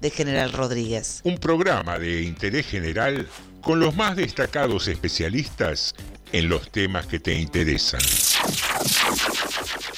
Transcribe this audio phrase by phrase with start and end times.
[0.00, 1.20] de General Rodríguez.
[1.24, 3.28] Un programa de interés general
[3.60, 5.94] con los más destacados especialistas
[6.32, 8.00] en los temas que te interesan.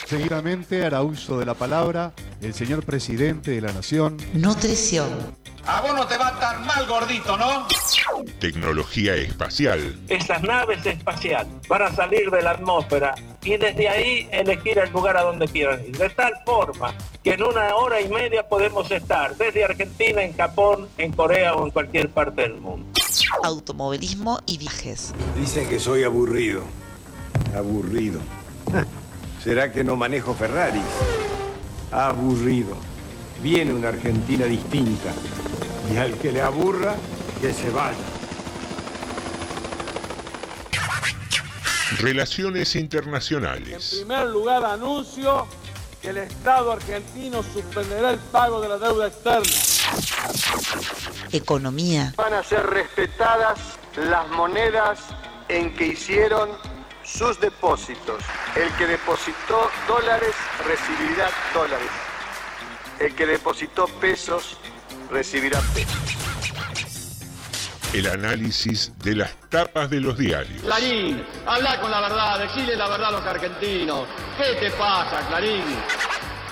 [0.06, 4.16] Seguidamente hará uso de la palabra el señor presidente de la Nación.
[4.34, 5.08] Nutrición.
[5.64, 7.68] A vos no te va tan mal, gordito, ¿no?
[8.40, 9.96] Tecnología espacial.
[10.08, 13.14] Esas naves espaciales van a salir de la atmósfera
[13.44, 15.96] y desde ahí elegir el lugar a donde quieran ir.
[15.96, 20.88] De tal forma que en una hora y media podemos estar desde Argentina, en Japón,
[20.98, 22.86] en Corea o en cualquier parte del mundo.
[23.42, 25.12] Automovilismo y viajes.
[25.36, 26.62] Dicen que soy aburrido.
[27.56, 28.20] Aburrido.
[29.42, 30.82] ¿Será que no manejo Ferraris?
[31.90, 32.76] Aburrido.
[33.42, 35.12] Viene una Argentina distinta.
[35.92, 36.94] Y al que le aburra,
[37.40, 37.96] que se vaya.
[41.98, 43.92] Relaciones internacionales.
[43.92, 45.46] En primer lugar, anuncio
[46.00, 49.52] que el Estado argentino suspenderá el pago de la deuda externa.
[51.30, 52.12] Economía.
[52.16, 53.58] Van a ser respetadas
[53.96, 54.98] las monedas
[55.48, 56.50] en que hicieron
[57.04, 58.22] sus depósitos.
[58.56, 60.34] El que depositó dólares
[60.66, 61.90] recibirá dólares.
[62.98, 64.56] El que depositó pesos
[65.10, 66.21] recibirá pesos.
[67.92, 70.62] El análisis de las tapas de los diarios.
[70.62, 74.08] Clarín, habla con la verdad, decile la verdad a los argentinos.
[74.38, 75.62] ¿Qué te pasa, Clarín?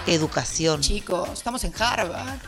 [0.07, 0.83] Educación.
[0.83, 2.39] Chicos, estamos en Harvard.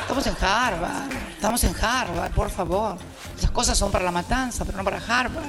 [0.00, 1.12] Estamos en Harvard.
[1.34, 2.96] Estamos en Harvard, por favor.
[3.42, 5.44] Las cosas son para la matanza, pero no para Harvard.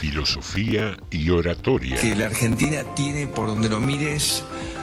[0.00, 2.00] Filosofía y oratoria.
[2.00, 4.42] Que la Argentina tiene, por donde lo mires,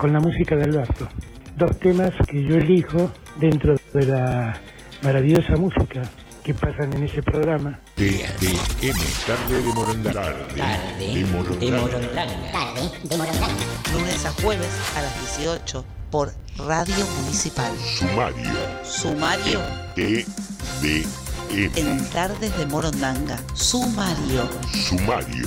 [0.00, 1.06] con la música de Alberto.
[1.56, 4.58] Dos temas que yo elijo dentro de la
[5.02, 6.02] maravillosa música
[6.42, 7.78] que pasan en ese programa.
[7.96, 8.96] TDM,
[9.26, 10.22] tarde de Morondanga.
[10.56, 11.60] Tarde de Morondanga.
[11.60, 12.52] de Morondanga.
[12.52, 13.64] Tarde de Morondanga.
[13.92, 17.72] Lunes a jueves a las 18 por Radio Municipal.
[17.76, 18.50] Sumario.
[18.82, 19.60] Sumario.
[19.94, 21.04] TDM.
[21.76, 23.38] En Tardes de Morondanga.
[23.54, 24.48] Sumario.
[24.72, 25.46] Sumario.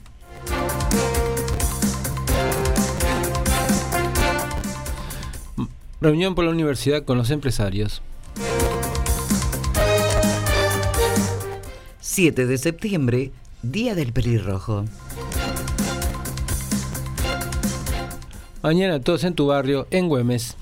[6.01, 8.01] Reunión por la universidad con los empresarios.
[11.99, 13.29] 7 de septiembre,
[13.61, 14.85] Día del Pelirrojo.
[18.63, 20.57] Mañana todos en tu barrio, en Güemes.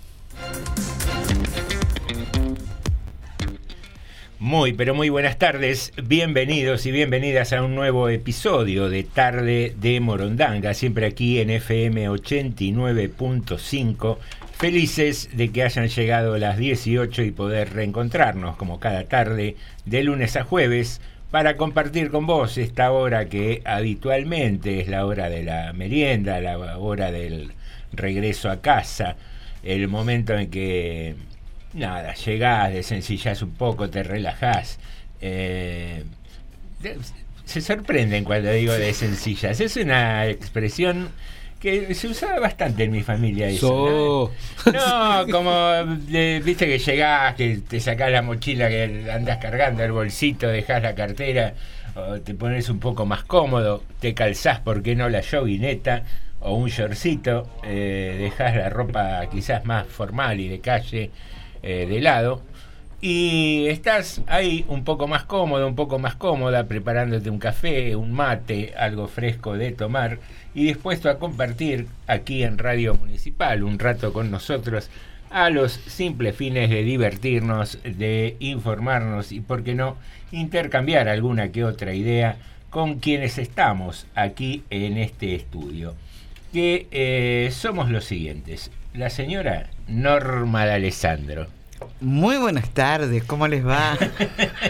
[4.39, 5.93] Muy, pero muy buenas tardes.
[6.03, 12.09] Bienvenidos y bienvenidas a un nuevo episodio de Tarde de Morondanga, siempre aquí en FM
[12.09, 14.17] 89.5.
[14.59, 19.55] Felices de que hayan llegado las 18 y poder reencontrarnos como cada tarde
[19.85, 20.99] de lunes a jueves
[21.31, 26.57] para compartir con vos esta hora que habitualmente es la hora de la merienda, la
[26.77, 27.53] hora del
[27.93, 29.15] regreso a casa,
[29.63, 31.15] el momento en que
[31.73, 34.77] nada, llegás, desencillás un poco, te relajás.
[35.21, 36.03] Eh,
[37.45, 39.61] se sorprenden cuando digo desencillas.
[39.61, 41.11] Es una expresión
[41.59, 44.31] que se usaba bastante en mi familia eso.
[44.63, 44.71] So.
[44.71, 45.25] ¿no?
[45.25, 45.51] no, como
[46.11, 50.81] eh, viste que llegás, que te sacás la mochila que andas cargando, el bolsito, dejás
[50.81, 51.53] la cartera,
[51.95, 56.03] o te pones un poco más cómodo, te calzás, ¿por qué no la joguineta?
[56.41, 61.11] O un shortcito, eh, dejás la ropa quizás más formal y de calle
[61.61, 62.41] eh, de lado.
[63.01, 68.11] Y estás ahí un poco más cómodo, un poco más cómoda, preparándote un café, un
[68.11, 70.19] mate, algo fresco de tomar
[70.53, 74.89] y dispuesto a compartir aquí en Radio Municipal un rato con nosotros
[75.29, 79.97] a los simples fines de divertirnos, de informarnos y, por qué no,
[80.31, 82.37] intercambiar alguna que otra idea
[82.69, 85.95] con quienes estamos aquí en este estudio.
[86.51, 88.71] Que eh, somos los siguientes.
[88.93, 91.58] La señora Norma de Alessandro.
[92.01, 93.97] Muy buenas tardes, ¿cómo les va?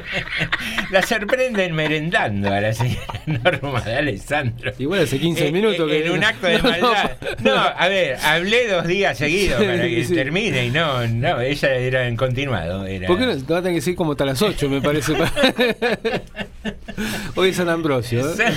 [0.92, 4.72] La sorprenden merendando a la señora Norma de Alessandro.
[4.80, 6.06] Igual hace 15 Eh, minutos eh, que.
[6.08, 7.12] En un acto de maldad.
[7.44, 10.14] No, a ver, hablé dos días seguidos para que Sí.
[10.16, 12.86] termine y no, no, ella era en continuado.
[12.88, 13.06] Era...
[13.08, 13.36] ¿Por qué no?
[13.38, 15.14] Te va a tener que decir como hasta las 8, me parece.
[17.36, 18.28] Hoy es San Ambrosio.
[18.28, 18.54] ¿eh?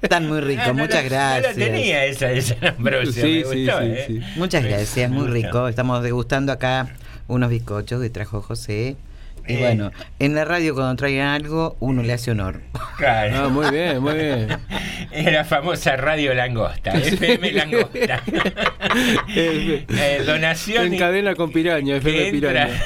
[0.00, 1.08] Están muy ricos, Ah, no muchas la-
[1.38, 1.56] gracias.
[1.56, 3.12] No la tenía esa de San Ambrosio.
[3.12, 4.04] Sí, me sí, gustó, sí, ¿eh?
[4.06, 4.20] sí.
[4.36, 5.68] Muchas gracias, muy rico.
[5.68, 6.89] Estamos degustando acá
[7.30, 8.96] unos bizcochos que trajo José.
[9.48, 9.58] Y Eh.
[9.58, 12.60] bueno, en la radio cuando traigan algo, uno le hace honor.
[12.98, 13.36] Claro.
[13.44, 14.48] Ah, muy bien, muy bien.
[15.12, 18.22] Es la famosa Radio Langosta, FM Langosta.
[19.34, 22.48] Eh, donación En cadena con piraña, FM entra.
[22.66, 22.82] piraña.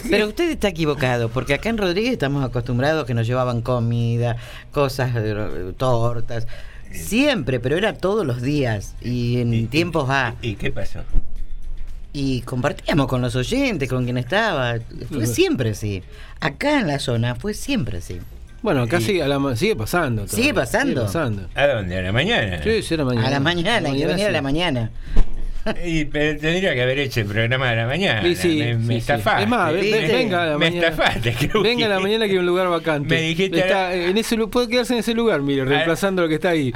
[0.10, 4.36] Pero usted está equivocado, porque acá en Rodríguez estamos acostumbrados que nos llevaban comida,
[4.72, 6.46] cosas, eh, tortas.
[6.92, 10.34] Siempre, pero era todos los días y en tiempos A.
[10.40, 11.00] ¿Y qué pasó?
[12.18, 14.76] Y compartíamos con los oyentes, con quien estaba.
[15.12, 16.02] Fue siempre así.
[16.40, 18.20] Acá en la zona fue siempre así.
[18.62, 20.22] Bueno, acá sigue, a la ma- sigue pasando.
[20.24, 20.92] todavía, Sigue pasando.
[20.92, 21.48] Sigue pasando.
[21.54, 21.98] ¿A dónde?
[21.98, 22.62] ¿A la mañana?
[22.64, 23.26] Sí, sí, a la mañana.
[23.26, 24.32] A la mañana, que venir a sí.
[24.32, 24.90] la mañana.
[25.84, 28.22] Y pero tendría que haber hecho el programa de la mañana.
[28.22, 28.96] Sí, sí, me, me sí, sí.
[28.98, 29.42] estafaste.
[29.42, 30.88] Es más, venga a la me mañana.
[30.88, 31.32] estafaste.
[31.34, 33.14] creo Venga a la que- mañana que hay un lugar vacante.
[33.14, 36.50] Me dijiste Está, en ese, puede quedarse en ese lugar, mire, reemplazando lo que está
[36.50, 36.72] ahí.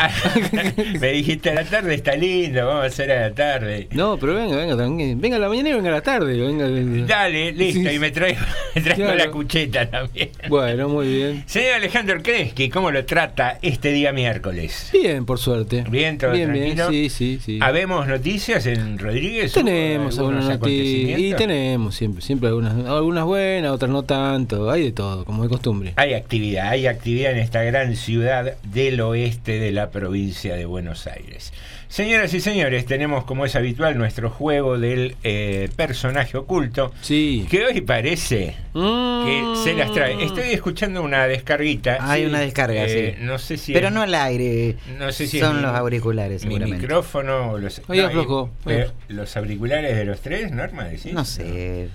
[1.00, 3.88] me dijiste a la tarde está lindo, vamos a hacer a la tarde.
[3.92, 6.36] No, pero venga, venga, tranqui- venga a la mañana y venga a la tarde.
[6.40, 6.68] Venga,
[7.06, 8.40] Dale, listo, y me traigo,
[8.74, 9.18] me traigo Claro.
[9.18, 10.30] la cucheta también.
[10.48, 11.44] Bueno, muy bien.
[11.46, 14.90] Señor Alejandro Kreski, ¿cómo lo trata este día miércoles?
[14.92, 15.84] Bien, por suerte.
[15.88, 16.90] Bien, todo bien, bien, tranquilo.
[16.90, 17.58] sí, sí, sí.
[17.62, 19.52] ¿Habemos noticias en Rodríguez?
[19.52, 21.20] Tenemos ¿Hubo algunas algunos noticias.
[21.20, 24.70] Y tenemos siempre, siempre algunas, algunas buenas, otras no tanto.
[24.70, 25.92] Hay de todo, como de costumbre.
[25.96, 31.06] Hay actividad, hay actividad en esta gran ciudad del oeste de la provincia de Buenos
[31.06, 31.52] Aires.
[31.90, 37.48] Señoras y señores, tenemos como es habitual nuestro juego del eh, personaje oculto, Sí.
[37.50, 40.22] que hoy parece que se las trae.
[40.24, 41.98] Estoy escuchando una descarguita.
[42.00, 43.24] Hay sí, una descarga, eh, sí.
[43.24, 44.76] No sé si Pero es- no al aire.
[45.00, 46.82] no sé si Son mi- los auriculares, mi seguramente.
[46.86, 48.50] micrófono o los, Ahí no, aflojó.
[48.66, 51.12] y- eh, los auriculares de los tres, Norma, decís?
[51.12, 51.88] No sé.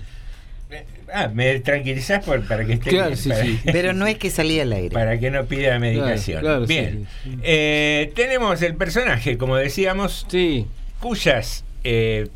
[1.12, 3.60] Ah, me tranquilizás por, para que esté Claro, bien, sí, para- sí.
[3.64, 4.90] Pero no es que salía al aire.
[4.90, 6.40] para que no pida medicación.
[6.40, 7.06] claro, sí, Bien.
[7.22, 7.38] sí, sí.
[7.44, 10.66] Eh, tenemos el personaje, como decíamos, Sí.
[11.00, 12.28] cuyas eh,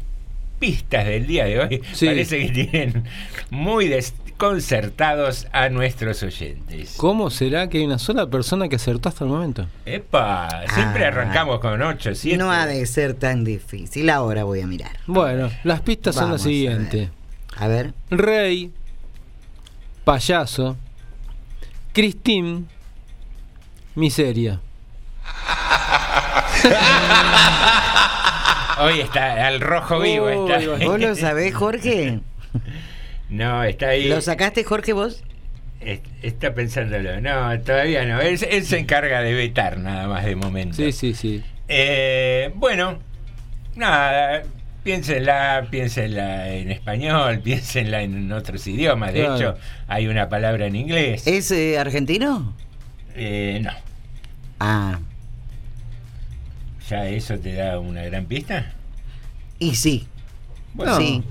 [0.61, 2.06] pistas del día de hoy Sí.
[2.06, 3.05] parece que tienen
[3.50, 6.94] muy desconcertados a nuestros oyentes.
[6.97, 9.67] ¿Cómo será que hay una sola persona que acertó hasta el momento?
[9.87, 11.09] Epa, siempre Ah.
[11.09, 12.37] arrancamos con 8, 7.
[12.38, 14.09] No ha de ser tan difícil.
[14.11, 14.93] Ahora voy a mirar.
[15.06, 17.09] Bueno, las pistas son las a siguientes.
[17.56, 17.93] A ver.
[18.11, 18.73] Rey,
[20.05, 20.76] payaso,
[21.93, 22.69] Cristín,
[23.94, 24.61] miseria.
[28.81, 30.26] Hoy está al rojo vivo.
[30.26, 30.70] Uy, está.
[30.73, 32.20] uy, ¿Vos lo sabés, Jorge?
[33.29, 34.08] No, está ahí.
[34.08, 35.23] ¿Lo sacaste, Jorge, vos?
[35.81, 37.20] Es- Está pensándolo.
[37.20, 38.20] No, todavía no.
[38.20, 40.75] Él, él se encarga de vetar nada más de momento.
[40.76, 41.44] Sí, sí, sí.
[41.69, 42.99] Eh, bueno,
[43.76, 44.43] nada.
[44.82, 49.12] Piénsenla, piénsenla en español, piénsenla en otros idiomas.
[49.12, 49.37] De Claro.
[49.37, 49.55] hecho,
[49.88, 51.27] hay una palabra en inglés.
[51.27, 52.55] ¿Es eh, argentino?
[53.15, 53.71] Eh, no.
[54.59, 54.99] Ah,
[56.88, 58.73] ¿Ya eso te da una gran pista?
[59.59, 60.09] y sí.
[60.73, 61.23] Bueno, sí.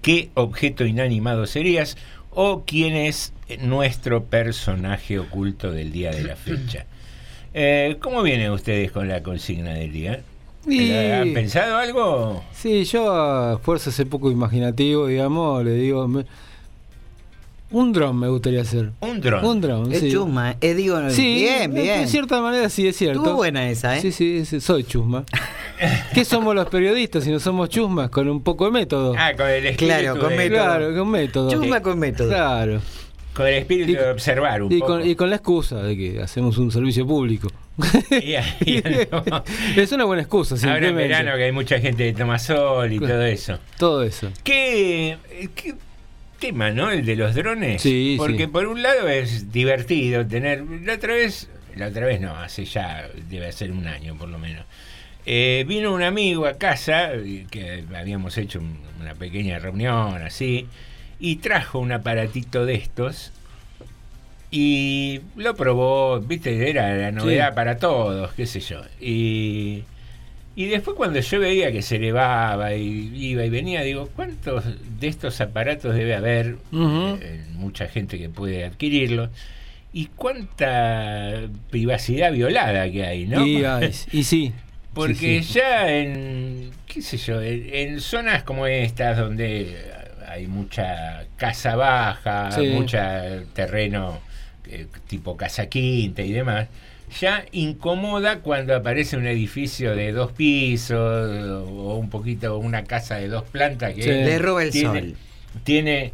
[0.00, 1.96] qué objeto inanimado serías
[2.30, 6.86] o quién es nuestro personaje oculto del día de la fecha.
[7.54, 10.22] Eh, ¿Cómo vienen ustedes con la consigna del día?
[10.66, 12.42] Y- ¿Han pensado algo?
[12.52, 16.06] Sí, yo a fuerza ese poco imaginativo, digamos, le digo.
[16.08, 16.24] me-
[17.72, 18.90] un dron me gustaría hacer.
[19.00, 19.44] Un dron.
[19.44, 20.12] Un dron, Es sí.
[20.12, 22.02] chusma, eh, digo, Sí, bien, bien.
[22.02, 23.20] De cierta manera sí es cierto.
[23.22, 24.00] Estuvo buena esa, ¿eh?
[24.02, 25.24] Sí, sí, sí, soy chusma.
[26.14, 28.10] ¿Qué somos los periodistas si no somos chusmas?
[28.10, 29.14] Con un poco de método.
[29.18, 30.58] Ah, con el espíritu Claro, con de- método.
[30.64, 31.50] Claro, con método.
[31.50, 32.28] Chusma con método.
[32.28, 32.80] Claro.
[33.34, 34.92] Con el espíritu de observar un Y poco.
[34.92, 37.48] con, y con la excusa de que hacemos un servicio público.
[38.10, 39.44] Y ahí no.
[39.76, 42.98] es una buena excusa, Ahora en verano que hay mucha gente que toma sol y
[42.98, 43.58] todo eso.
[43.78, 44.30] Todo eso.
[44.44, 45.16] ¿Qué,
[45.54, 45.74] qué
[46.38, 46.90] tema, ¿no?
[46.90, 47.80] El de los drones.
[47.82, 48.46] Sí, Porque sí.
[48.48, 50.62] por un lado es divertido tener.
[50.84, 54.38] La otra vez, la otra vez no, hace ya, debe ser un año por lo
[54.38, 54.64] menos.
[55.24, 60.66] Eh, vino un amigo a casa, eh, que habíamos hecho un- una pequeña reunión así,
[61.20, 63.30] y trajo un aparatito de estos.
[64.54, 67.54] Y lo probó, viste, era la novedad Sí.
[67.56, 68.82] para todos, qué sé yo.
[69.00, 69.82] Y,
[70.54, 74.64] y después cuando yo veía que se elevaba y iba y venía, digo, ¿cuántos
[75.00, 76.56] de estos aparatos debe haber?
[76.70, 79.30] Eh, mucha gente que puede adquirirlos.
[79.94, 83.46] Y cuánta privacidad violada que hay, ¿no?
[83.46, 83.64] Y,
[84.22, 84.52] sí.
[84.92, 85.52] Porque Sí, sí.
[85.60, 89.76] ya en, qué sé yo, en, en zonas como estas donde
[90.28, 94.20] hay mucha casa baja, mucha terreno
[94.68, 96.68] eh, tipo casa quinta y demás,
[97.20, 103.28] ya incomoda cuando aparece un edificio de dos pisos o un poquito una casa de
[103.28, 104.08] dos plantas que Sí.
[104.08, 105.14] Le roba el tiene, sol.
[105.64, 106.12] Tiene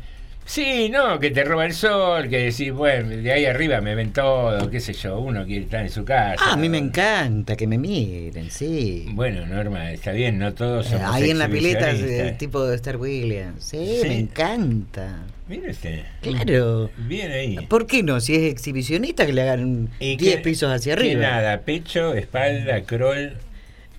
[0.50, 4.14] Sí, no, que te roba el sol, que decís, bueno, de ahí arriba me ven
[4.14, 6.42] todo, qué sé yo, uno quiere estar en su casa.
[6.42, 9.04] Ah, a mí me encanta que me miren, sí.
[9.10, 12.76] Bueno, Norma, está bien, no todos Eh, somos Ahí en la pileta, el tipo de
[12.76, 13.62] Star Williams.
[13.62, 14.08] Sí, Sí.
[14.08, 15.18] me encanta.
[15.48, 16.00] Mire usted.
[16.22, 16.88] Claro.
[16.96, 17.56] Bien ahí.
[17.68, 18.18] ¿Por qué no?
[18.20, 21.20] Si es exhibicionista, que le hagan ¿Y 10 qué- pisos hacia arriba.
[21.20, 23.34] nada, pecho, espalda, crawl,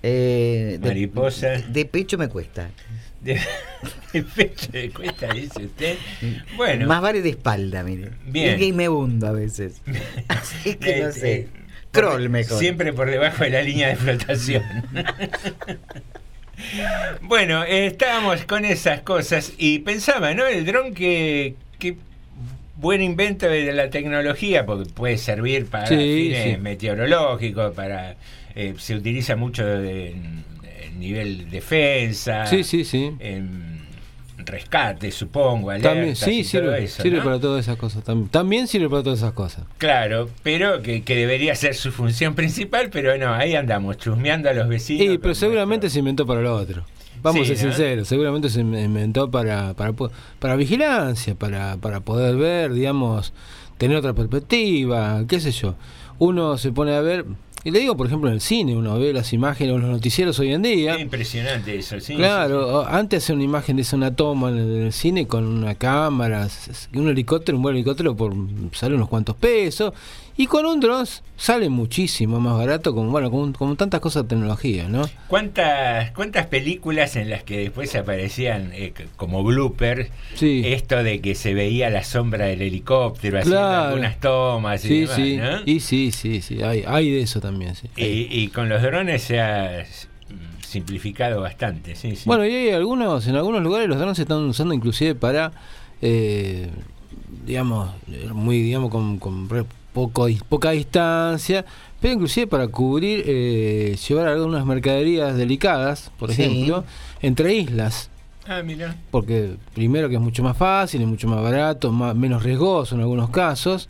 [0.02, 1.48] Eh, de- mariposa.
[1.68, 2.70] De, pecho me cuesta.
[3.20, 3.34] De,
[4.12, 5.96] de pecho de cuesta, dice usted.
[6.56, 6.86] Bueno.
[6.86, 8.10] Más vale de espalda, mire.
[8.26, 8.62] Bien.
[8.62, 9.80] Y me hundo a veces.
[10.28, 11.32] Así que no Eh, sé.
[11.34, 11.48] eh,
[11.92, 12.58] Crawl mejor.
[12.58, 14.62] Siempre por debajo de la línea de flotación.
[17.22, 20.46] bueno, eh, estábamos con esas cosas y pensaba, ¿no?
[20.46, 21.96] El dron que, que
[22.76, 26.60] buen invento de la tecnología, porque puede servir para Sí, fines sí.
[26.60, 28.16] meteorológicos, para
[28.54, 30.44] eh, se utiliza mucho en
[31.00, 33.12] nivel defensa, Sí, sí, sí.
[33.18, 33.80] en
[34.38, 37.24] rescate, supongo, alertas También, sí, y todo sirve, eso, sirve ¿no?
[37.24, 38.02] para todas esas cosas.
[38.02, 39.64] También, también sirve para todas esas cosas.
[39.78, 44.54] Claro, pero que, que debería ser su función principal, pero no, ahí andamos, chusmeando a
[44.54, 45.14] los vecinos.
[45.14, 46.84] Y, pero seguramente se inventó para lo otro.
[47.22, 47.72] Vamos Sí, a ser ¿no?
[47.74, 49.92] sinceros, seguramente se inventó para, para,
[50.38, 53.34] para vigilancia, para, para poder ver, digamos,
[53.76, 55.74] tener otra perspectiva, qué sé yo.
[56.18, 57.26] Uno se pone a ver,
[57.62, 60.38] y le digo, por ejemplo, en el cine, uno ve las imágenes o los noticieros
[60.38, 60.94] hoy en día.
[60.94, 62.16] Es impresionante eso, sí.
[62.16, 66.48] Claro, antes hacer una imagen de una toma en el, cine con una cámara,
[66.94, 68.32] un helicóptero, un buen helicóptero por
[68.72, 69.92] sale unos cuantos pesos
[70.42, 71.06] y con un dron
[71.36, 75.02] sale muchísimo más barato, con bueno, con tantas cosas de tecnología, ¿no?
[75.28, 80.62] ¿Cuántas, ¿Cuántas películas en las que después aparecían eh, como blooper Sí.
[80.64, 83.88] esto de que se veía la sombra del helicóptero haciendo Claro.
[83.88, 85.60] algunas tomas y Sí, demás, sí, ¿no?
[85.66, 87.88] y sí, sí, sí, hay, hay de eso también, sí.
[87.96, 90.08] Y, y con los drones se ha s-
[90.66, 92.22] simplificado bastante, sí, sí.
[92.26, 95.52] Bueno, y hay algunos, en algunos lugares los drones se están usando inclusive para,
[96.00, 96.70] eh,
[97.44, 97.90] digamos,
[98.32, 99.48] muy, digamos, con, con
[99.92, 101.64] poco, poca distancia,
[102.00, 106.42] pero inclusive para cubrir, eh, llevar algunas mercaderías delicadas, por Sí.
[106.42, 106.84] ejemplo,
[107.22, 108.08] entre islas.
[108.46, 108.96] Ah, mira.
[109.10, 113.02] Porque primero que es mucho más fácil, es mucho más barato, más, menos riesgoso en
[113.02, 113.88] algunos casos.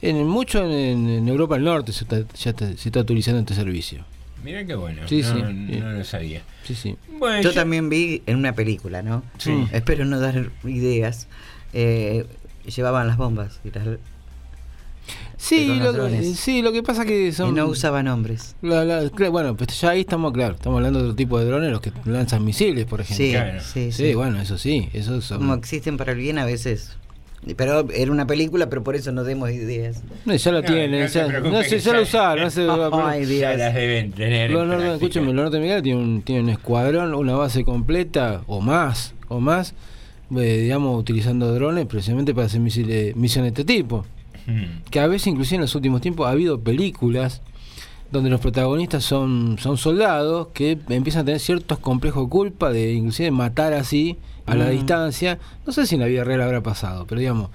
[0.00, 3.54] En mucho en, en Europa del Norte se está, ya está- se está utilizando este
[3.54, 4.04] servicio.
[4.42, 5.02] Mira qué bueno.
[5.06, 5.80] Sí, no, sí, no sí.
[5.98, 6.42] lo sabía.
[6.64, 6.96] Sí, sí.
[7.18, 9.22] Bueno, yo, yo- también vi en una película, ¿no?
[9.38, 9.52] Sí.
[9.72, 11.28] Espero no dar ideas.
[11.74, 12.26] eh,
[12.66, 13.98] llevaban las bombas y, las-
[15.44, 17.54] Sí, lo, que- sí, lo que pasa que y son...
[17.56, 18.54] no usaban hombres.
[18.62, 21.72] La- la- bueno, pues ya ahí estamos, claro, estamos hablando de otro tipo de drones,
[21.72, 23.26] los que lanzan misiles, por ejemplo.
[23.26, 23.60] Sí, Claro.
[23.60, 24.14] sí, Sí, sí.
[24.14, 25.38] bueno, eso sí, eso son...
[25.38, 26.96] Como existen para el bien a veces.
[27.56, 30.04] Pero era una película, pero por eso no demos ideas.
[30.24, 32.68] No, ya lo No, tienen, no ya, no sé, ya ya- lo usaron, no sé,
[33.02, 34.48] Ay, ya las deben tener.
[34.52, 38.60] en Los norte- escúcheme, los norteamericanos tienen un, tienen un escuadrón, una base completa o
[38.60, 39.74] más, o más,
[40.36, 44.06] eh, digamos, utilizando drones precisamente para hacer misiles, misiones de este tipo.
[44.90, 47.40] Que a veces, inclusive en los últimos tiempos, ha habido películas
[48.10, 52.92] donde los protagonistas son, son soldados que empiezan a tener ciertos complejos de culpa de
[52.92, 54.70] inclusive matar así a la Mm.
[54.70, 55.38] distancia.
[55.66, 57.48] No sé si en la vida real habrá pasado, pero digamos,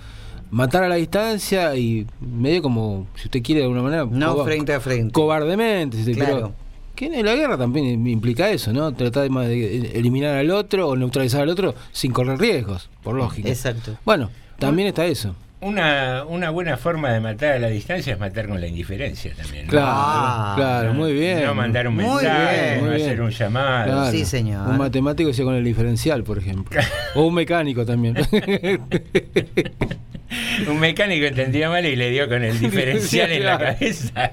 [0.50, 4.46] matar a la distancia y medio como, si usted quiere de alguna manera, No coba-
[4.46, 5.12] frente a frente.
[5.14, 6.36] cobardemente, si Claro.
[6.36, 6.54] pero
[6.96, 8.92] Que en la guerra también implica eso, ¿no?
[8.92, 13.48] Tratar de de eliminar al otro o neutralizar al otro sin correr riesgos, por lógica.
[13.50, 13.96] Exacto.
[14.04, 15.36] Bueno, también está eso.
[15.60, 19.66] Una, una buena forma de matar a la distancia es matar con la indiferencia también.
[19.66, 19.72] ¿no?
[19.72, 20.54] Claro, Ah.
[20.56, 21.44] claro, muy bien.
[21.46, 22.84] No mandar un Muy mensaje, bien.
[22.86, 23.02] no bien.
[23.08, 23.86] hacer un llamado.
[23.92, 24.12] Claro.
[24.12, 24.68] Sí, señor.
[24.70, 26.80] Un matemático decía con el diferencial, por ejemplo.
[27.16, 28.16] o un mecánico también.
[30.68, 34.32] Un mecánico entendió mal y le dio con el diferencial en la cabeza.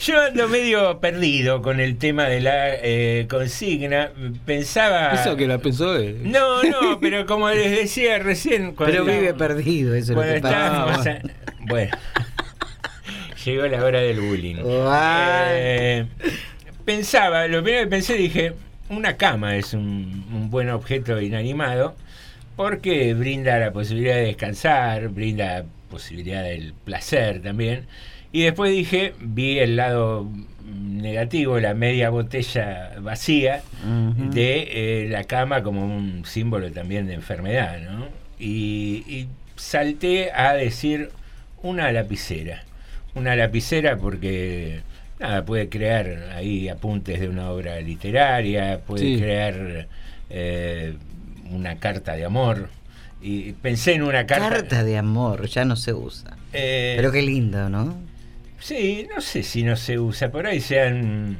[0.00, 4.10] Yo ando medio perdido con el tema de la eh, consigna.
[4.46, 5.10] Pensaba.
[5.10, 6.20] Eso que la pensó él.
[6.22, 8.74] No, no, pero como les decía recién.
[8.74, 11.18] cuando Pero vive perdido, eso es lo cuando que pasa.
[11.66, 11.90] Bueno,
[13.44, 14.56] llegó la hora del bullying.
[14.64, 16.06] Eh,
[16.86, 18.54] pensaba, lo primero que pensé, dije,
[18.88, 21.94] una cama es un, un buen objeto inanimado
[22.56, 27.86] porque brinda la posibilidad de descansar, brinda la posibilidad del placer también.
[28.32, 30.28] Y después dije, vi el lado
[30.64, 33.62] negativo, la media botella vacía
[34.32, 34.68] de
[35.04, 38.06] eh, la cama como un símbolo también de enfermedad, ¿no?
[38.38, 41.10] Y, y salté a decir
[41.62, 42.62] una lapicera.
[43.14, 44.80] Una lapicera porque
[45.18, 49.18] nada, puede crear ahí apuntes de una obra literaria, puede Sí.
[49.20, 49.88] crear
[50.30, 50.94] eh,
[51.50, 52.68] una carta de amor.
[53.20, 54.48] Y pensé en una carta.
[54.48, 56.36] Carta de amor, ya no se usa.
[56.52, 57.98] Eh, Pero qué lindo, ¿no?
[58.60, 60.30] Sí, no sé si no se usa.
[60.30, 61.36] Por ahí se han,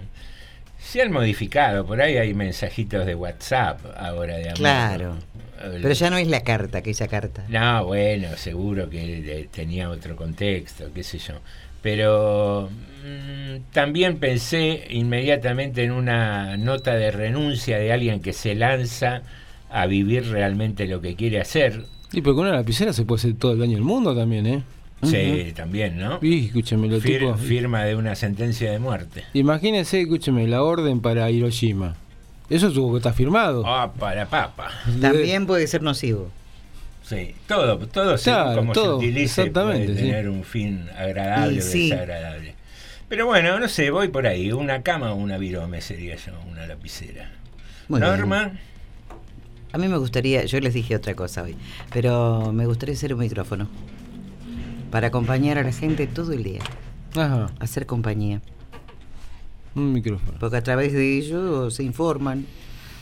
[0.79, 1.87] se han modificado.
[1.87, 4.57] Por ahí hay mensajitos de WhatsApp ahora de amor.
[4.57, 5.17] Claro.
[5.61, 7.45] Pero ya no es la carta, aquella carta.
[7.49, 11.35] No, bueno, seguro que tenía otro contexto, qué sé yo.
[11.83, 12.71] Pero
[13.05, 19.23] mm, también pensé inmediatamente en una nota de renuncia de alguien que se lanza
[19.71, 21.85] a vivir realmente lo que quiere hacer.
[22.13, 24.63] Y pero con una lapicera se puede hacer todo el daño del mundo también, ¿eh?
[25.03, 26.19] Sí, también, ¿no?
[26.21, 27.35] Y escúcheme, lo Fir- tipo.
[27.37, 29.25] firma de una sentencia de muerte.
[29.33, 31.97] Imagínense, escúcheme, la orden para Hiroshima.
[32.51, 33.63] Eso tuvo que estar firmado.
[33.67, 34.71] Ah, para papa.
[35.01, 36.31] También puede ser nocivo.
[37.03, 38.17] Sí, todo, todo
[38.57, 40.07] como todo, se utilice exactamente, puede sí.
[40.07, 41.91] tener un fin agradable Y o sí.
[41.91, 42.55] desagradable.
[43.09, 44.53] Pero bueno, no sé, voy por ahí.
[44.53, 47.31] Una cama o una virome sería yo, una lapicera.
[47.89, 48.13] Muy bien.
[48.13, 48.53] Norma,
[49.73, 51.57] A mí me gustaría, yo les dije otra cosa hoy,
[51.93, 53.69] pero me gustaría ser un micrófono.
[54.91, 56.61] Para acompañar a la gente todo el día.
[57.17, 58.41] Ajá, Hacer compañía.
[59.75, 60.37] un micrófono.
[60.39, 62.47] Porque a través de ellos se informan,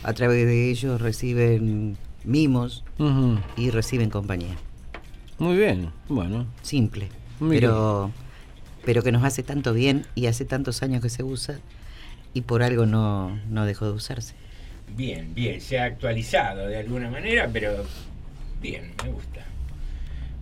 [0.02, 2.84] a través de ellos reciben mimos
[3.56, 4.54] y reciben compañía.
[5.38, 6.46] Muy bien, bueno.
[6.62, 7.08] Simple.
[7.40, 8.10] Muy pero,
[8.84, 11.58] pero que nos hace tanto bien y hace tantos años que se usa
[12.34, 14.34] y por algo no, no dejó de usarse.
[14.96, 17.84] bien, bien, se ha actualizado de alguna manera, pero
[18.60, 19.44] bien, me gusta.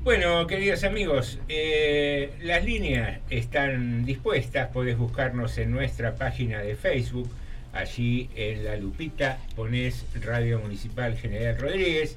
[0.07, 7.29] Bueno, queridos amigos, eh, las líneas están dispuestas, podés buscarnos en nuestra página de Facebook,
[7.73, 12.16] allí en la lupita pones Radio Municipal General Rodríguez,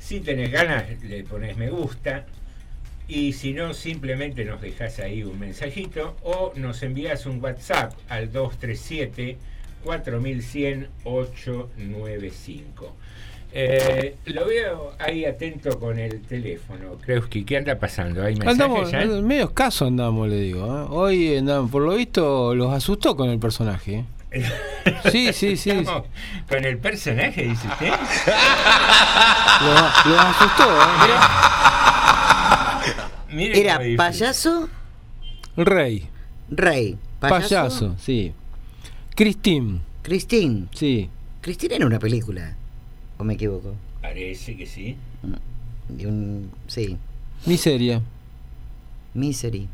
[0.00, 2.26] si tenés ganas le pones me gusta,
[3.06, 8.32] y si no, simplemente nos dejas ahí un mensajito o nos envías un WhatsApp al
[8.32, 9.38] 237
[9.84, 12.96] 4100 895.
[13.52, 16.96] Eh, lo veo ahí atento con el teléfono.
[17.04, 18.22] Kreuski, ¿qué anda pasando?
[18.22, 19.02] ¿Hay mensajes Andamos, ya?
[19.02, 20.64] eh, medio escaso andamos, le digo.
[20.66, 20.86] ¿eh?
[20.90, 24.04] Hoy andamos, por lo visto los asustó con el personaje.
[25.10, 25.70] Sí, sí, sí.
[25.70, 26.04] Estamos
[26.48, 27.88] Con el personaje, dice usted.
[29.60, 30.64] Los, los asustó,
[33.32, 33.60] ¿eh?
[33.60, 34.68] Era payaso,
[35.56, 36.08] Rey.
[36.48, 36.96] rey.
[37.20, 38.32] Payaso, Payaso, sí.
[39.14, 40.68] Cristín, Cristín.
[40.74, 41.10] sí.
[41.42, 42.56] Cristín era una película.
[43.20, 43.74] ¿O me equivoco?
[44.00, 44.96] Parece que sí.
[45.90, 46.96] De un, sí.
[47.44, 48.00] Miseria.
[49.12, 49.68] Misery.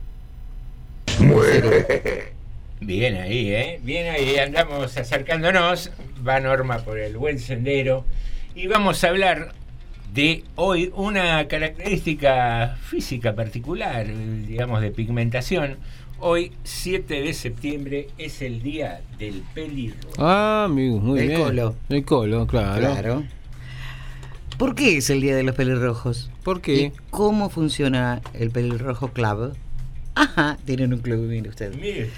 [2.80, 3.80] Bien ahí, ¿eh?
[3.84, 5.92] Bien ahí, andamos acercándonos.
[6.26, 8.04] Va Norma por el buen sendero.
[8.56, 9.52] Y vamos a hablar
[10.12, 14.08] de hoy una característica física particular,
[14.48, 15.76] digamos, de pigmentación.
[16.18, 20.14] Hoy, 7 de septiembre, es el día del pelirrojo.
[20.18, 21.40] Ah, amigo, muy El bien.
[21.42, 21.76] colo.
[21.90, 22.80] El colo, claro.
[22.80, 23.35] Claro.
[24.58, 26.30] ¿Por qué es el Día de los Pelirrojos?
[26.42, 26.74] ¿Por qué?
[26.76, 29.54] ¿Y cómo funciona el Pelirrojo Club?
[30.14, 31.74] Ajá, tienen un club, mire usted.
[31.74, 32.08] Mire.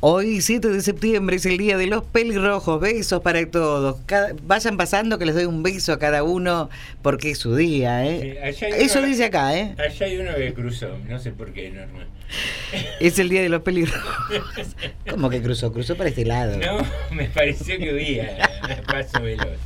[0.00, 2.80] Hoy, 7 de septiembre, es el Día de los Pelirrojos.
[2.80, 3.98] Besos para todos.
[4.06, 6.68] Cada- vayan pasando que les doy un beso a cada uno
[7.02, 8.40] porque es su día, ¿eh?
[8.78, 9.76] Eso uno- dice acá, ¿eh?
[9.78, 12.06] Allá hay uno que cruzó, no sé por qué, Norma.
[13.00, 14.26] Es el Día de los Pelirrojos.
[15.08, 15.72] ¿Cómo que cruzó?
[15.72, 16.58] Cruzó para este lado.
[16.58, 18.50] No, me pareció que huía
[18.88, 19.58] paso veloz.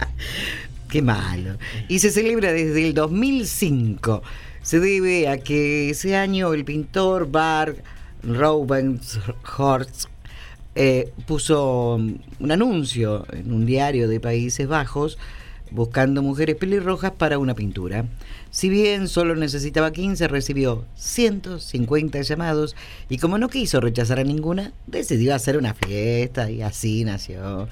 [0.96, 1.58] Qué malo.
[1.88, 4.22] Y se celebra desde el 2005.
[4.62, 7.76] Se debe a que ese año el pintor Bart
[8.22, 10.06] Roubenhorst
[10.74, 15.18] eh, puso mm, un anuncio en un diario de Países Bajos
[15.70, 18.06] buscando mujeres pelirrojas para una pintura.
[18.50, 22.74] Si bien solo necesitaba 15, recibió 150 llamados
[23.10, 27.68] y como no quiso rechazar a ninguna, decidió hacer una fiesta y así nació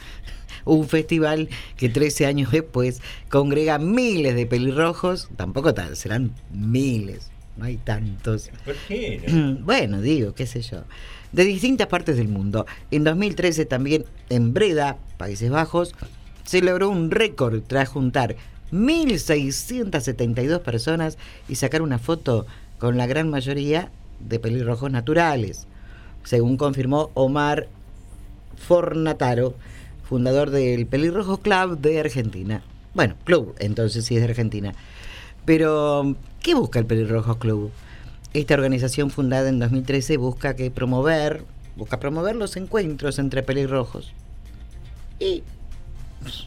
[0.65, 7.65] un festival que 13 años después congrega miles de pelirrojos, tampoco tal, serán miles, no
[7.65, 8.51] hay tantos.
[8.65, 9.23] ¿Por qué?
[9.27, 9.57] no?
[9.65, 10.85] Bueno, digo, qué sé yo.
[11.33, 12.67] De distintas partes del mundo.
[12.91, 15.95] En 2013 también en Breda, Países Bajos,
[16.45, 18.37] se logró un récord tras juntar
[18.73, 22.47] 1.672 personas y sacar una foto
[22.79, 25.67] con la gran mayoría de pelirrojos naturales,
[26.25, 27.69] según confirmó Omar
[28.57, 29.55] Fornataro,
[30.05, 32.63] fundador del Pelirrojo Club de Argentina.
[32.95, 34.75] Bueno, club, entonces sí es de Argentina.
[35.45, 37.71] Pero, ¿qué busca el Pelirrojos Club?
[38.33, 41.45] Esta organización fundada en 2013 busca que promover,
[41.77, 44.13] busca promover los encuentros entre pelirrojos.
[45.21, 45.43] Y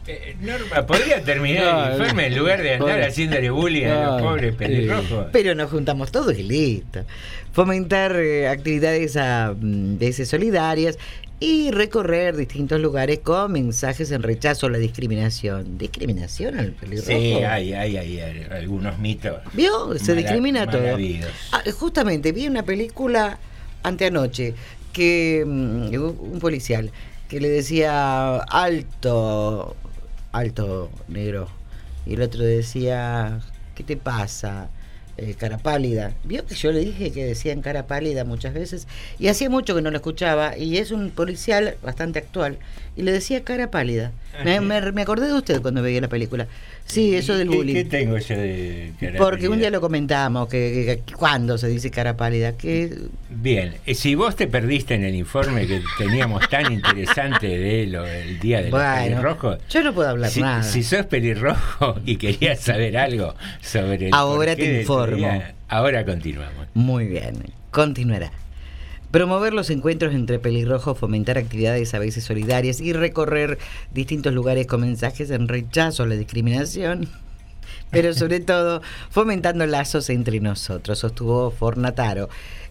[0.06, 4.54] Eh, Norma, ¿podría terminar el informe en lugar de andar haciéndole bullying a los pobres
[4.54, 5.26] pelirrojos?
[5.32, 7.04] Pero nos juntamos todos y listo.
[7.52, 10.98] Fomentar eh, actividades a mm, veces solidarias
[11.40, 15.78] y recorrer distintos lugares con mensajes en rechazo a la discriminación.
[15.78, 17.08] ¿Discriminación al pelirrojo?
[17.08, 19.40] Sí, hay, hay, hay, hay algunos mitos.
[19.52, 19.96] ¿Vio?
[19.98, 20.82] Se discrimina todo.
[21.52, 23.38] Ah, justamente, vi una película
[23.82, 24.54] anteanoche
[24.92, 26.90] que mm, un policial
[27.28, 29.76] que le decía alto,
[30.32, 31.48] alto negro.
[32.06, 33.40] Y el otro decía,
[33.74, 34.70] ¿qué te pasa?
[35.20, 36.12] Eh, cara pálida.
[36.22, 38.86] Vio que yo le dije que decían cara pálida muchas veces
[39.18, 42.58] y hacía mucho que no lo escuchaba y es un policial bastante actual
[42.96, 44.12] y le decía cara pálida.
[44.44, 46.46] Me, me- me acordé de usted cuando veía la película.
[46.84, 47.74] Sí, eso del ¿Qué- bullying.
[47.74, 52.16] ¿Qué tengo yo de cara Porque un día lo comentamos, que, cuando se dice cara
[52.16, 52.96] pálida, que
[53.28, 58.06] Bien, eh, si vos te perdiste en el informe que teníamos tan interesante de lo,
[58.06, 60.62] el día de los Bueno, pelirrojos, yo no puedo hablar si, nada.
[60.62, 65.07] si sos pelirrojo y querías saber algo sobre el Ahora te informo.
[65.68, 66.66] Ahora continuamos.
[66.74, 68.30] muy bien, continuará.
[69.10, 73.58] Promover los encuentros entre pelirrojos, fomentar actividades a veces solidarias y recorrer
[73.94, 77.08] distintos lugares con mensajes en rechazo a la discriminación,
[77.90, 82.28] pero sobre todo fomentando lazos entre nosotros, sostuvo Fornataro.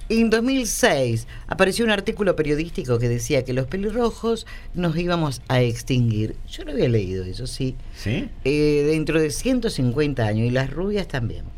[0.10, 4.46] En 2006 apareció un artículo periodístico que decía que los pelirrojos
[4.76, 6.36] nos íbamos a extinguir.
[6.50, 7.76] Yo no había leído eso, sí.
[7.98, 8.30] ¿Sí?
[8.46, 11.57] Eh, dentro de 150 años y las rubias también.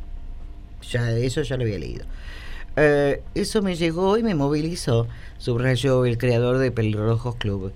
[0.91, 2.05] Ya, eso ya lo había leído.
[2.75, 7.73] Eh, eso me llegó y me movilizó, subrayó el creador de Pelirrojos Club.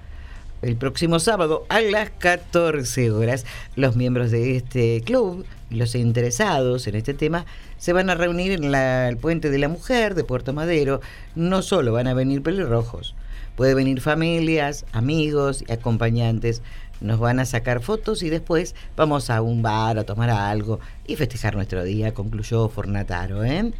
[0.61, 3.45] El próximo sábado a las 14 horas,
[3.75, 7.45] los miembros de este club los interesados en este tema
[7.79, 11.01] se van a reunir en la- el Puente de la Mujer de Puerto Madero.
[11.35, 13.15] No solo van a venir pelirrojos,
[13.57, 16.61] puede venir familias, amigos y acompañantes.
[17.03, 21.17] Nos van a sacar fotos y después vamos a un bar a tomar algo y
[21.17, 23.43] festejar nuestro día, concluyó Fornataro.
[23.43, 23.73] ¿eh?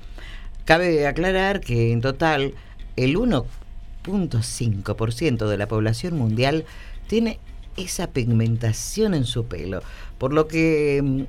[0.65, 2.53] Cabe aclarar que en total
[2.97, 6.65] el 1.5% de la población mundial
[7.07, 7.39] tiene
[7.77, 9.81] esa pigmentación en su pelo,
[10.17, 11.21] por lo que mm,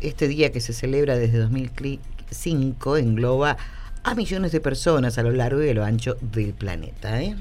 [0.00, 3.56] este día que se celebra desde 2005 engloba
[4.02, 7.20] a millones de personas a lo largo y a lo ancho del planeta.
[7.20, 7.34] ¿eh?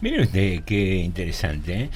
[0.00, 1.82] Mire usted qué interesante.
[1.82, 1.90] ¿eh?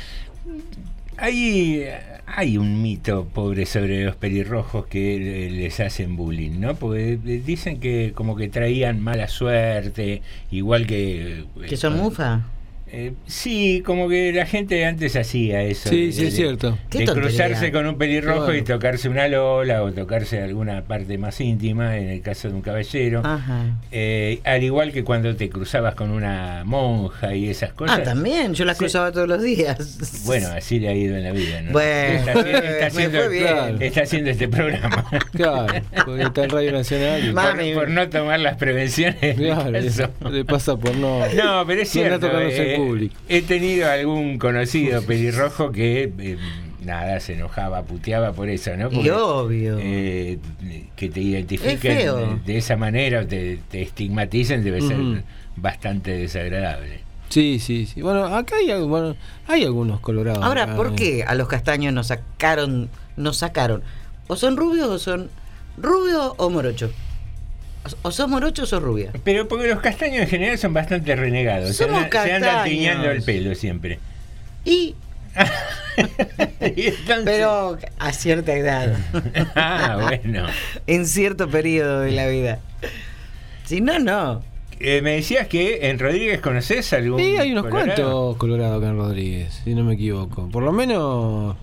[1.21, 1.85] Hay,
[2.27, 6.75] hay un mito pobre sobre los pelirrojos que les hacen bullying, ¿no?
[6.77, 11.41] Porque eh, dicen que como que traían mala suerte, igual que...
[11.41, 12.43] eh, ¿Que son mufa?
[12.93, 15.89] Eh, sí, como que la gente antes hacía eso.
[15.91, 16.77] Sí, de- sí, es cierto.
[16.91, 18.57] De cruzarse con un pelirrojo Claro.
[18.57, 22.63] y tocarse una lola o tocarse alguna parte más íntima, en el caso de un
[22.63, 23.23] caballero.
[23.25, 23.67] Ajá.
[23.93, 28.01] Eh, al igual que cuando te cruzabas con una monja y esas cosas.
[28.01, 28.81] Ah, también, yo las Sí.
[28.85, 30.23] cruzaba todos los días.
[30.27, 31.71] Bueno, así le ha ido en la vida, ¿no?
[31.73, 33.83] Bueno, está, haciendo- está me haciendo, fue bien.
[33.83, 35.05] está haciendo este programa.
[35.33, 35.67] Claro,
[36.05, 37.25] porque está en Radio Nacional.
[37.29, 37.73] y- Mami.
[37.73, 39.37] por, por no tomar las prevenciones.
[39.37, 39.71] Claro,
[40.31, 41.21] le pasa por no.
[41.35, 42.19] No, pero es por no
[42.87, 43.15] público.
[43.29, 46.37] he tenido algún conocido pelirrojo que eh,
[46.85, 48.91] nada se enojaba, puteaba por eso, ¿no?
[48.93, 49.79] Y obvio.
[49.81, 50.39] eh,
[50.97, 54.99] que te identifiquen de, de esa manera, o te, te estigmaticen, debe ser
[55.57, 57.01] bastante desagradable.
[57.29, 58.03] Sí, sí, sí.
[58.03, 59.15] Bueno, acá hay, al- bueno,
[59.47, 60.43] hay algunos colorados.
[60.45, 60.93] Ahora, acá, ¿por eh.
[60.97, 63.83] qué a los castaños nos sacaron, nos sacaron?
[64.27, 65.31] ¿O son rubios o son
[65.77, 66.91] rubios o morochos?
[68.03, 69.13] O- O sos morocho o sos rubia.
[69.25, 71.77] Pero porque los castaños en general son bastante renegados.
[71.77, 72.65] Se Somos andan, se andan castaños.
[72.79, 73.99] tiñando el pelo siempre.
[74.65, 74.95] Y,
[76.77, 78.97] Y entonces- pero a cierta edad.
[79.55, 80.47] Ah, bueno.
[80.87, 82.59] en cierto periodo de la vida.
[83.65, 84.43] Si no, no.
[84.81, 87.21] eh, me decías que en Rodríguez conoces algún.
[87.21, 87.95] Sí, hay unos colorado?
[87.95, 90.49] cuantos colorados acá en Rodríguez, si no me equivoco.
[90.49, 91.57] Por lo menos.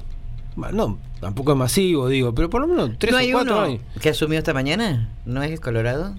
[0.74, 3.80] No, tampoco es masivo, digo, pero por lo menos tres ¿No o cuatro uno hay.
[4.02, 5.10] que asumió esta mañana?
[5.26, 6.15] ¿No es Colorado?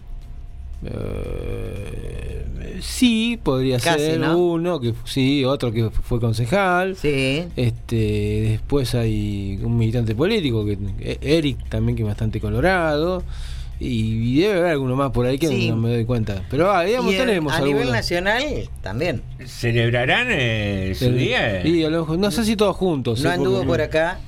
[0.85, 4.39] Eh, sí, podría Casi, ser ¿no?
[4.39, 6.97] uno, que sí, otro que fue concejal.
[6.97, 7.45] Sí.
[7.57, 13.23] Este, después hay un militante político, que eh, Eric también, que es bastante colorado.
[13.81, 15.71] Y, y debe haber alguno más por ahí que Sí.
[15.71, 16.43] no me doy cuenta.
[16.51, 18.43] Pero ah, digamos, Y en- tenemos a nivel nacional
[18.83, 19.23] también.
[19.47, 21.65] ¿Celebrarán eh, su El- día?
[21.65, 23.21] y a lo mejor- no sé si todos juntos.
[23.23, 23.35] ¿No ¿eh?
[23.35, 24.19] anduvo Porque- por acá?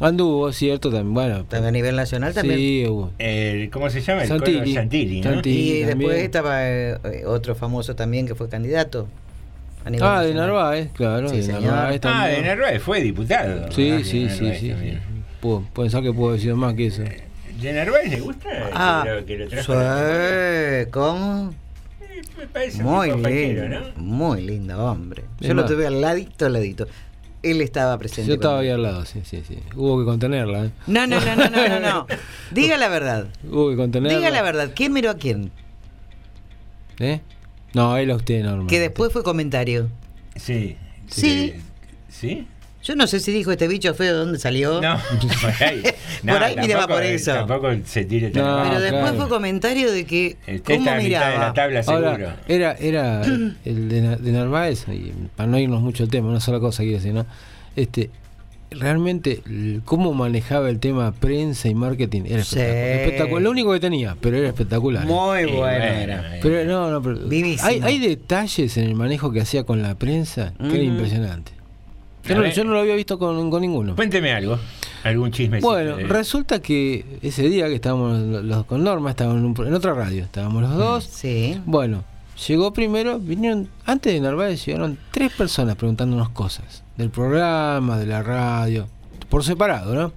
[0.00, 1.14] Anduvo, cierto, también.
[1.14, 2.58] Bueno, A nivel nacional también.
[2.58, 3.12] sí, hubo.
[3.18, 4.22] El- ¿Cómo se llama?
[4.22, 4.74] El Santilli.
[4.74, 5.30] Santilli, ¿no?
[5.32, 5.58] Santilli.
[5.78, 5.98] Y también.
[5.98, 9.08] después estaba eh, eh, otro famoso también que fue candidato.
[9.84, 10.34] a nivel Ah, de.
[10.34, 11.28] Narváez, claro.
[11.28, 11.62] Sí, de señor.
[11.62, 12.42] Narváez Ah, también.
[12.42, 13.70] de Narváez fue diputado.
[13.72, 14.68] Sí, Ah, sí, sí, sí.
[14.70, 15.00] también.
[15.40, 17.02] Puedo pensar que puedo decir más que eso.
[17.62, 18.48] ¿De Narváez le gusta?
[18.74, 21.54] Ah, que lo, que lo sí, ¿cómo?
[22.36, 23.80] Me parece Muy lindo, ¿no?
[23.96, 25.22] muy lindo hombre.
[25.40, 26.86] Yo lo tuve al ladito, al ladito.
[27.42, 28.28] Él estaba presente.
[28.28, 29.58] Yo estaba ahí al lado, sí, sí, sí.
[29.74, 30.70] Hubo que contenerla, ¿eh?
[30.86, 32.06] No, no, no, no, no, no, no.
[32.50, 33.28] Diga la verdad.
[33.48, 34.18] Hubo que contenerla.
[34.18, 34.72] Diga la verdad.
[34.74, 35.52] ¿Quién miró a quién?
[36.98, 37.20] ¿Eh?
[37.74, 38.66] No, él a usted, normal.
[38.66, 39.88] Que después fue comentario.
[40.34, 40.76] Sí.
[41.08, 41.54] Sí.
[42.08, 42.46] ¿Sí?
[42.86, 44.80] Yo no sé si dijo este bicho feo de dónde salió.
[44.80, 44.96] No,
[45.42, 45.82] por ahí.
[46.22, 47.32] No, Por ahí miraba tampoco- por eso.
[47.34, 48.62] Tampoco se tire tan No.
[48.62, 49.16] Pero después claro.
[49.16, 50.36] fue comentario de que.
[50.46, 51.46] Usted ¿Cómo está a mitad de miraba?
[51.48, 52.08] la tabla seguro.
[52.10, 53.22] Ahora, era, era
[53.64, 56.98] el de, de Narváez, y para no irnos mucho el tema, una sola cosa quiero
[56.98, 57.26] decir, ¿no?
[57.74, 58.10] Este,
[58.70, 62.58] realmente, el- cómo manejaba el tema prensa y marketing era Sí.
[62.58, 63.00] espectacular.
[63.00, 63.42] espectacular.
[63.42, 65.02] Lo único que tenía, pero era espectacular.
[65.04, 65.06] ¿eh?
[65.06, 66.36] Muy Y bueno, era.
[66.36, 67.68] eh, Pero no, no, pero Vivísimo.
[67.68, 70.82] hay, hay detalles en el manejo que hacía con la prensa que era Ujú.
[70.84, 71.52] impresionante.
[72.28, 72.54] Yo no, ver.
[72.54, 73.94] yo no lo había visto con, con ninguno.
[73.96, 74.58] Cuénteme algo.
[75.04, 75.60] Algún chisme.
[75.60, 79.94] Bueno, resulta que ese día que estábamos los, con Norma, estábamos en, un en otra
[79.94, 81.04] radio, estábamos los dos.
[81.04, 81.60] Sí.
[81.64, 82.02] Bueno,
[82.48, 88.22] llegó primero, vinieron, antes de Narváez llegaron tres personas preguntándonos cosas del programa, de la
[88.22, 88.88] radio,
[89.28, 90.12] por separado, ¿no?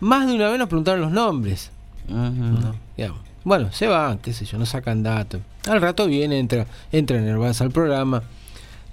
[0.00, 1.70] Más de una vez nos preguntaron los nombres.
[2.08, 2.74] ¿no?
[2.96, 3.20] Digamos.
[3.44, 5.40] Bueno, se van, qué sé yo, no sacan datos.
[5.68, 8.22] Al rato viene, entra, entra Narváez al programa.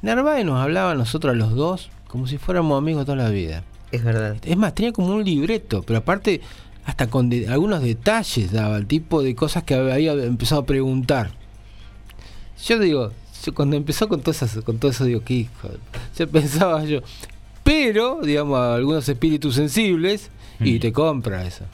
[0.02, 3.64] Narváez nos hablaba a nosotros a los dos como si fuéramos amigos toda la vida.
[3.92, 4.38] Es verdad.
[4.44, 6.42] Es más, tenía como un libreto, pero aparte
[6.86, 11.32] hasta con de- algunos detalles daba el tipo de cosas que había empezado a preguntar.
[12.66, 13.12] Yo digo,
[13.44, 15.70] yo cuando empezó con todo eso, con todo eso digo, qué hijo.
[16.18, 17.02] Yo pensaba yo,
[17.64, 20.30] pero, digamos, a algunos espíritus sensibles
[20.60, 21.66] y te compra eso.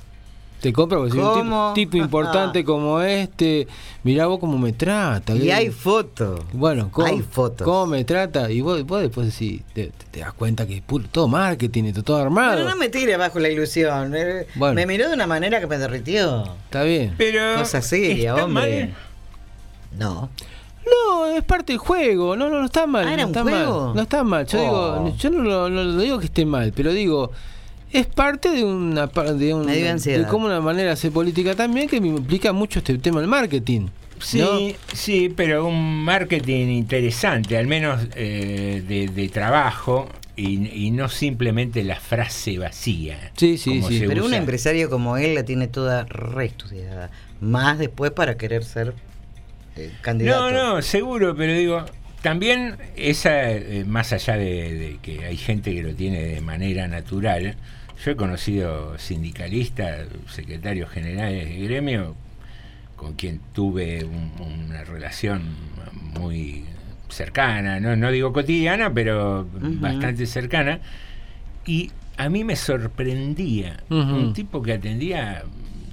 [0.61, 1.71] Te compra porque si un ¿Cómo?
[1.73, 3.67] tipo, tipo importante como este,
[4.03, 5.33] mirá vos cómo me trata.
[5.35, 5.53] Y ¿qué?
[5.53, 6.39] hay foto.
[6.53, 7.65] Bueno, ¿cómo, Hay fotos.
[7.65, 8.51] ¿cómo me trata?
[8.51, 12.17] Y vos, vos después decís, te, das cuenta que es puro, todo marketing, esto, todo
[12.17, 12.57] armado.
[12.57, 14.13] Pero no me tire abajo la ilusión.
[14.55, 14.75] Bueno.
[14.75, 16.43] Me miró de una manera que me derritió.
[16.65, 17.15] Está bien.
[17.17, 17.55] Pero.
[17.57, 18.85] Cosa seria, ¿está hombre.
[18.87, 18.95] mal?
[19.99, 20.29] No.
[20.85, 22.35] No, es parte del juego.
[22.35, 23.07] No, no, no está mal.
[23.07, 23.85] Ah, ¿era no un está juego?
[23.87, 23.95] mal.
[23.95, 24.45] No está mal.
[24.45, 25.03] Yo Oh.
[25.05, 27.31] digo, yo no, lo- no lo digo que esté mal, pero digo,
[27.91, 31.99] es parte de una de, un, de cómo una manera de hacer política también que
[31.99, 33.87] me implica mucho este tema del marketing.
[34.19, 34.49] Sí, ¿no?
[34.93, 41.83] sí, pero un marketing interesante, al menos eh, de, de trabajo y, y no simplemente
[41.83, 43.31] la frase vacía.
[43.35, 44.03] Sí, sí, sí.
[44.07, 44.37] Pero un usa.
[44.37, 47.09] empresario como él la tiene toda reestudiada.
[47.39, 48.93] Más después para querer ser
[49.75, 50.51] eh, candidato.
[50.51, 51.83] No, no, seguro, pero digo,
[52.21, 56.87] también esa, eh, más allá de, de que hay gente que lo tiene de manera
[56.87, 57.55] natural,
[58.03, 62.15] yo he conocido sindicalistas, secretarios generales de gremio,
[62.95, 64.31] con quien tuve un-
[64.67, 65.41] una relación
[66.19, 66.65] muy
[67.09, 70.79] cercana, no, no digo cotidiana, pero bastante cercana,
[71.65, 75.43] y a mí me sorprendía un tipo que atendía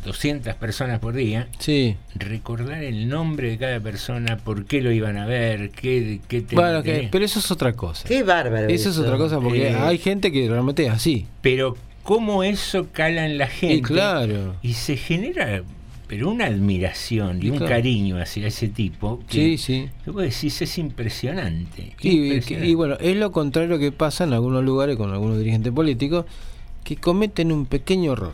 [0.04, 1.96] 200 personas por día, Sí.
[2.14, 6.54] recordar el nombre de cada persona, por qué lo iban a ver, qué, qué te-
[6.54, 7.10] Bueno, tenía.
[7.10, 8.06] pero eso es otra cosa.
[8.06, 8.68] Qué bárbaro.
[8.68, 11.26] Eso es otra cosa porque Eh, hay gente que realmente es así.
[11.42, 11.76] Pero
[12.08, 14.56] cómo eso cala en la gente Y claro.
[14.62, 15.62] y se genera
[16.06, 17.74] pero una admiración y Y un claro.
[17.74, 19.90] cariño hacia ese tipo que, Sí, sí.
[20.06, 21.94] que vos decís es impresionante.
[22.00, 22.66] Y, impresionante.
[22.70, 26.24] y bueno, es lo contrario que pasa en algunos lugares con algunos dirigentes políticos
[26.82, 28.32] que cometen un pequeño error.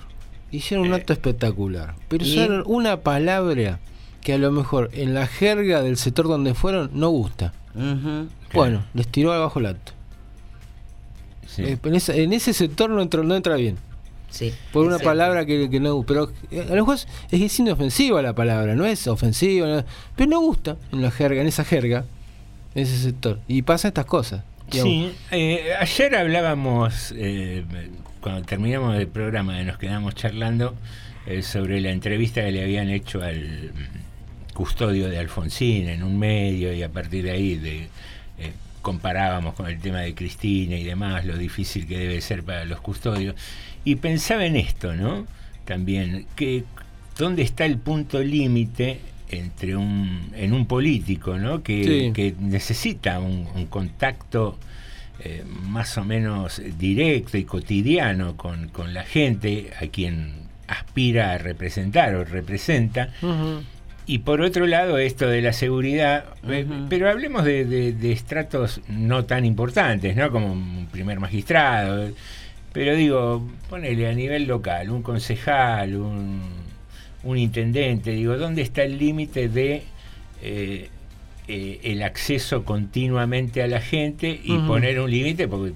[0.53, 3.81] Hicieron un acto espectacular, pero usaron una palabra
[4.23, 7.55] que a lo mejor en la jerga del sector donde fueron no gusta.
[7.75, 8.29] Ujú.
[8.53, 9.94] Bueno, les tiró abajo el acto.
[11.55, 11.63] Sí.
[11.63, 13.77] Eh, en, ese, en ese sector no entra, no entra bien.
[14.31, 14.53] Sí.
[14.73, 15.05] Por una Sí.
[15.05, 18.85] palabra que, que no pero eh, a lo mejor es, es inofensiva la palabra, no
[18.85, 19.85] es ofensiva, no-
[20.17, 22.05] pero no gusta en la jerga, en esa jerga,
[22.75, 23.39] en ese sector.
[23.47, 24.43] Y pasa estas cosas.
[24.71, 24.93] digamos.
[24.93, 27.65] Sí, eh, ayer hablábamos, eh,
[28.21, 30.75] cuando terminamos el programa, nos quedamos charlando
[31.27, 33.71] eh, sobre la entrevista que le habían hecho al,
[34.53, 37.89] custodio de Alfonsín en un medio y a partir de ahí de,
[38.39, 38.53] eh,
[38.85, 42.81] comparábamos con el tema de Cristina y demás, lo difícil que debe ser para los
[42.81, 43.35] custodios.
[43.85, 45.27] Y pensaba en esto, ¿no?
[45.65, 46.63] También, que
[47.19, 51.63] dónde está el punto límite entre un, en un político, ¿no?
[51.63, 52.13] Que, Sí.
[52.13, 54.59] que necesita un, un contacto
[55.21, 61.39] eh, más o menos directo y cotidiano con, con la gente a quien aspira a
[61.39, 63.11] representar o representa.
[64.07, 68.81] Y por otro lado, esto de la seguridad, eh, pero hablemos de, de- de estratos
[68.89, 70.31] no tan importantes, ¿no?
[70.31, 72.11] Como un primer magistrado.
[72.75, 76.43] Pero digo, ponele a nivel local, un concejal, un,
[77.23, 79.85] un intendente, digo, ¿dónde está el límite de
[80.43, 80.91] eh,
[81.49, 85.49] eh, el acceso continuamente a la gente y poner un límite?
[85.49, 85.73] Porque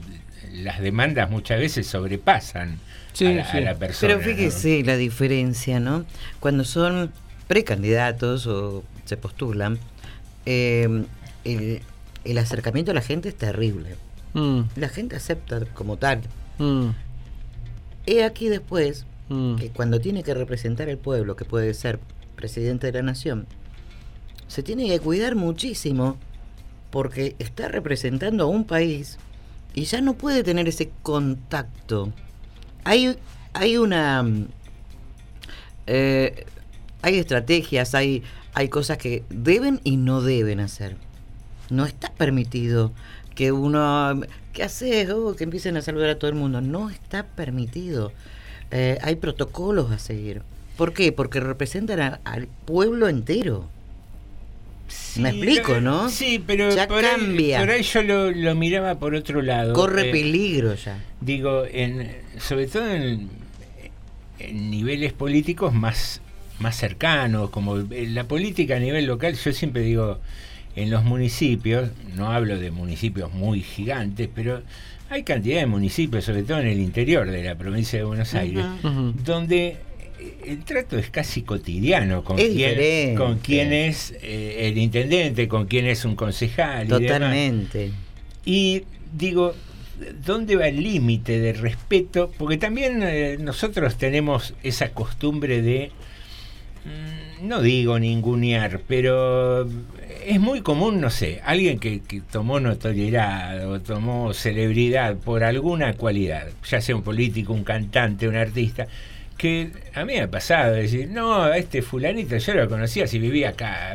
[0.53, 2.79] las demandas muchas veces sobrepasan
[3.15, 3.61] Sí, a, la, a sí.
[3.61, 4.15] la persona.
[4.19, 6.05] Pero fíjese la diferencia, ¿no?
[6.41, 7.11] Cuando son
[7.49, 9.79] precandidatos o se postulan,
[10.47, 11.05] eh,
[11.45, 11.83] el,
[12.25, 13.97] el acercamiento a la gente es terrible.
[14.35, 16.21] Mm, La gente acepta como tal.
[16.59, 16.91] mm,
[18.07, 19.57] He aquí después mm.
[19.57, 21.99] que cuando tiene que representar al pueblo, que puede ser
[22.37, 23.47] presidente de la nación,
[24.47, 26.17] se tiene que cuidar muchísimo
[26.91, 29.19] porque está representando a un país
[29.75, 32.13] y ya no puede tener ese contacto.
[32.85, 33.17] Hay,
[33.55, 34.23] hay una...
[34.23, 34.47] mm,
[35.87, 36.47] eh,
[37.03, 38.23] hay estrategias, hay,
[38.55, 40.97] hay cosas que deben y no deben hacer.
[41.71, 42.93] No está permitido
[43.35, 44.21] que uno...
[44.53, 45.09] ¿Qué haces?
[45.11, 46.61] Oh, que empiecen a saludar a todo el mundo.
[46.61, 48.13] No está permitido.
[48.73, 50.43] Eh, hay protocolos a seguir.
[50.77, 51.13] ¿Por qué?
[51.13, 53.69] Porque representan a- al pueblo entero.
[55.17, 56.09] Me explico, lo- ¿no?
[56.09, 57.61] Sí, pero Ya por, ahí- cambia.
[57.61, 59.75] por ahí yo lo, lo miraba por otro lado.
[59.75, 60.99] Corre Eh, peligro ya.
[61.21, 63.29] Digo, en, sobre todo en,
[64.39, 66.21] en niveles políticos más,
[66.61, 70.19] más cercanos, como en la política a nivel local, yo siempre digo,
[70.77, 74.63] en los municipios, no hablo de municipios muy gigantes, pero
[75.11, 78.65] hay cantidad de municipios, sobre todo en el interior de la provincia de Buenos Aires,
[79.25, 79.77] donde
[80.45, 83.15] el trato es casi cotidiano con Es quién, diferente.
[83.15, 86.87] con quién es eh, el intendente, con quién es un concejal.
[86.87, 87.03] y demás.
[87.07, 87.93] Totalmente.
[88.45, 88.83] Y
[89.17, 89.55] digo,
[90.25, 92.33] ¿dónde va el límite de respeto?
[92.37, 95.93] Porque también eh, nosotros tenemos esa costumbre de,
[97.43, 99.69] no digo ningunear, pero
[100.27, 105.95] es muy común, no sé, alguien que, que tomó notoriedad o tomó celebridad por alguna
[105.95, 108.87] cualidad, ya sea un político, un cantante, un artista,
[109.39, 113.21] que a mí me ha pasado decir, no, a este fulanito yo lo conocía si
[113.21, 113.95] vivía acá,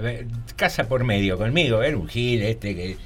[0.56, 2.97] casa por medio conmigo, era un gil este que...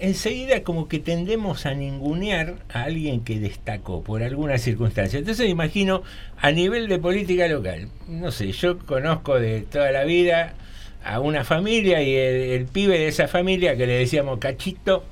[0.00, 5.18] Enseguida como que tendemos a ningunear a alguien que destacó por alguna circunstancia.
[5.18, 6.02] Entonces me imagino
[6.38, 10.54] a nivel de política local, no sé, yo conozco de toda la vida
[11.04, 15.04] a una familia y el, el pibe de esa familia que le decíamos cachito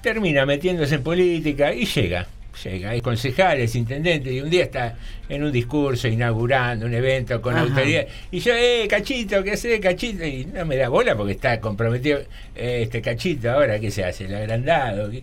[0.00, 2.28] termina metiéndose en política y llega.
[2.64, 4.96] Llega, hay concejales, intendentes, y un día está
[5.28, 7.62] en un discurso inaugurando un evento con Ajá.
[7.64, 8.06] autoridad.
[8.30, 10.24] Y yo, eh, cachito, ¿qué hace, cachito?
[10.24, 12.18] Y no me da bola porque está comprometido.
[12.56, 14.24] "Eh, este cachito, ahora, ¿qué se hace?
[14.24, 15.10] El agrandado.
[15.10, 15.22] ¿qué?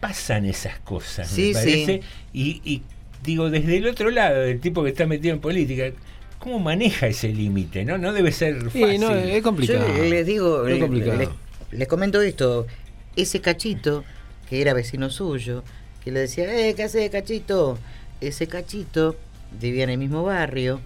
[0.00, 1.86] Pasan esas cosas, Sí, me parece.
[1.86, 2.00] sí.
[2.32, 2.82] Y, y
[3.22, 5.92] digo, desde el otro lado, del tipo que está metido en política,
[6.40, 7.84] ¿cómo maneja ese límite?
[7.84, 7.98] ¿no?
[7.98, 9.00] no debe ser Sí, fácil.
[9.00, 9.86] no, es complicado.
[9.96, 11.16] Yo les digo, Es le- complicado.
[11.18, 11.28] les,
[11.70, 12.66] les comento esto.
[13.14, 14.02] Ese cachito,
[14.50, 15.62] que era vecino suyo,
[16.04, 17.78] que le decía, eh, ¿qué haces, cachito?
[18.20, 19.16] Ese cachito
[19.60, 20.80] vivía en el mismo barrio,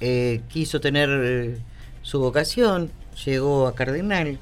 [0.00, 1.58] eh, quiso tener eh,
[2.02, 2.90] su vocación,
[3.24, 4.38] llegó a Cardenal,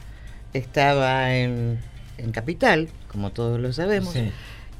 [0.55, 1.79] estaba en,
[2.19, 4.31] en Capital, como todos lo sabemos, Sí.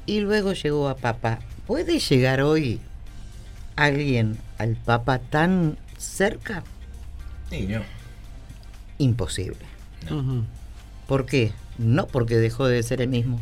[0.05, 1.39] y luego llegó a Papa.
[1.67, 2.79] ¿Puede llegar hoy
[3.75, 6.63] alguien al Papa tan cerca?
[7.49, 7.81] Sí, no.
[8.97, 9.57] Imposible.
[11.07, 11.51] ¿Por qué?
[11.77, 13.39] No porque dejó de ser el mismo.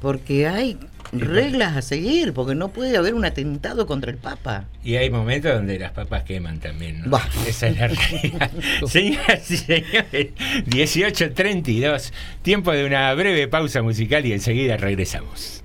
[0.00, 0.78] Porque hay
[1.12, 4.66] reglas a seguir, porque no puede haber un atentado contra el Papa.
[4.84, 7.10] Y hay momentos donde las papas queman también, ¿no?
[7.10, 7.28] Bah.
[7.46, 8.50] Esa es la realidad.
[8.86, 10.28] Señoras y señores,
[10.66, 15.64] 18.32, tiempo de una breve pausa musical y enseguida regresamos.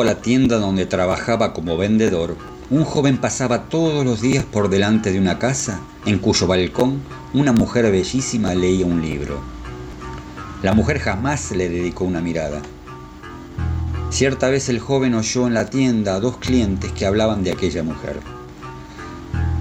[0.00, 2.36] A la tienda donde trabajaba como vendedor,
[2.70, 7.02] un joven pasaba todos los días por delante de una casa en cuyo balcón
[7.34, 9.42] una mujer bellísima leía un libro.
[10.62, 12.62] La mujer jamás le dedicó una mirada.
[14.10, 17.82] Cierta vez el joven oyó en la tienda a dos clientes que hablaban de aquella
[17.82, 18.18] mujer.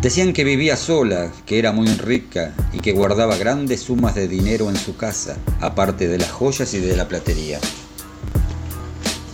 [0.02, 4.70] Decían que vivía sola, que era muy rica y que guardaba grandes sumas de dinero
[4.70, 7.60] en su casa, aparte de las joyas y de la platería.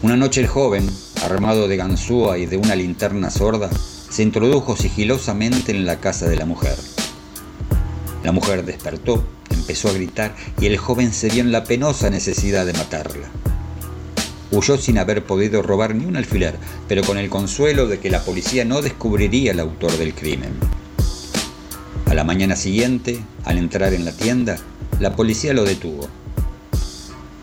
[0.04, 0.88] Una noche el joven,
[1.24, 3.68] armado de ganzúa y de una linterna sorda,
[4.10, 6.76] se introdujo sigilosamente en la casa de la mujer.
[8.24, 12.68] La mujer despertó, empezó a gritar y el joven se vio en la penosa necesidad
[12.68, 13.28] de matarla.
[14.52, 16.56] Huyó sin haber podido robar ni un alfiler,
[16.88, 20.54] pero con el consuelo de que la policía no descubriría el autor del crimen.
[22.06, 24.58] A la mañana siguiente, al entrar en la tienda,
[25.00, 26.08] la policía lo detuvo.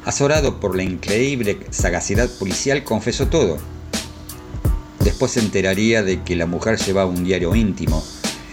[0.04, 3.58] Azorado por la increíble sagacidad policial, confesó todo.
[5.00, 8.02] Después se enteraría de que la mujer llevaba un diario íntimo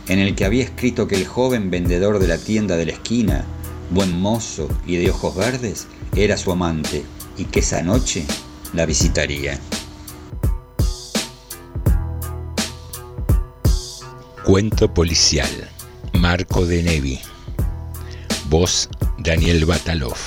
[0.08, 3.46] en el que había escrito que el joven vendedor de la tienda de la esquina,
[3.92, 7.04] buen mozo y de ojos verdes, era su amante
[7.38, 8.26] y que esa noche
[8.74, 9.60] la visitaría.
[14.44, 15.70] Cuento policial.
[16.14, 17.20] Marco de Nevi.
[18.50, 18.90] Voz
[19.20, 20.18] Daniel Batalov.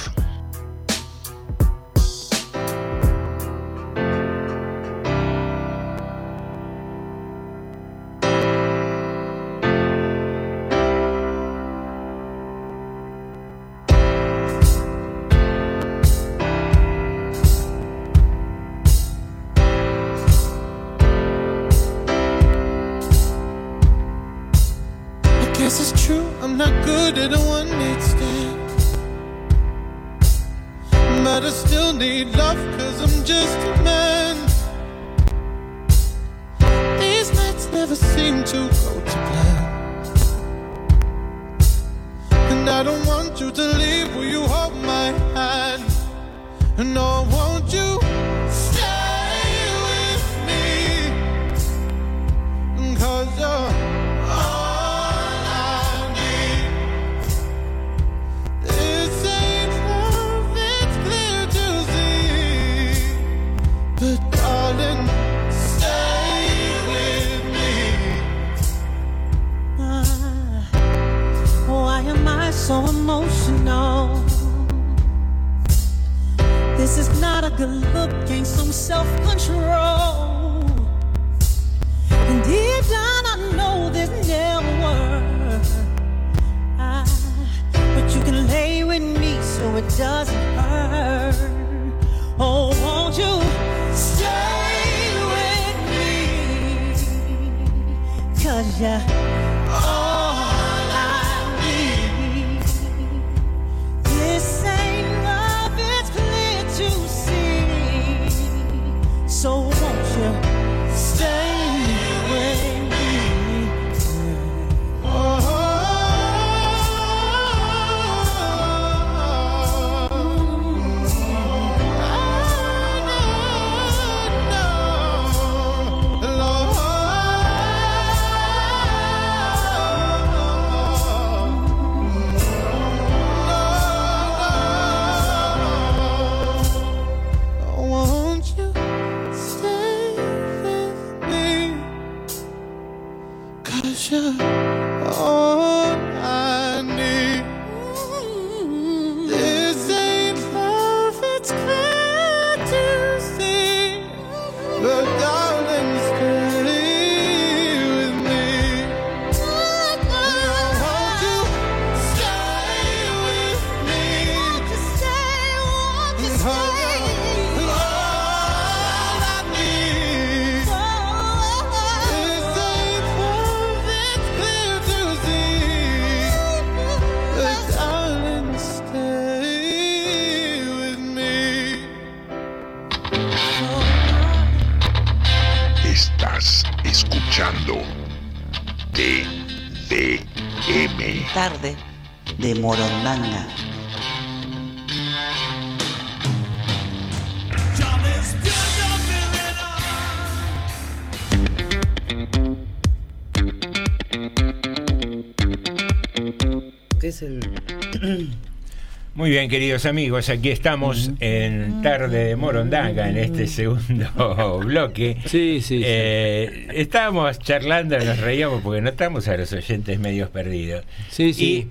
[209.49, 215.19] Bien, queridos amigos, aquí estamos en Tarde de Morondanga, en este segundo bloque.
[215.27, 215.83] Sí, sí.
[215.85, 220.87] Eh, estábamos charlando, nos reíamos porque notamos a los oyentes medios perdidos.
[221.11, 221.45] Sí, sí.
[221.45, 221.69] Y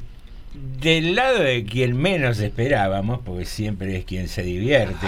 [0.84, 5.08] del lado de quien menos esperábamos, porque siempre es quien se divierte,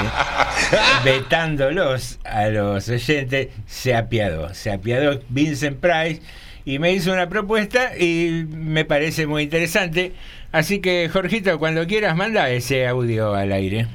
[1.06, 4.56] vetándolos a los oyentes, se apiadó.
[4.56, 6.22] Se apiadó Vincent Price
[6.66, 10.14] y me hizo una propuesta y me parece muy interesante.
[10.56, 13.88] Así que, Jorgito, cuando quieras, manda ese audio al aire.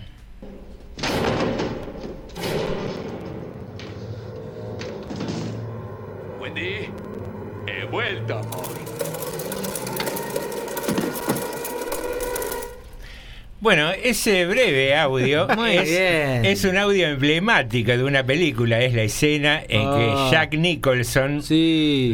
[6.40, 6.88] Wendy,
[7.66, 8.70] he vuelto, amor.
[13.60, 16.46] Bueno, ese breve audio Muy es, bien.
[16.46, 18.80] es un audio emblemático de una película.
[18.80, 19.96] Es la escena en Ah.
[19.96, 21.42] que Jack Nicholson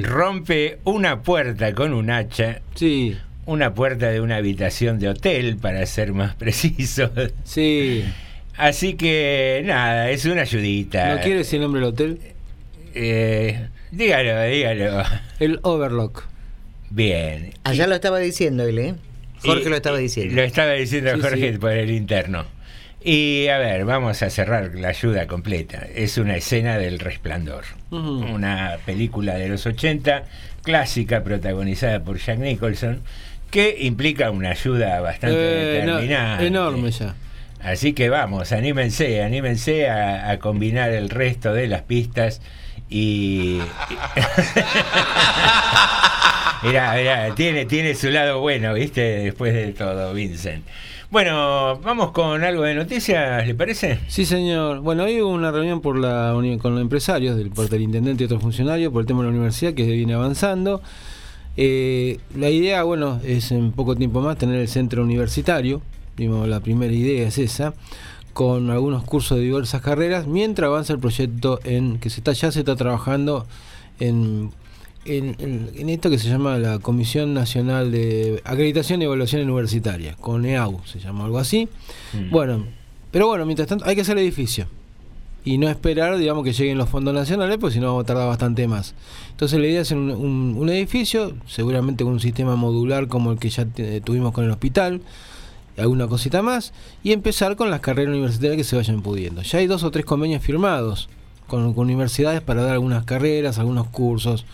[0.03, 2.61] rompe una puerta con un hacha.
[2.74, 3.16] Sí.
[3.47, 7.11] Una puerta de una habitación de hotel, para ser más preciso.
[7.44, 8.05] Sí.
[8.57, 11.14] Así que nada, es una ayudita.
[11.14, 12.18] ¿No quieres el nombre del hotel?
[12.94, 15.03] Eh, dígalo, dígalo.
[15.38, 16.24] El Overlock.
[16.90, 17.53] Bien.
[17.64, 18.94] Allá lo estaba diciendo él, ¿eh?
[19.44, 20.34] Jorge Y- lo estaba diciendo.
[20.34, 21.59] Lo estaba diciendo Sí, Jorge sí.
[21.59, 22.47] por el interno.
[23.05, 25.86] Y a ver, vamos a cerrar la ayuda completa.
[25.94, 27.64] Es una escena del resplandor.
[27.90, 30.24] Una película de los 80,
[30.62, 33.03] clásica, protagonizada por Jack Nicholson,
[33.51, 36.47] que implica una ayuda bastante Eh, no, determinante.
[36.47, 37.14] enorme ya.
[37.62, 42.40] Así que vamos, anímense, anímense a, a combinar el resto de las pistas
[42.88, 43.59] y...
[46.62, 49.01] Mirá, mirá, tiene, tiene su lado bueno, ¿viste?
[49.01, 50.64] Después de todo, Vincent.
[51.11, 53.99] Bueno, vamos con algo de noticias, ¿le parece?
[54.09, 54.80] Sí, señor.
[54.80, 58.26] Bueno, hoy hubo una reunión por la con los empresarios, del, por el intendente y
[58.26, 60.82] otros funcionarios, por el tema de la universidad que viene avanzando.
[61.57, 65.80] Eh, la idea, bueno, es en poco tiempo más tener el centro universitario.
[66.14, 67.74] Primero, la primera idea es esa,
[68.32, 72.50] con algunos cursos de diversas carreras, mientras avanza el proyecto en que se está ya
[72.52, 73.46] se está trabajando
[74.00, 74.50] en,
[75.04, 80.14] en, en- en esto que se llama la Comisión Nacional de Acreditación y Evaluación Universitaria,
[80.20, 81.68] con EAU, se llama algo así.
[82.12, 82.30] Mm.
[82.30, 82.64] Bueno,
[83.11, 84.66] pero bueno, mientras tanto, hay que hacer el edificio.
[85.47, 88.26] Y no esperar, digamos, que lleguen los fondos nacionales, pues si no vamos a tardar
[88.26, 88.94] bastante más.
[89.30, 93.38] Entonces la idea es un, un- un edificio, seguramente con un sistema modular como el
[93.38, 95.01] que ya te- tuvimos con el hospital,
[95.78, 96.72] alguna cosita más,
[97.05, 99.42] y empezar con las carreras universitarias que se vayan pudiendo.
[99.42, 101.09] Ya hay dos o tres convenios firmados
[101.47, 104.44] con, con universidades para dar algunas carreras, algunos cursos.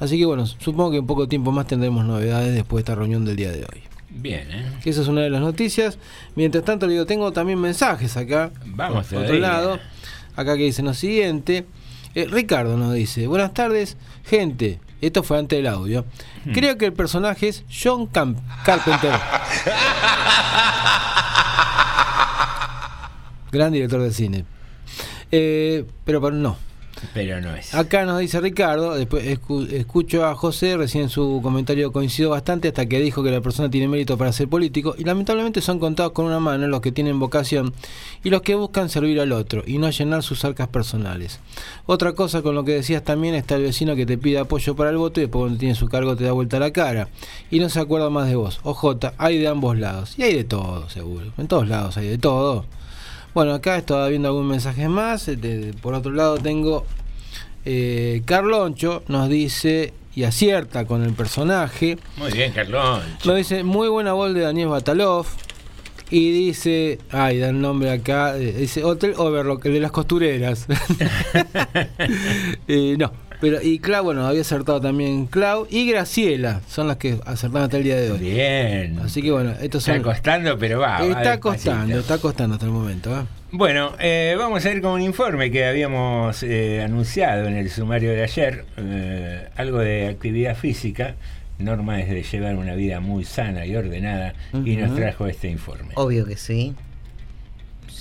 [0.00, 3.24] Así que bueno, supongo que en poco tiempo más tendremos novedades después de esta reunión
[3.24, 3.82] del día de hoy.
[4.10, 4.66] Bien, ¿eh?
[4.82, 5.98] Que Esa es una de las noticias.
[6.34, 8.50] Mientras tanto, le digo, tengo también mensajes acá.
[8.66, 9.78] Vamos por otro lado.
[10.36, 11.66] Acá que dicen lo siguiente.
[12.14, 14.80] Eh, Ricardo nos dice, buenas tardes, gente.
[15.00, 16.04] Esto fue antes del audio.
[16.44, 16.52] Hmm.
[16.52, 19.12] Creo que el personaje es John Camp Carpenter.
[23.52, 24.44] Gran director de cine.
[25.30, 26.56] Eh, pero, pero no.
[27.14, 27.74] Pero no es.
[27.74, 32.86] Acá nos dice Ricardo, después escu- escucho a José, recién su comentario coincidió bastante hasta
[32.86, 36.26] que dijo que la persona tiene mérito para ser político y lamentablemente son contados con
[36.26, 37.72] una mano los que tienen vocación
[38.22, 41.40] y los que buscan servir al otro y no llenar sus arcas personales.
[41.86, 44.90] Otra cosa con lo que decías también está el vecino que te pide apoyo para
[44.90, 47.08] el voto y después cuando tiene su cargo te da vuelta la cara
[47.50, 48.60] y no se acuerda más de vos.
[48.62, 52.18] OJ, hay de ambos lados y hay de todo seguro, en todos lados hay de
[52.18, 52.66] todo.
[53.34, 55.28] Bueno, acá estaba viendo algún mensaje más.
[55.28, 56.84] eh, de- por otro lado tengo
[57.64, 61.98] eh, Carloncho, nos dice y acierta con el personaje.
[62.16, 63.02] Muy bien, Carlón.
[63.24, 65.26] Nos dice muy buena voz de Daniel Batalov.
[66.12, 70.66] Y dice, ay, da el nombre acá, eh, dice Hotel Overlock, el de las costureras.
[72.66, 77.18] Eh, no, pero y Clau, bueno, había acertado también Clau y Graciela, son las que
[77.24, 78.18] acertaron hasta el día de hoy.
[78.18, 78.98] Bien.
[79.00, 79.96] Así que bueno, estos son...
[79.96, 81.00] Está costando, pero va.
[81.00, 83.18] va Está costando, está costando hasta el momento.
[83.18, 83.24] ¿eh?
[83.52, 88.12] Bueno, eh, vamos a ir con un informe que habíamos eh, anunciado en el sumario
[88.12, 91.16] de ayer, eh, algo de actividad física.
[91.58, 94.34] Norma es de llevar una vida muy sana y ordenada
[94.64, 95.90] y nos trajo este informe.
[95.96, 96.74] Obvio que sí.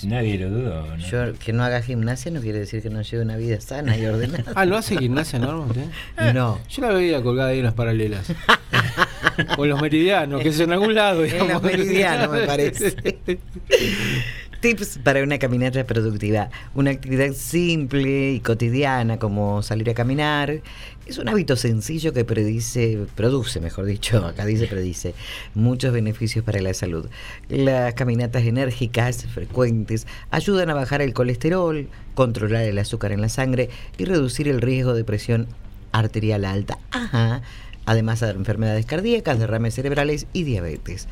[0.03, 0.97] Nadie lo dudó, ¿no?
[0.97, 4.05] Yo que no haga gimnasia no quiere decir que no lleve una vida sana y
[4.05, 4.51] ordenada.
[4.55, 5.85] Ah, ¿lo hace gimnasia Norma usted?
[6.33, 6.59] No.
[6.69, 8.25] Yo la veía colgada ahí en las paralelas.
[9.57, 11.23] o en los meridianos, que es en algún lado.
[11.23, 11.53] En digamos.
[11.53, 12.95] los meridianos, me parece.
[14.59, 16.49] Tips para una caminata productiva.
[16.75, 20.61] Una actividad simple y cotidiana como salir a caminar.
[21.09, 25.15] Es un hábito sencillo que predice, produce, mejor dicho, acá dice predice,
[25.55, 27.09] muchos beneficios para la salud.
[27.49, 33.71] Las caminatas enérgicas, frecuentes, ayudan a bajar el colesterol, controlar el azúcar en la sangre
[33.97, 35.47] y reducir el riesgo de presión
[35.93, 36.77] arterial alta.
[36.91, 37.41] Ajá.
[37.87, 41.07] Además de enfermedades cardíacas, derrames cerebrales y diabetes.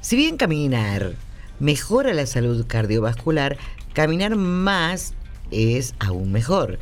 [0.00, 1.12] Si bien caminar
[1.60, 3.56] mejora la salud cardiovascular,
[3.92, 5.14] caminar más
[5.52, 6.80] es aún mejor.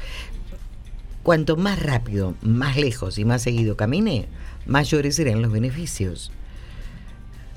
[1.27, 4.29] Cuanto más rápido, más lejos y más seguido camine,
[4.65, 6.31] mayores serán los beneficios.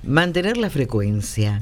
[0.01, 1.61] Mantener la frecuencia.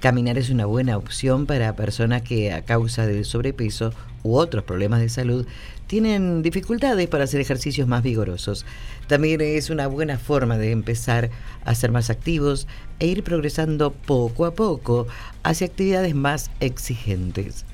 [0.00, 3.92] Caminar es una buena opción para personas que a causa del sobrepeso
[4.24, 5.46] u otros problemas de salud
[5.86, 8.66] tienen dificultades para hacer ejercicios más vigorosos.
[9.06, 11.30] También es una buena forma de empezar
[11.64, 12.66] a ser más activos
[12.98, 15.06] e ir progresando poco a poco
[15.44, 17.64] hacia actividades más exigentes.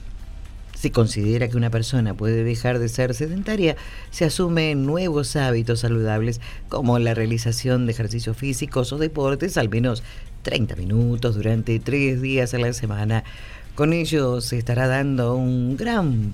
[0.81, 3.77] Si considera que una persona puede dejar de ser sedentaria,
[4.11, 10.03] se asumen nuevos hábitos saludables como la realización de ejercicios físicos o deportes al menos
[10.41, 13.25] 30 minutos durante tres días a la semana.
[13.75, 16.33] Con ello se estará dando un gran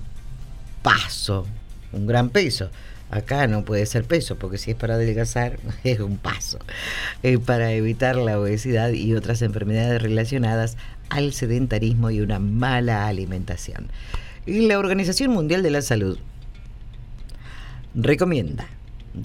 [0.81, 1.45] paso,
[1.91, 2.69] un gran peso.
[3.11, 6.59] Acá no puede ser peso, porque si es para adelgazar, es un paso.
[7.21, 10.77] Eh, para evitar la obesidad y otras enfermedades relacionadas
[11.09, 13.89] al sedentarismo y una mala alimentación.
[14.47, 16.17] Y la Organización Mundial de la Salud
[17.93, 18.67] recomienda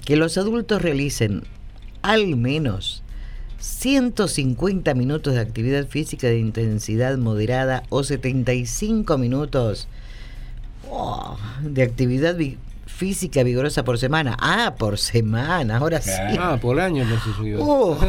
[0.05, 1.43] que los adultos realicen
[2.01, 3.03] al menos
[3.59, 9.87] 150 minutos de actividad física de intensidad moderada o 75 minutos
[10.89, 14.35] oh, de actividad vi- física vigorosa por semana.
[14.41, 16.11] Ah, por semana, ahora sí.
[16.37, 17.59] Ah, por año no se subió.
[17.61, 17.97] Oh.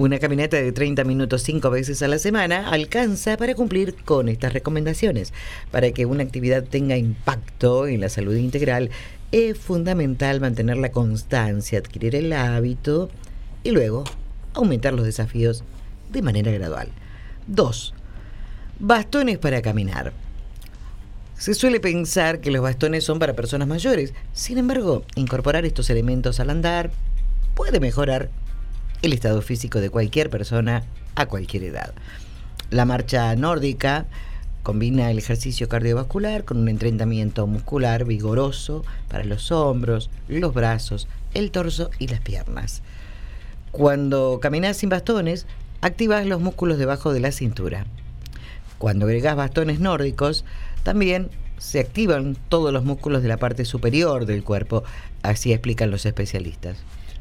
[0.00, 4.54] Una caminata de 30 minutos cinco veces a la semana alcanza para cumplir con estas
[4.54, 5.34] recomendaciones.
[5.70, 8.88] Para que una actividad tenga impacto en la salud integral,
[9.30, 13.10] es fundamental mantener la constancia, adquirir el hábito
[13.62, 14.04] y luego
[14.54, 15.64] aumentar los desafíos
[16.10, 16.88] de manera gradual.
[17.48, 17.92] 2.
[18.78, 20.14] Bastones para caminar.
[21.36, 24.14] Se suele pensar que los bastones son para personas mayores.
[24.32, 26.90] Sin embargo, incorporar estos elementos al andar
[27.54, 28.30] puede mejorar
[29.02, 30.84] el estado físico de cualquier persona
[31.14, 31.92] a cualquier edad.
[32.70, 34.06] La marcha nórdica
[34.62, 41.50] combina el ejercicio cardiovascular con un entrenamiento muscular vigoroso para los hombros, los brazos, el
[41.50, 42.82] torso y las piernas.
[43.72, 45.46] Cuando caminas sin bastones,
[45.80, 47.86] activas los músculos debajo de la cintura.
[48.78, 50.44] Cuando agregas bastones nórdicos,
[50.82, 54.82] también se activan todos los músculos de la parte superior del cuerpo,
[55.22, 56.78] así explican los especialistas.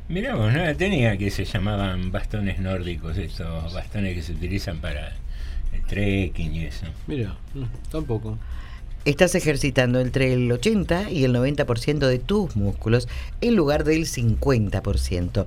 [0.09, 5.13] Mirá vos, no tenía que se llamaban bastones nórdicos, estos bastones que se utilizan para
[5.71, 6.87] el trekking y eso.
[7.05, 7.35] Mira,
[7.91, 8.35] tampoco.
[9.05, 13.07] Estás ejercitando entre el 80 y el 90% de tus músculos
[13.41, 15.45] en lugar del 50%.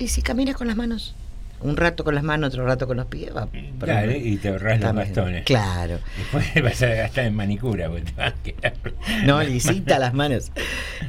[0.00, 1.14] ¿Y si caminas con las manos?
[1.62, 3.36] Un rato con las manos, otro rato con los pies.
[3.36, 3.48] Va,
[3.78, 4.28] Claro, ejemplo.
[4.30, 5.44] y te ahorras los bastones.
[5.44, 5.98] Claro.
[6.16, 8.72] Después vas a gastar en manicura, porque te vas a quedar.
[9.26, 10.52] No, lisita las manos.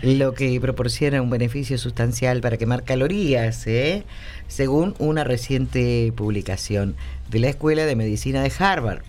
[0.01, 4.03] Lo que proporciona un beneficio sustancial para quemar calorías, ¿eh?
[4.47, 6.95] según una reciente publicación
[7.29, 9.03] de la Escuela de Medicina de Harvard.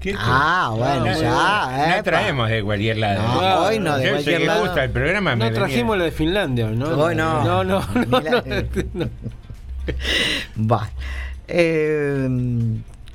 [0.00, 0.14] ¿Qué?
[0.18, 1.94] Ah, bueno, no, ya.
[1.96, 3.22] No traemos de cualquier lado.
[3.22, 4.60] No, hoy no, de Yo, cualquier lado.
[4.66, 6.88] gusta el programa, me No venía- trajimos la de Finlandia, ¿no?
[6.90, 7.42] Oh, no.
[7.42, 7.80] No, no,
[8.92, 9.08] no.
[10.70, 10.90] Va.
[11.48, 12.24] Eh,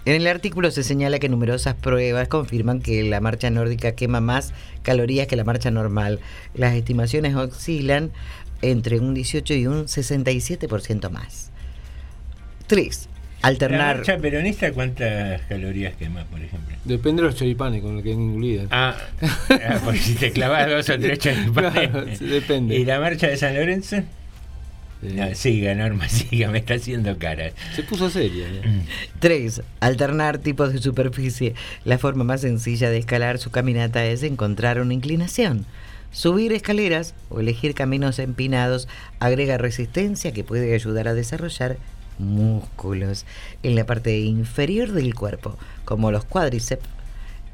[0.06, 4.54] en el artículo se señala que numerosas pruebas confirman que la marcha nórdica quema más
[4.82, 6.20] calorías que la marcha normal.
[6.56, 8.12] Las estimaciones oscilan
[8.62, 11.52] entre un 18 y un 67% más.
[12.68, 13.10] 3.
[13.42, 13.98] ¿La Alternar.
[13.98, 16.76] marcha peronista cuántas calorías quema, por ejemplo?
[16.84, 18.68] Depende de los choripanes con los que incluidas.
[18.72, 21.90] Ah, ah, porque si te clavas dos o tres choripanes.
[21.90, 22.76] Claro, depende.
[22.76, 23.98] ¿Y la marcha de San Lorenzo?
[25.02, 27.52] No, siga, Norma, siga, me está haciendo cara.
[27.76, 28.48] Se puso seria.
[28.48, 28.62] ¿eh?
[29.20, 29.62] 3.
[29.80, 31.56] Alternar tipos de superficie.
[31.86, 35.66] La forma más sencilla de escalar su caminata es encontrar una inclinación.
[36.12, 38.88] Subir escaleras o elegir caminos empinados
[39.20, 41.78] agrega resistencia que puede ayudar a desarrollar
[42.18, 43.26] músculos
[43.64, 46.86] en la parte inferior del cuerpo, como los cuádriceps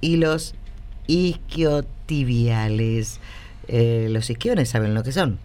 [0.02, 0.56] y los
[1.08, 3.20] isquiotibiales.
[3.68, 5.40] Eh, los isquiones saben lo que son.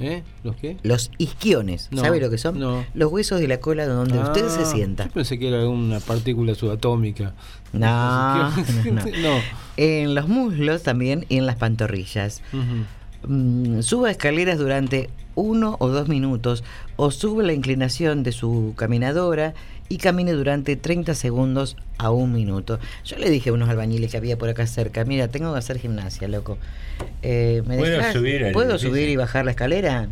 [0.00, 0.22] ¿Eh?
[0.44, 0.76] ¿Los qué?
[0.84, 2.58] Los isquiones, No, ¿sabe lo que son?
[2.58, 2.84] no.
[2.94, 5.04] Los huesos de la cola donde usted se Ah, sienta.
[5.06, 7.34] Yo pensé que era alguna partícula subatómica.
[7.72, 8.52] No, no,
[9.22, 9.40] no.
[9.76, 12.42] En los muslos también y en las pantorrillas.
[13.26, 16.62] Mm, suba escaleras durante uno o dos minutos
[16.96, 19.54] o sube la inclinación de su caminadora
[19.88, 22.78] y camine durante 30 segundos a un minuto.
[23.04, 25.78] Yo le dije a unos albañiles que había por acá cerca, mira, tengo que hacer
[25.78, 26.58] gimnasia, loco.
[27.22, 28.12] Eh, ¿me ¿Puedo dejás?
[28.12, 30.08] subir ¿Puedo subir y bajar la escalera?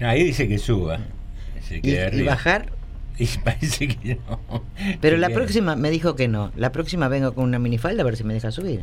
[0.00, 1.00] Ahí dice que suba.
[1.68, 2.30] Se ¿Y, queda y arriba.
[2.32, 2.66] bajar?
[3.18, 4.62] Y parece que no.
[5.00, 6.52] Pero Se la próxima me dijo que no.
[6.56, 8.80] La próxima vengo con una minifalda a ver si me deja subir.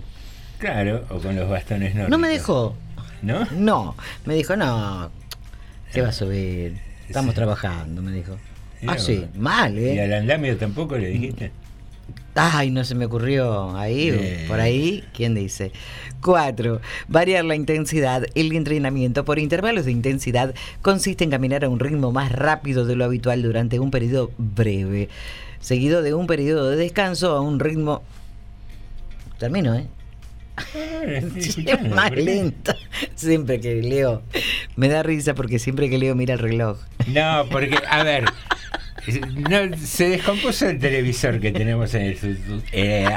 [0.60, 2.10] Claro, o con los bastones nórdicos.
[2.12, 2.76] No me dejó.
[3.24, 3.48] ¿No?
[3.52, 5.10] No, me dijo, no,
[5.92, 6.78] ¿qué va a subir?
[7.08, 8.38] Estamos trabajando, me dijo.
[8.86, 10.04] Ah, sí, mal, ¿Y ¿eh?
[10.04, 11.52] al andamio tampoco le dijiste?
[12.36, 13.76] Ay, no se me ocurrió.
[13.76, 15.72] Ahí, por ahí, ¿quién dice?
[16.22, 18.26] Cuatro, variar la intensidad.
[18.36, 20.54] El entrenamiento por intervalos de intensidad
[20.84, 25.10] consiste en caminar a un ritmo más rápido de lo habitual durante un periodo breve,
[25.60, 28.04] seguido de un periodo de descanso a un ritmo...
[29.40, 29.88] Termino, ¿eh?
[31.40, 32.74] Sí, escuchando, más lento.
[33.16, 34.24] Siempre que leo.
[34.76, 36.80] Me da risa porque siempre que leo mira el reloj.
[37.08, 38.26] No, porque, a ver,
[39.50, 42.18] no, se descompuso el televisor que tenemos en el,
[42.72, 43.08] eh,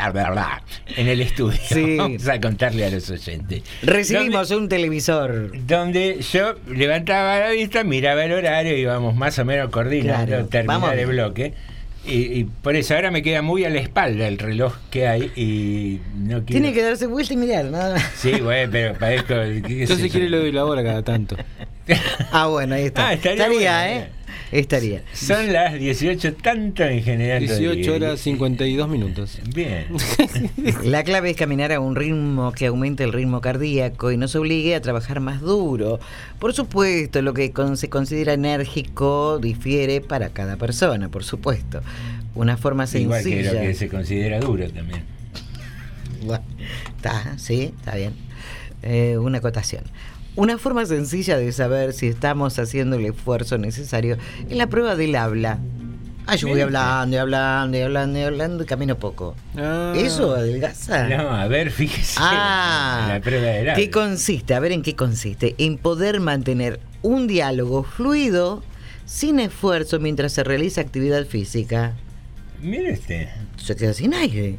[0.96, 1.58] en el estudio.
[1.62, 1.96] Sí.
[1.98, 3.62] Vamos a contarle a los oyentes.
[3.82, 5.52] Recibimos un televisor.
[5.66, 10.46] Donde yo levantaba la vista, miraba el horario y íbamos más o menos coordinando, Claro,
[10.46, 11.54] terminar vamos el bloque.
[12.06, 15.30] Y, y por eso ahora me queda muy a la espalda el reloj que hay
[15.36, 16.46] y no quiero...
[16.46, 18.10] Tiene que darse vuelta y mirar, nada más.
[18.16, 19.34] Sí, bueno, pero parezco...
[19.66, 20.12] ¿qué Yo sé si yo?
[20.12, 21.36] quiere le doy la hora cada tanto.
[22.30, 23.08] Ah, bueno, ahí está.
[23.08, 24.08] Ah, estaría estaría, bueno, ¿eh?
[24.52, 25.02] Estaría.
[25.12, 27.40] Son las 18 tanto en general.
[27.40, 29.38] 18 horas 52 minutos.
[29.54, 29.86] Bien.
[30.84, 34.74] La clave es caminar a un ritmo que aumente el ritmo cardíaco y nos obligue
[34.74, 36.00] a trabajar más duro.
[36.40, 41.80] Por supuesto, lo que con- se considera enérgico difiere para cada persona, por supuesto.
[42.34, 43.52] Una forma Igual que sencilla.
[43.52, 45.02] lo que se considera duro también.
[46.24, 46.42] Bueno,
[46.96, 48.12] está, sí, está bien.
[48.82, 49.84] Eh, una acotación.
[50.36, 54.16] Una forma sencilla de saber si estamos haciendo el esfuerzo necesario
[54.48, 55.58] es la prueba del habla.
[56.26, 59.34] Ah, yo voy hablando y hablando y hablando y hablando y camino poco.
[59.56, 59.92] Ah.
[59.96, 61.08] ¿Eso adelgaza?
[61.08, 62.20] No, a ver, fíjese.
[62.22, 63.90] Ah, la prueba del ¿Qué habla.
[63.90, 64.54] consiste?
[64.54, 65.56] A ver en qué consiste.
[65.58, 68.62] En poder mantener un diálogo fluido
[69.06, 71.94] sin esfuerzo mientras se realiza actividad física.
[72.62, 73.28] Mire usted.
[73.56, 74.58] Se queda sin aire.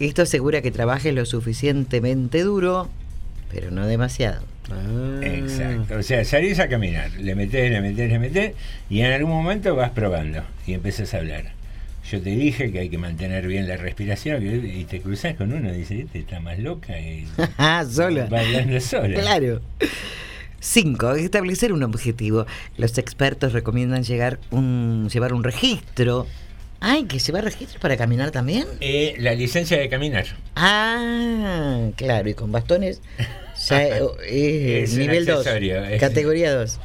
[0.00, 2.88] Esto asegura que trabajes lo suficientemente duro,
[3.50, 4.42] pero no demasiado.
[4.70, 5.20] Ah.
[5.22, 5.96] Exacto.
[5.96, 8.52] O sea, salís a caminar, le metés, le metés, le metés,
[8.90, 11.52] y en algún momento vas probando y empezás a hablar.
[12.10, 15.68] Yo te dije que hay que mantener bien la respiración y te cruzás con uno
[15.72, 17.26] y dices, este está más loca y
[17.58, 18.26] Ah, sola.
[18.32, 19.20] va hablando sola.
[19.20, 19.60] Claro.
[20.60, 21.12] 5.
[21.14, 22.46] Establecer un objetivo.
[22.78, 26.26] Los expertos recomiendan llegar un, llevar un registro
[26.80, 28.64] Ay, que se va a registro para caminar también.
[28.80, 30.26] Eh, la licencia de caminar.
[30.54, 33.02] Ah, claro, y con bastones
[33.68, 36.80] ya eh, eh, Es nivel 2, accesorio, es- categoría 2.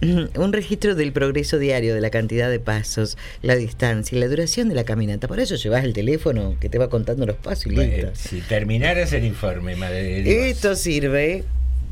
[0.36, 4.68] Un registro del progreso diario, de la cantidad de pasos, la distancia y la duración
[4.68, 5.26] de la caminata.
[5.26, 8.10] Por eso llevas el teléfono que te va contando los pasos y listo.
[8.14, 10.36] Si terminaras el informe, madre de Dios.
[10.36, 11.44] Esto sirve,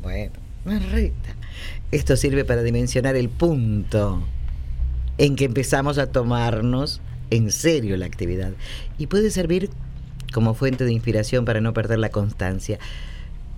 [0.03, 0.31] bueno,
[0.93, 1.35] recta.
[1.91, 4.23] Esto sirve para dimensionar el punto
[5.19, 8.53] en que empezamos a tomarnos en serio la actividad.
[8.99, 9.71] Y puede servir
[10.33, 12.79] como fuente de inspiración para no perder la constancia.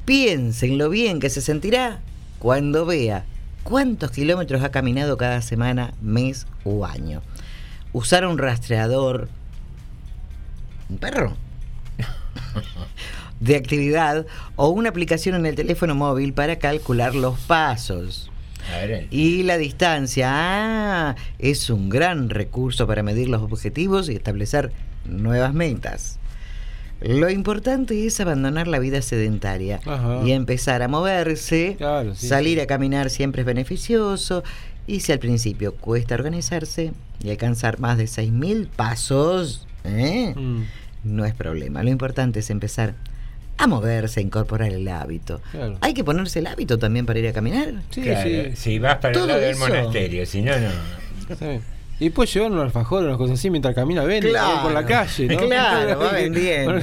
[0.08, 2.00] Piensen lo bien que se sentirá
[2.38, 3.26] cuando vea
[3.62, 7.20] cuántos kilómetros ha caminado cada semana, mes o año.
[7.92, 9.28] Usar un rastreador,
[10.88, 11.36] un perro,
[13.40, 14.24] de actividad
[14.56, 18.30] o una aplicación en el teléfono móvil para calcular los pasos.
[19.10, 24.72] Y la distancia, ah, es un gran recurso para medir los objetivos y establecer
[25.04, 26.17] nuevas metas.
[27.00, 30.20] Lo importante es abandonar la vida sedentaria Ajá.
[30.24, 31.76] y empezar a moverse.
[31.78, 34.42] Claro, sí, Salir a caminar siempre es beneficioso.
[34.86, 36.92] Y si al principio cuesta organizarse
[37.22, 40.34] y alcanzar más de 6.000 pasos, ¿eh?
[40.34, 40.62] Mm.
[41.04, 41.82] no es problema.
[41.82, 42.94] Lo importante es empezar
[43.58, 45.40] a moverse, a incorporar el hábito.
[45.50, 45.78] Claro.
[45.80, 47.74] Hay que ponerse el hábito también para ir a caminar.
[47.90, 48.56] Sí, claro, sí.
[48.56, 50.68] Si vas para el lado del monasterio, si no, no.
[52.00, 54.62] Y puedes llevar unos alfajores, unas cosas así mientras camina, ven Claro.
[54.62, 55.46] por la calle, ¿no?
[55.48, 56.80] Claro, va vendiendo.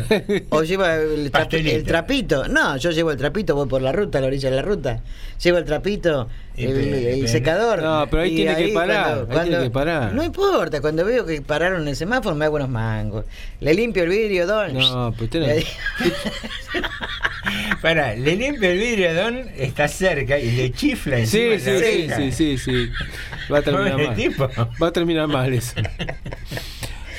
[0.49, 2.47] O lleva el, trapi- el trapito.
[2.49, 4.99] No, yo llevo el trapito, voy por la ruta, a la orilla de la ruta.
[5.41, 6.27] Llevo el trapito,
[6.57, 7.81] el, secador.
[7.81, 10.13] No, pero ahí y tiene que parar, ahí tiene que parar.
[10.13, 13.25] No importa, cuando veo que pararon en el semáforo me hago unos mangos.
[13.59, 14.73] Le limpio el vidrio, don.
[14.73, 15.65] No, pues Le- tenés...
[17.81, 21.69] Para, le limpia el vidrio a Don, está cerca y le chifla Sí, encima sí,
[21.69, 22.15] la sí, oreja.
[22.17, 22.89] sí, sí, sí.
[23.53, 24.15] Va a terminar mal.
[24.15, 24.49] tipo.
[24.81, 25.73] Va a terminar mal eso.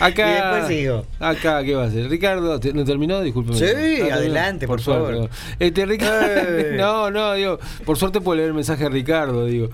[0.01, 1.07] Acá, Y después sigo.
[1.21, 2.09] Acá, ¿qué va a hacer?
[2.09, 3.21] Ricardo, ¿te- ¿no terminó?
[3.21, 3.59] Discúlpeme.
[3.59, 5.13] Sí, Ah, adelante, por suerte.
[5.15, 5.31] favor.
[5.59, 6.75] Este, Ricardo, Eh.
[6.79, 9.69] no, no, digo, por suerte puedo leer el mensaje de Ricardo, digo.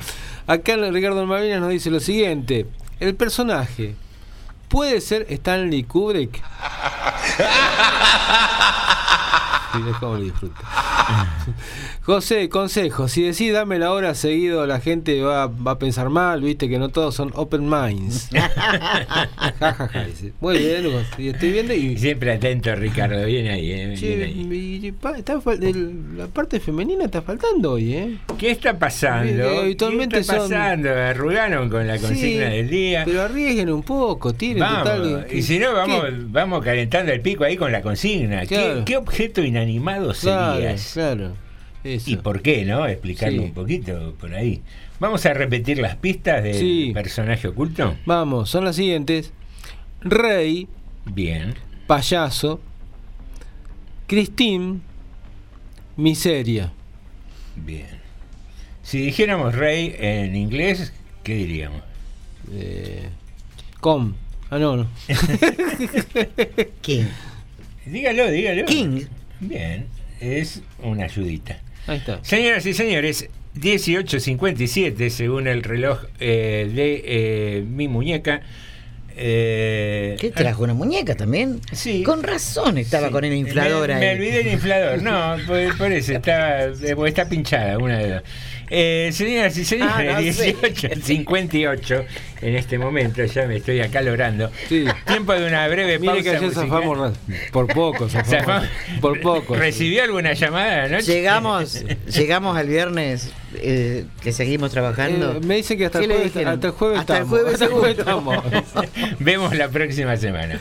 [0.46, 2.66] Acá Ricardo Malvinas nos dice lo siguiente:
[3.00, 3.94] el personaje
[4.68, 6.40] puede ser Stanley Kubrick.
[9.90, 10.60] Es como lo disfruta.
[12.05, 16.40] José, consejo, si decís dame la hora seguido, la gente va, va a pensar mal,
[16.42, 18.28] viste que no todos son open minds.
[19.62, 20.32] Ja, ja, ja, dice.
[20.40, 20.84] Muy bien,
[21.18, 21.96] y estoy viendo y...
[21.98, 23.94] Siempre atento, Ricardo, viene ahí, eh,
[24.24, 24.78] ahí.
[24.82, 28.16] y- pa- está el- la parte femenina está faltando hoy, ¿eh?
[28.38, 29.32] ¿Qué está pasando?
[29.32, 29.76] Mire,
[30.09, 30.90] ¿Qué está son- pasando?
[30.90, 33.03] Arrugaron con la consigna Sí, del día.
[33.05, 35.26] Pero arriesguen un poco, tiren Vamos, total.
[35.32, 36.14] y si no, vamos, ¿qué?
[36.28, 38.40] vamos calentando el pico ahí con la consigna.
[38.46, 38.84] ¿Qué- Claro.
[38.84, 40.91] ¿Qué, objeto inanimado Claro, serías?
[40.93, 41.34] Claro.
[41.84, 42.11] Eso.
[42.11, 42.86] ¿Y por qué, no?
[42.86, 43.49] Explicarlo Sí.
[43.49, 44.62] un poquito por ahí.
[45.01, 46.90] Vamos a repetir las pistas del Sí.
[46.95, 47.97] personaje oculto.
[48.07, 49.32] Vamos, son las siguientes.
[50.01, 50.68] Rey,
[51.07, 51.55] Bien.
[51.88, 52.61] payaso,
[54.07, 54.82] Cristín,
[55.97, 56.72] miseria.
[57.57, 57.86] Bien.
[58.82, 60.93] Si dijéramos rey en inglés,
[61.24, 61.82] ¿qué diríamos?
[62.53, 63.09] Eh,
[63.80, 64.12] com.
[64.51, 64.86] Ah, no, no.
[66.82, 67.05] King.
[67.86, 68.64] Dígalo, dígalo.
[68.66, 69.03] King.
[69.40, 69.86] Bien,
[70.22, 71.58] es una ayudita.
[71.86, 72.20] Ahí está.
[72.22, 78.42] Señoras y señores, 18.57 según el reloj eh, de eh, mi muñeca.
[79.14, 81.60] Eh, ¿Qué trajo una muñeca también?
[81.72, 82.02] Sí.
[82.02, 84.00] Con razón estaba con el inflador me, ahí.
[84.00, 88.22] me olvidé el inflador, no, por, por eso está, está pinchada, una de dos.
[88.74, 90.56] Eh, señoras y señores, Ah, no sé.
[90.56, 92.04] 18.58
[92.40, 94.50] en este momento, ya me estoy acalorando.
[94.68, 94.86] Sí.
[95.06, 96.68] Tiempo de una breve Mire pausa que ayer musical.
[96.70, 97.12] zafamos ra-
[97.52, 98.64] por poco, zafamos.
[99.02, 99.54] Por poco.
[99.56, 101.12] ¿Recibió alguna llamada anoche?
[101.12, 105.32] Llegamos, llegamos al viernes eh, que seguimos trabajando.
[105.36, 107.28] Eh, me dice que hasta ¿Qué el jueves, hasta el jueves Hasta el estamos.
[107.28, 108.42] jueves hasta el jueves seguro.
[108.70, 109.18] estamos.
[109.20, 110.58] Vemos la próxima semana.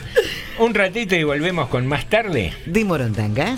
[0.58, 2.52] Un ratito y volvemos con más tarde.
[2.66, 3.56] De Morondanga.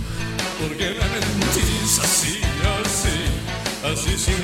[0.62, 2.40] Porque me mentís así,
[2.84, 3.09] así,
[3.84, 4.43] así sin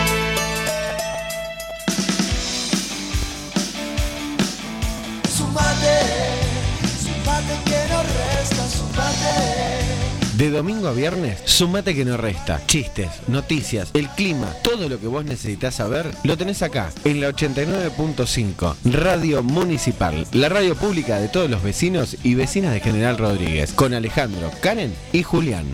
[10.41, 12.65] De domingo a viernes, sumate que no resta.
[12.65, 17.29] Chistes, noticias, el clima, todo lo que vos necesitas saber, lo tenés acá, en la
[17.29, 23.71] 89.5, Radio Municipal, la radio pública de todos los vecinos y vecinas de General Rodríguez,
[23.73, 25.67] con Alejandro, Karen y Julián.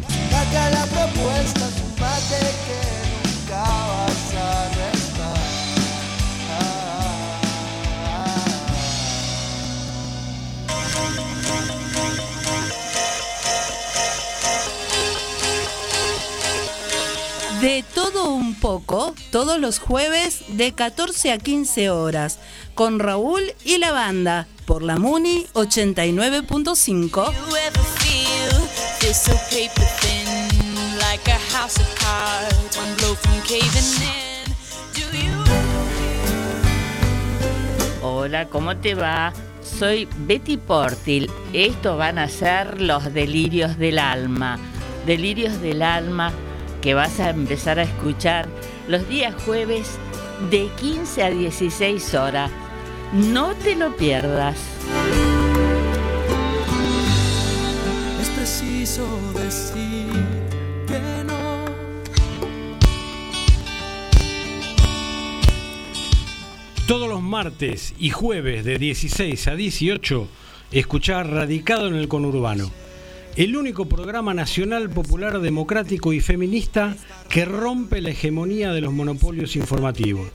[17.67, 22.39] De todo un poco, todos los jueves de 14 a 15 horas,
[22.75, 27.33] con Raúl y la banda, por la Muni 89.5.
[27.33, 28.51] you ever feel
[29.01, 34.45] this so paper thin, like a house of cards, one blow from caving in?
[34.93, 35.43] Do you?
[38.01, 39.33] Hola, ¿cómo te va?
[39.61, 41.29] Soy Betty Portil.
[41.51, 44.57] Estos van a ser los delirios del alma.
[45.05, 46.31] Delirios del alma
[46.81, 48.47] que vas a empezar a escuchar
[48.87, 49.97] los días jueves
[50.49, 52.51] de 15 a 16 horas.
[53.13, 54.57] No te lo pierdas.
[58.21, 60.11] Es preciso decir
[60.87, 61.65] que no.
[66.87, 70.27] Todos los martes y jueves de 16 a 18,
[70.71, 72.71] escuchar Radicado en el Conurbano.
[73.37, 76.95] El único programa nacional popular democrático y feminista
[77.29, 80.27] que rompe la hegemonía de los monopolios informativos.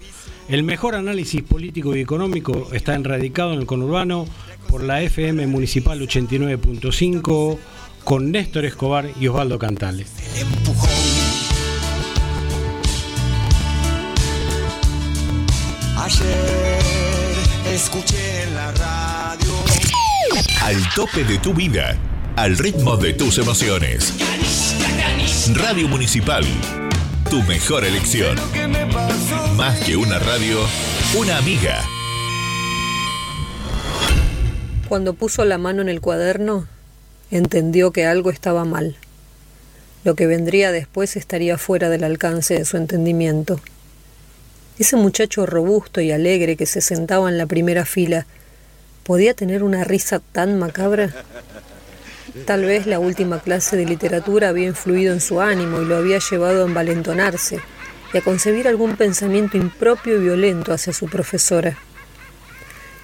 [0.49, 4.27] El mejor análisis político y económico está en Radicado en el Conurbano
[4.69, 7.59] por la FM Municipal 89.5
[8.05, 10.13] con Néstor Escobar y Osvaldo Cantales.
[15.99, 16.79] Ayer
[17.75, 19.53] escuché en la radio.
[20.63, 21.99] Al tope de tu vida,
[22.37, 24.15] al ritmo de tus emociones.
[25.55, 26.45] Radio Municipal,
[27.29, 28.37] tu mejor elección.
[29.57, 30.59] Más que una radio,
[31.19, 31.83] una amiga.
[34.89, 36.67] Cuando puso la mano en el cuaderno,
[37.31, 38.97] entendió que algo estaba mal.
[40.05, 43.61] Lo que vendría después estaría fuera del alcance de su entendimiento.
[44.79, 48.27] Ese muchacho robusto y alegre que se sentaba en la primera fila,
[49.05, 51.13] ¿podía tener una risa tan macabra?
[52.47, 56.19] Tal vez la última clase de literatura había influido en su ánimo y lo había
[56.19, 57.61] llevado a envalentonarse
[58.13, 61.77] y a concebir algún pensamiento impropio y violento hacia su profesora.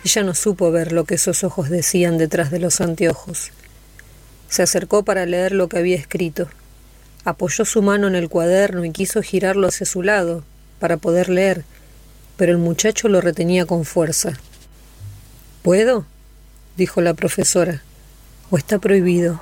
[0.03, 3.51] Ella no supo ver lo que esos ojos decían detrás de los anteojos.
[4.49, 6.49] Se acercó para leer lo que había escrito.
[7.25, 10.43] Apoyó su mano en el cuaderno y quiso girarlo hacia su lado
[10.79, 11.65] para poder leer,
[12.39, 14.33] pero el muchacho lo retenía con fuerza.
[15.61, 16.07] ¿Puedo?
[16.79, 17.83] dijo la profesora.
[18.51, 19.41] ¿O está prohibido?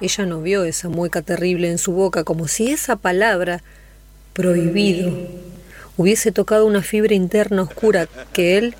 [0.00, 3.62] Ella no vio esa mueca terrible en su boca, como si esa palabra,
[4.32, 5.12] prohibido,
[5.96, 8.74] hubiese tocado una fibra interna oscura que él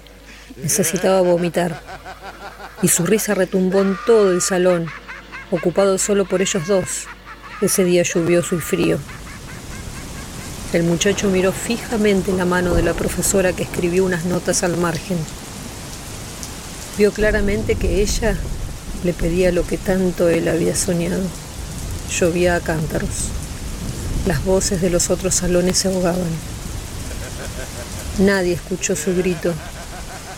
[0.60, 1.80] necesitaba vomitar.
[2.82, 4.86] Y su risa retumbó en todo el salón,
[5.52, 7.04] ocupado solo por ellos dos,
[7.60, 8.98] ese día lluvioso y frío.
[10.72, 15.18] El muchacho miró fijamente la mano de la profesora que escribió unas notas al margen.
[17.00, 18.36] Vio claramente que ella
[19.04, 21.22] le pedía lo que tanto él había soñado.
[22.10, 23.30] Llovía a cántaros.
[24.26, 26.28] Las voces de los otros salones se ahogaban.
[28.18, 29.54] Nadie escuchó su grito.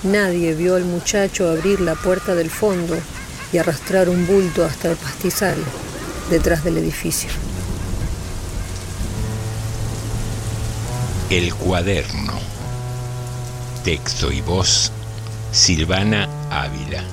[0.04, 2.96] Nadie vio al muchacho abrir la puerta del fondo
[3.52, 5.56] y arrastrar un bulto hasta el pastizal
[6.30, 7.30] detrás del edificio.
[11.28, 12.38] El cuaderno.
[13.82, 14.92] Texto y voz,
[15.50, 17.11] Silvana Ávila.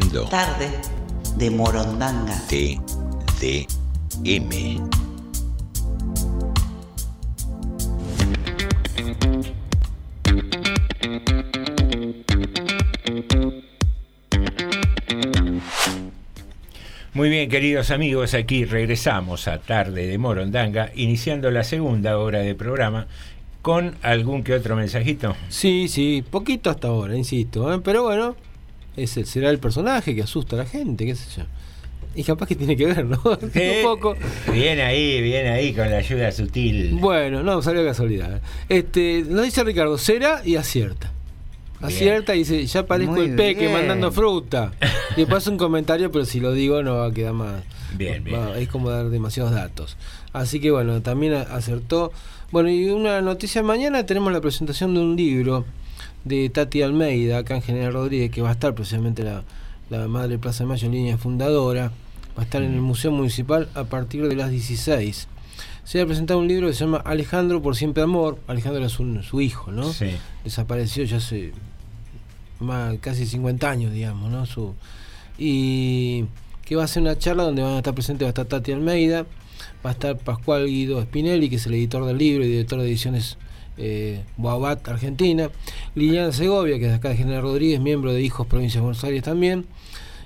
[0.00, 0.70] Tarde
[1.36, 2.34] de Morondanga.
[2.48, 3.60] TDM.
[17.12, 22.54] Muy bien, queridos amigos, aquí regresamos a Tarde de Morondanga, iniciando la segunda hora de
[22.54, 23.08] programa
[23.60, 25.36] con algún que otro mensajito.
[25.50, 27.74] Sí, sí, poquito hasta ahora, insisto.
[27.74, 27.80] ¿eh?
[27.84, 28.36] Pero bueno,
[28.96, 31.44] ese será el personaje que asusta a la gente, qué sé yo.
[32.14, 33.18] Y capaz que tiene que ver, ¿no?
[33.54, 34.14] Eh, Un poco.
[34.52, 36.94] Bien ahí, bien ahí con la ayuda sutil.
[37.00, 38.42] Bueno, no, salió casualidad.
[38.68, 41.10] Este, nos dice Ricardo, será y acierta.
[41.80, 43.72] Acierta y dice, ya parezco Muy el peque bien.
[43.72, 44.72] mandando fruta.
[45.16, 47.62] Y después un comentario, pero si lo digo no va a quedar más.
[47.94, 48.40] Bien, bien.
[48.40, 49.98] va- es como dar demasiados datos.
[50.32, 52.12] Así que bueno, también acertó.
[52.50, 55.66] Bueno, y una noticia mañana tenemos la presentación de un libro
[56.24, 59.42] de Tati Almeida, acá en General Rodríguez, que va a estar precisamente la,
[59.90, 61.90] la Madre Plaza de Mayo en línea fundadora.
[62.36, 65.28] Va a estar en el Museo Municipal a partir de las 16.
[65.84, 68.38] Se va a presentar un libro que se llama Alejandro por siempre amor.
[68.46, 69.92] Alejandro es un- su hijo, ¿no?
[69.92, 70.10] Sí.
[70.44, 71.52] Desapareció ya hace
[72.60, 74.46] más, casi 50 años, digamos, ¿no?
[74.46, 74.74] Su,
[75.38, 76.24] y
[76.64, 78.72] que va a ser una charla donde van a estar presentes, va a estar Tati
[78.72, 79.26] Almeida,
[79.84, 82.86] va a estar Pascual Guido Spinelli, que es el editor del libro y director de
[82.86, 83.36] ediciones
[83.76, 85.50] eh, Boabat, Argentina,
[85.94, 89.02] Liliana Segovia, que es de acá de General Rodríguez, miembro de Hijos Provincia de Buenos
[89.04, 89.66] Aires también,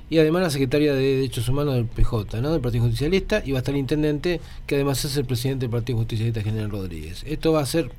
[0.08, 3.60] y además la secretaria de Derechos Humanos del PJ, del Partido Justicialista, y va a
[3.60, 7.24] estar el intendente, que además es el presidente del Partido Justicialista General Rodríguez.
[7.26, 7.90] Esto va a ser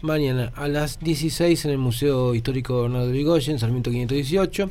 [0.00, 4.70] mañana a las 16 en el Museo Histórico Bernardo de Vigoyen, Sarmiento 518,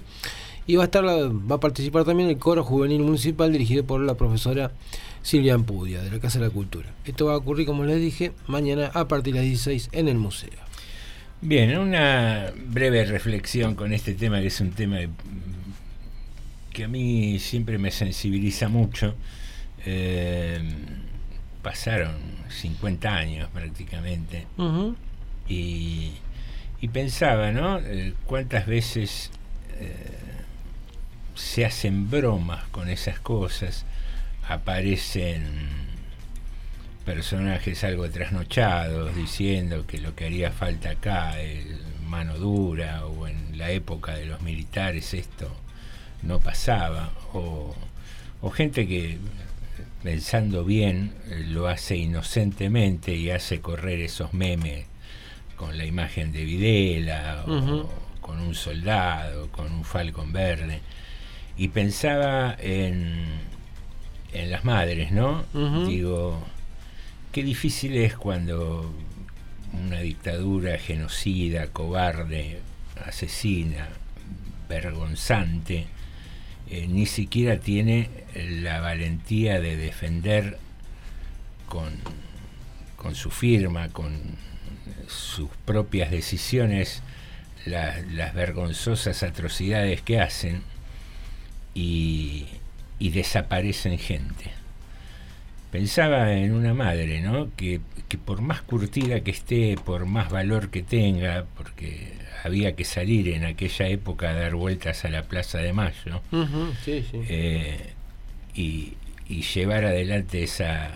[0.68, 4.16] y va a estar va a participar también el coro juvenil municipal dirigido por la
[4.16, 4.72] profesora
[5.24, 6.90] Silvia Ampudia, de la Casa de la Cultura.
[7.06, 10.18] Esto va a ocurrir, como les dije, mañana a partir de las 16 en el
[10.18, 10.50] museo.
[11.42, 14.98] Bien, una breve reflexión con este tema, que es un tema
[16.72, 19.16] que a mí siempre me sensibiliza mucho.
[19.86, 20.62] Eh,
[21.62, 22.16] pasaron
[22.50, 24.46] 50 años prácticamente
[25.48, 26.12] y,
[26.80, 27.80] y pensaba, ¿no?
[27.80, 29.32] Eh, ¿Cuántas veces
[29.80, 29.96] eh,
[31.36, 33.86] se hacen bromas con esas cosas?
[34.52, 35.44] Aparecen
[37.06, 41.66] personajes algo trasnochados diciendo que lo que haría falta acá es
[42.06, 45.50] mano dura o en la época de los militares esto
[46.22, 47.76] no pasaba o,
[48.42, 49.18] o gente que
[50.04, 51.14] pensando bien
[51.48, 54.86] lo hace inocentemente y hace correr esos memes
[55.56, 60.80] con la imagen de Videla o con un soldado, con un falcón verde.
[61.58, 63.26] Y pensaba en,
[64.34, 65.44] en las madres, ¿no?
[65.88, 66.44] Digo,
[67.32, 68.92] qué difícil es cuando
[69.74, 72.60] una dictadura genocida, cobarde,
[73.06, 73.88] asesina,
[74.70, 75.86] vergonzante,
[76.70, 80.58] eh, ni siquiera tiene la valentía de defender
[81.68, 81.92] con,
[82.96, 84.18] con su firma, con
[85.08, 87.02] sus propias decisiones,
[87.66, 90.64] la- las vergonzosas atrocidades que hacen
[91.74, 92.46] y,
[93.02, 94.52] y desaparecen gente.
[95.72, 97.50] Pensaba en una madre, ¿no?
[97.56, 102.14] Que, que por más curtida que esté, por más valor que tenga, porque
[102.44, 106.74] había que salir en aquella época a dar vueltas a la Plaza de Mayo, Ujú,
[106.84, 107.22] sí, sí.
[107.30, 107.94] eh,
[108.54, 108.94] y,
[109.30, 110.90] y llevar adelante esa,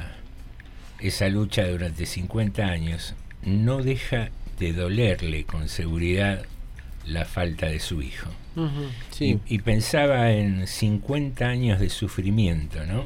[0.99, 4.29] esa lucha durante 50 años, no deja
[4.59, 6.45] de dolerle con seguridad
[7.05, 8.29] la falta de su hijo.
[9.11, 9.39] Sí.
[9.47, 13.05] Y, y pensaba en 50 años de sufrimiento, ¿no?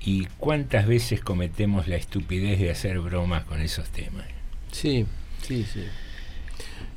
[0.00, 4.26] Y cuántas veces cometemos la estupidez de hacer bromas con esos temas.
[4.72, 5.06] Sí,
[5.42, 5.84] sí, sí.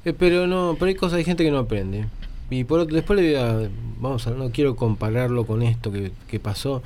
[0.05, 2.05] Eh, pero no, pero hay cosas, hay gente que no aprende.
[2.49, 3.69] Y por otro, después le voy a,
[3.99, 6.83] vamos a, no quiero compararlo con esto que, que pasó,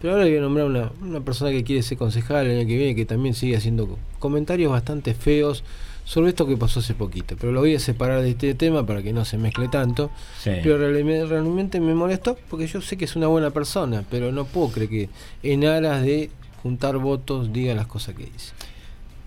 [0.00, 2.68] pero ahora le voy a nombrar una, una persona que quiere ser concejal el año
[2.68, 5.64] que viene, que también sigue haciendo co- comentarios bastante feos
[6.04, 7.36] sobre esto que pasó hace poquito.
[7.38, 10.10] Pero lo voy a separar de este tema para que no se mezcle tanto.
[10.42, 10.50] Sí.
[10.62, 14.68] Pero realmente, me molestó porque yo sé que es una buena persona, pero no puedo
[14.70, 15.08] creer que
[15.42, 16.30] en aras de
[16.62, 18.52] juntar votos diga las cosas que dice.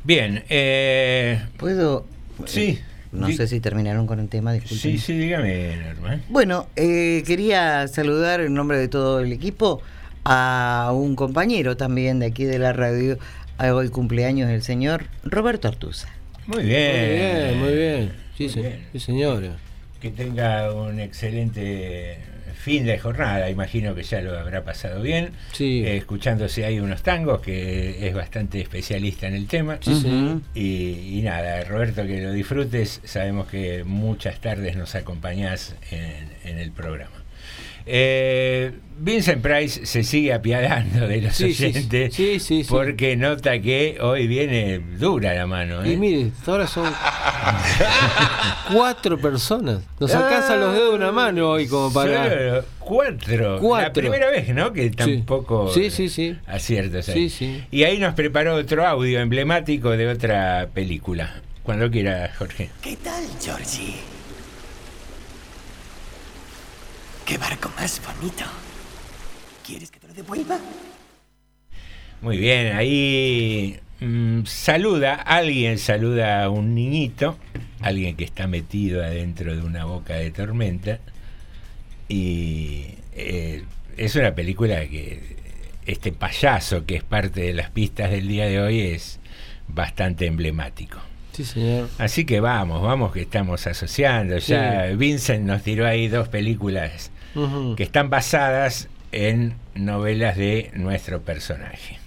[0.03, 2.05] Bien, eh, ¿Puedo?
[2.45, 2.79] Sí.
[3.11, 4.79] No Di- sé si terminaron con el tema, disculpen.
[4.79, 6.19] Sí, sí, dígame, Norma.
[6.29, 9.81] Bueno, eh, quería saludar en nombre de todo el equipo
[10.25, 13.17] a un compañero también de aquí de la radio,
[13.59, 16.09] a hoy cumpleaños del señor Roberto Artuza.
[16.47, 17.07] Muy bien.
[17.07, 18.11] Muy bien, muy bien.
[18.37, 18.85] Sí, Muy se- bien.
[18.91, 19.55] sí, señora.
[20.01, 22.17] Que tenga un excelente
[22.55, 27.41] fin de jornada, imagino que ya lo habrá pasado bien, eh, escuchándose ahí unos tangos,
[27.41, 29.77] que es bastante especialista en el tema.
[29.81, 30.41] Sí, sí.
[30.53, 36.59] Y, y nada, Roberto, que lo disfrutes, sabemos que muchas tardes nos acompañás en, en
[36.59, 37.11] el programa.
[37.85, 42.69] Eh, Vincent Price se sigue apiadando de los Sí, oyentes sí, sí, sí.
[42.69, 45.83] porque nota que hoy viene dura la mano.
[45.83, 45.91] ¿eh?
[45.93, 46.89] Y mire, ahora son
[48.73, 49.81] cuatro personas.
[49.99, 52.29] Nos alcanzan los dedos de una mano hoy como para.
[52.29, 53.53] Solo cuatro.
[53.55, 54.01] La Cuatro.
[54.01, 54.71] primera vez, ¿no?
[54.71, 56.37] Que tampoco Sí, sí, sí.
[56.45, 57.29] aciertos ahí.
[57.29, 57.63] Sí, sí.
[57.71, 61.41] Y ahí nos preparó otro audio emblemático de otra película.
[61.63, 62.69] Cuando quiera, Jorge.
[62.81, 63.95] ¿Qué tal, Georgie?
[67.33, 68.45] ¿Qué barco más bonito?
[69.65, 70.59] ¿Quieres que te lo devuelva?
[72.21, 77.39] Muy bien, ahí mm, saluda, alguien saluda a un niñito,
[77.81, 80.99] alguien que está metido adentro de una boca de tormenta.
[82.07, 83.63] Y eh,
[83.97, 85.35] es una película que
[85.87, 89.19] este payaso que es parte de las pistas del día de hoy es
[89.67, 90.99] bastante emblemático.
[91.31, 91.89] Sí, señor.
[91.97, 94.37] Así que vamos, vamos que estamos asociando.
[94.37, 94.95] Ya Sí.
[94.97, 97.09] Vincent nos tiró ahí dos películas
[97.75, 101.97] Que están basadas en novelas de nuestro personaje.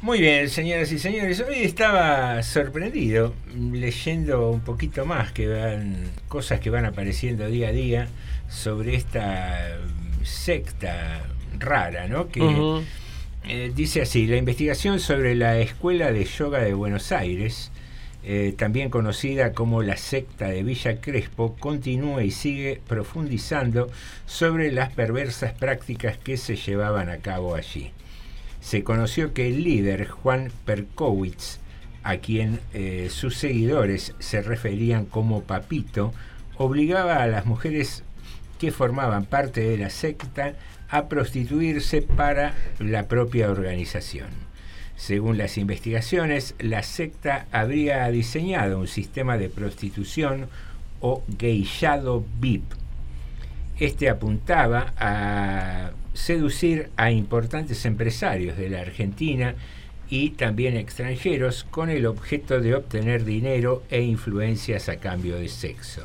[0.00, 3.34] Muy bien, señoras y señores, hoy estaba sorprendido
[3.72, 8.08] leyendo un poquito más que van cosas que van apareciendo día a día
[8.48, 11.22] sobre esta mm, secta
[11.58, 12.28] rara, ¿no?
[12.28, 12.84] Que
[13.48, 17.72] eh, dice así, la investigación sobre la Escuela de Yoga de Buenos Aires,
[18.24, 23.90] eh, también conocida como la secta de Villa Crespo, continúa y sigue profundizando
[24.26, 27.92] sobre las perversas prácticas que se llevaban a cabo allí.
[28.60, 31.60] Se conoció que el líder, Juan Perkowitz,
[32.02, 36.12] a quien eh, sus seguidores se referían como Papito,
[36.56, 38.02] obligaba a las mujeres
[38.58, 40.54] que formaban parte de la secta
[40.90, 44.47] a prostituirse para la propia organización.
[44.98, 50.48] Según las investigaciones, la secta habría diseñado un sistema de prostitución
[51.00, 52.64] o geishado VIP.
[53.78, 59.54] Este apuntaba a seducir a importantes empresarios de la Argentina
[60.10, 66.02] y también extranjeros con el objeto de obtener dinero e influencias a cambio de sexo.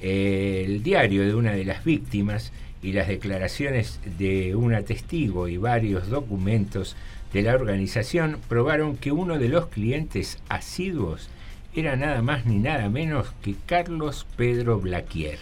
[0.00, 6.08] El diario de una de las víctimas y las declaraciones de una testigo y varios
[6.08, 6.94] documentos
[7.32, 11.28] de la organización probaron que uno de los clientes asiduos
[11.74, 15.38] era nada más ni nada menos que Carlos Pedro Blaquier,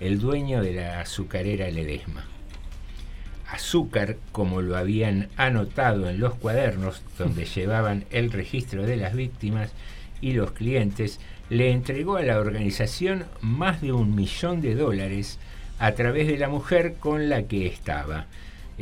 [0.00, 2.24] el dueño de la azucarera Ledesma.
[3.50, 9.72] Azúcar, como lo habían anotado en los cuadernos donde llevaban el registro de las víctimas
[10.20, 11.18] y los clientes,
[11.50, 15.38] le entregó a la organización más de un millón de dólares
[15.78, 18.26] a través de la mujer con la que estaba.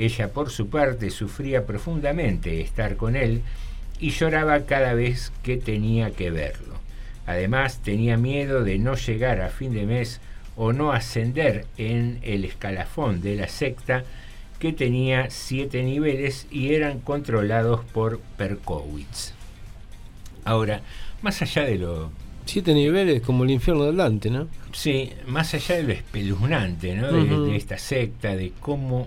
[0.00, 3.42] Ella, por su parte, sufría profundamente estar con él
[3.98, 6.74] y lloraba cada vez que tenía que verlo.
[7.26, 10.22] Además, tenía miedo de no llegar a fin de mes
[10.56, 14.04] o no ascender en el escalafón de la secta
[14.58, 19.34] que tenía siete niveles y eran controlados por Perkowitz.
[20.46, 20.80] Ahora,
[21.20, 22.10] más allá de lo
[22.46, 24.48] Siete niveles como el infierno del Dante, ¿no?
[24.72, 27.12] Sí, más allá de lo espeluznante ¿no?
[27.44, 29.06] de esta secta, de cómo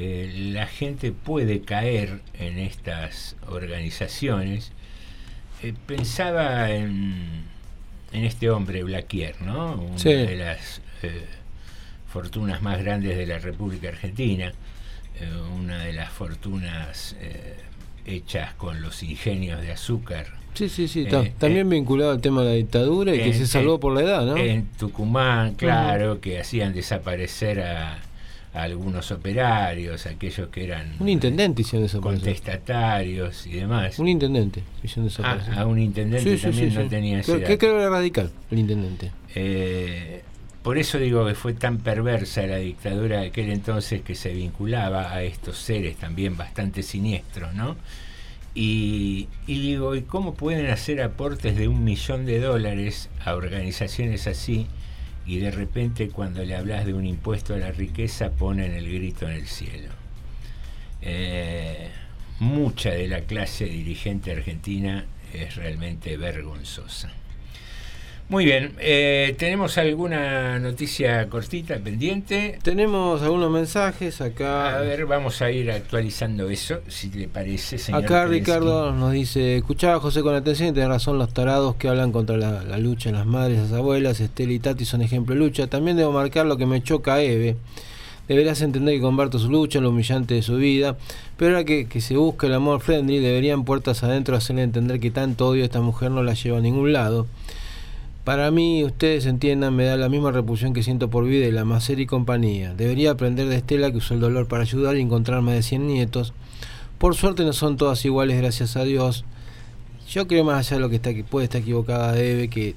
[0.00, 4.70] eh, la gente puede caer en estas organizaciones,
[5.62, 7.44] eh, pensaba en,
[8.12, 9.74] en este hombre Blaquier, ¿no?
[9.74, 10.10] Una Sí.
[10.12, 11.24] de las eh,
[12.12, 14.52] fortunas más grandes de la República Argentina,
[15.20, 17.16] eh, una de las fortunas
[18.06, 21.02] hechas con los ingenios de azúcar Sí, sí, sí.
[21.02, 23.94] Eh, ta- eh, también vinculado al tema de la dictadura y que se salvó por
[23.94, 24.36] la edad, ¿no?
[24.36, 27.98] En Tucumán, claro, que hacían desaparecer a,
[28.54, 32.00] a algunos operarios, aquellos que eran Un intendente hicieron eso.
[32.00, 33.98] contestatarios y demás.
[33.98, 35.22] Un intendente hicieron eso.
[35.24, 39.10] Ah, a un intendente también no tenía Creo, que creo era radical, el intendente.
[39.34, 40.22] Eh,
[40.62, 45.12] por eso digo que fue tan perversa la dictadura de aquel entonces que se vinculaba
[45.12, 47.76] a estos seres también bastante siniestros, ¿no?
[48.54, 54.26] Y, y digo, ¿y cómo pueden hacer aportes de un millón de dólares a organizaciones
[54.26, 54.66] así
[55.28, 59.28] y de repente cuando le hablas de un impuesto a la riqueza ponen el grito
[59.28, 59.90] en el cielo?
[61.02, 61.90] Eh,
[62.40, 67.12] mucha de la clase dirigente argentina es realmente vergonzosa.
[68.30, 72.58] Muy bien, eh, ¿tenemos alguna noticia cortita pendiente?
[72.62, 74.76] Tenemos algunos mensajes acá.
[74.76, 78.04] A ver, vamos a ir actualizando eso, si le parece, señor.
[78.04, 78.26] Acá.
[78.26, 82.36] Ricardo nos dice, escuchaba José con atención y tenés razón los tarados que hablan contra
[82.36, 85.66] la, la lucha, las madres, las abuelas, Estela y Tati son ejemplo de lucha.
[85.66, 87.56] También debo marcar lo que me choca a Eve.
[88.28, 90.98] Deberás entender que comparto su lucha, lo humillante de su vida,
[91.38, 95.10] pero ahora que, que se busca el amor friendly, deberían puertas adentro hacerle entender que
[95.10, 97.26] tanto odio a esta mujer no la lleva a ningún lado.
[98.28, 102.04] Para mí, ustedes entiendan, me da la misma repulsión que siento por Videla, Macer y
[102.04, 102.74] compañía.
[102.74, 105.86] Debería aprender de Estela que usó el dolor para ayudar y encontrar más de 100
[105.86, 106.34] nietos.
[106.98, 109.24] Por suerte no son todas iguales, gracias a Dios.
[110.10, 112.74] Yo creo más allá de lo que está que puede estar equivocada Eve, que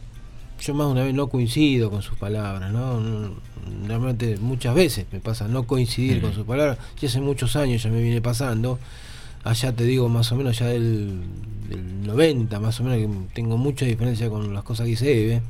[0.61, 3.01] yo más de una vez no coincido con sus palabras, ¿no?
[3.01, 3.51] No-
[3.87, 6.21] Realmente muchas veces me pasa no coincidir Mm.
[6.21, 6.77] con sus palabras.
[7.01, 8.79] Y hace muchos años ya me viene pasando.
[9.43, 11.21] Allá te digo más o menos ya del,
[11.67, 15.41] del 90, más o menos, que tengo mucha diferencia con las cosas que Eve.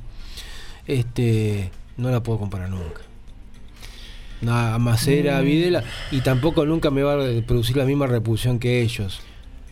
[0.88, 3.02] Este, no la puedo comparar nunca.
[4.42, 5.46] Nada, Macera, Mm.
[5.46, 9.22] Videla, y tampoco nunca me va a producir la misma repulsión que ellos.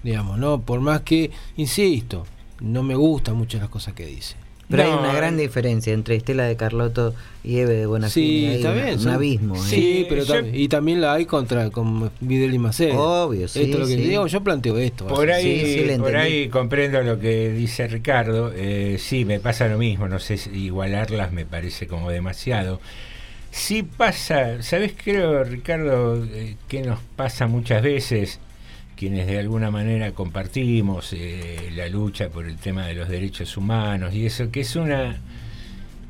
[0.04, 0.62] Digamos, ¿no?
[0.62, 2.26] Por más que, insisto,
[2.62, 4.36] no me gustan muchas las cosas que dice.
[4.70, 8.60] Pero hay una gran diferencia entre Estela de Carlotto y Eve de Bonafini.
[8.62, 8.66] Sí.
[8.94, 9.56] Un son- abismo.
[9.56, 9.60] ¿eh?
[9.68, 12.96] Sí, pero yo- y también la hay contra con Videl y Macera.
[13.00, 14.02] Obvio, sí, Esto es lo que sí.
[14.10, 15.08] digo, yo planteo esto.
[15.08, 18.52] Por ahí, Sí, sí, le por ahí comprendo lo que dice Ricardo.
[18.56, 20.08] Eh, sí, me pasa lo mismo.
[20.08, 22.80] No sé, si igualarlas me parece como demasiado.
[23.52, 24.94] Sí pasa, ¿sabes?
[25.04, 28.40] Creo, Ricardo, eh, que nos pasa muchas veces,
[29.00, 34.14] quienes de alguna manera compartimos eh, la lucha por el tema de los derechos humanos
[34.14, 35.22] y eso, que es una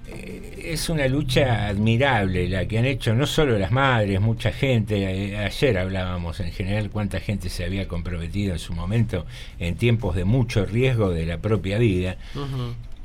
[0.07, 4.95] eh, es una lucha admirable la que han hecho no solo las madres, mucha gente.
[5.03, 9.27] eh, ayer hablábamos en general cuánta gente se había comprometido en su momento
[9.59, 12.17] en tiempos de mucho riesgo de la propia vida.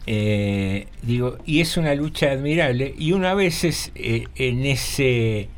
[0.06, 5.48] Eh, digo, y es una lucha admirable y uno a veces eh, en ese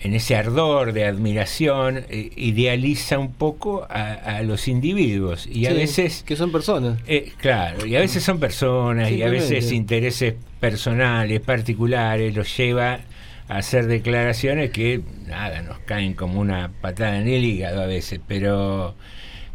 [0.00, 5.72] en ese ardor de admiración eh, idealiza un poco a, a los individuos y a
[5.72, 7.00] veces que son personas.
[7.06, 13.00] eh, claro, y a veces son personas y a veces intereses personales, particulares, los lleva
[13.48, 18.20] a hacer declaraciones que, nada, nos caen como una patada en el hígado a veces,
[18.26, 18.94] pero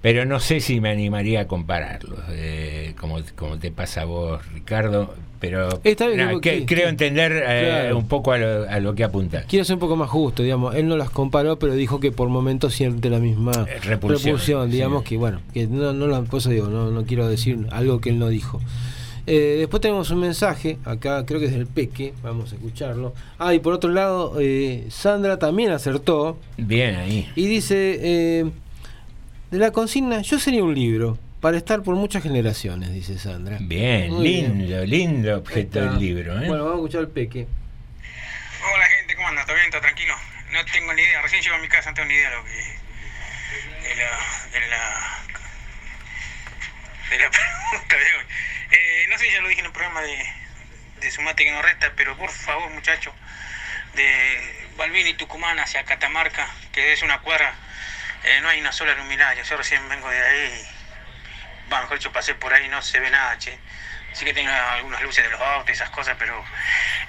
[0.04, 4.42] pero no sé si me animaría a compararlos, eh, como, como te pasa a vos,
[4.54, 7.98] Ricardo, pero Está bien, que- creo entender eh, Claro.
[7.98, 9.44] un poco a lo, a lo que apunta.
[9.48, 12.28] Quiero ser un poco más justo, digamos, él no las comparó, pero dijo que por
[12.30, 16.68] momentos siente la misma Eh, repulsión, digamos que bueno, que no, no por eso digo,
[16.68, 18.60] no, no quiero decir algo que él no dijo.
[19.26, 23.14] Eh, después tenemos un mensaje, acá creo que es del Peque, vamos a escucharlo.
[23.40, 27.30] Ah, y por otro lado, eh, Sandra también acertó Bien ahí.
[27.34, 28.46] y dice, eh,
[29.54, 33.58] de la consigna, yo sería un libro para estar por muchas generaciones, dice Sandra.
[33.62, 34.58] Bien, Muy bien.
[34.58, 36.42] lindo, lindo objeto del libro.
[36.42, 36.48] ¿eh?
[36.48, 37.46] Bueno, vamos a escuchar al Peque.
[38.74, 39.46] Hola gente, ¿cómo anda?
[39.46, 39.70] ¿Todo bien?
[39.70, 40.16] ¿Todo tranquilo?
[40.52, 42.44] No tengo ni idea, recién llego a mi casa, no tengo ni idea de lo
[42.46, 42.52] que...
[42.52, 44.50] de la...
[44.60, 45.20] de la...
[47.12, 47.30] de la
[47.70, 48.26] pregunta de hoy.
[48.72, 50.18] Eh, no sé si ya lo dije en el programa de,
[51.00, 53.14] de Sumate que no resta, pero por favor muchacho,
[53.94, 57.54] de Balbini, Tucumán hacia Catamarca, que es una cuadra,
[58.24, 60.62] eh, no hay una sola luminaria, yo recién vengo de ahí,
[61.72, 63.58] va, mejor dicho, pasé por ahí, no se ve nada, che.
[64.14, 66.44] Sí que tengo algunas luces de los autos y esas cosas, pero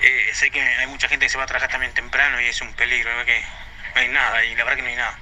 [0.01, 2.61] eh, sé que hay mucha gente que se va a trabajar también temprano y es
[2.63, 3.27] un peligro, ¿verdad?
[3.27, 3.45] que
[3.95, 5.19] no hay nada, y la verdad que no hay nada.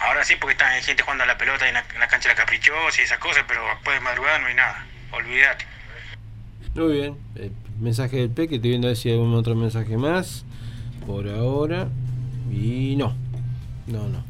[0.00, 2.34] Ahora sí, porque está gente jugando a la pelota en la, en la cancha de
[2.34, 5.66] la Caprichosa y esas cosas, pero después de madrugada no hay nada, olvídate.
[6.76, 7.16] Muy bien.
[7.36, 7.50] Eh,
[7.80, 10.44] mensaje del Peque, estoy viendo a ver si hay algún otro mensaje más.
[11.06, 11.88] Por ahora.
[12.50, 13.16] Y no.
[13.86, 14.25] No, no.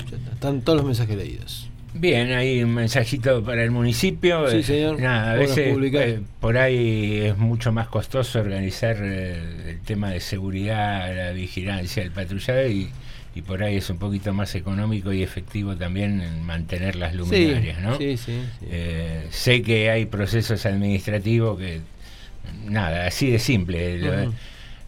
[0.47, 1.69] Están todos los mensajes leídos.
[1.93, 4.49] Bien, hay un mensajito para el municipio.
[4.49, 5.01] Sí, señor.
[5.01, 10.21] Nada, a veces eh, por ahí es mucho más costoso organizar eh, el tema de
[10.21, 12.91] seguridad, la vigilancia, el patrullaje y,
[13.35, 17.81] y por ahí es un poquito más económico y efectivo también en mantener las luminarias,
[17.81, 17.99] ¿no?
[17.99, 18.39] Sí, sí.
[18.71, 21.81] Eh, sé que hay procesos administrativos que,
[22.67, 23.99] nada, así de simple.
[23.99, 24.33] Lo- Ujú.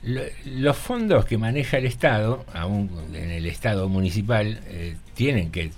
[0.04, 5.72] lo- los fondos que maneja el Estado, aún en el Estado municipal, eh, tienen que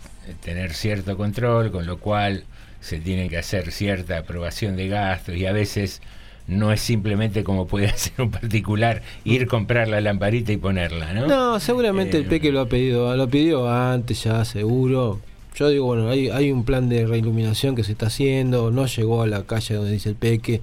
[0.44, 2.44] tener cierto control, con lo cual
[2.82, 6.02] se tiene que hacer cierta aprobación de gastos y a veces
[6.46, 11.26] no es simplemente como puede hacer un particular ir comprar la lamparita y ponerla, ¿no?
[11.26, 15.20] No, seguramente el Eh, Peque lo ha pedido, lo pidió antes ya, seguro.
[15.54, 19.22] Yo digo, bueno, hay, hay un plan de reiluminación que se está haciendo, no llegó
[19.22, 20.60] a la calle donde dice el Peque.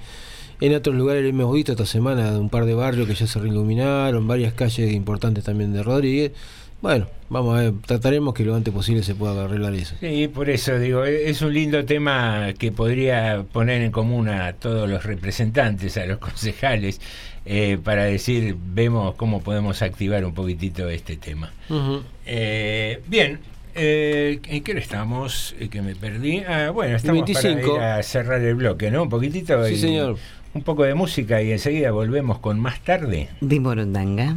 [0.62, 3.40] En otros lugares hemos visto esta semana de un par de barrios que ya se
[3.40, 6.34] reiluminaron, varias calles importantes también de Rodríguez.
[6.82, 9.96] Bueno, vamos a ver, trataremos que lo antes posible se pueda arreglar eso.
[10.00, 14.54] Sí, por eso digo, e- es un lindo tema que podría poner en común a
[14.54, 17.02] todos los representantes, a los concejales,
[17.46, 21.52] eh, para decir, vemos cómo podemos activar un poquitito este tema.
[22.26, 23.40] Eh, bien,
[23.74, 25.56] eh, ¿en qué hora estamos?
[25.60, 26.40] Eh, que me perdí.
[26.48, 27.76] Ah, bueno, estamos 25.
[27.76, 29.04] para ir a cerrar el bloque, ¿no?
[29.04, 29.66] Un poquitito.
[29.66, 30.18] Sí, y señor.
[30.54, 33.30] Un poco de música y enseguida volvemos con más tarde.
[33.42, 34.36] De Morondanga.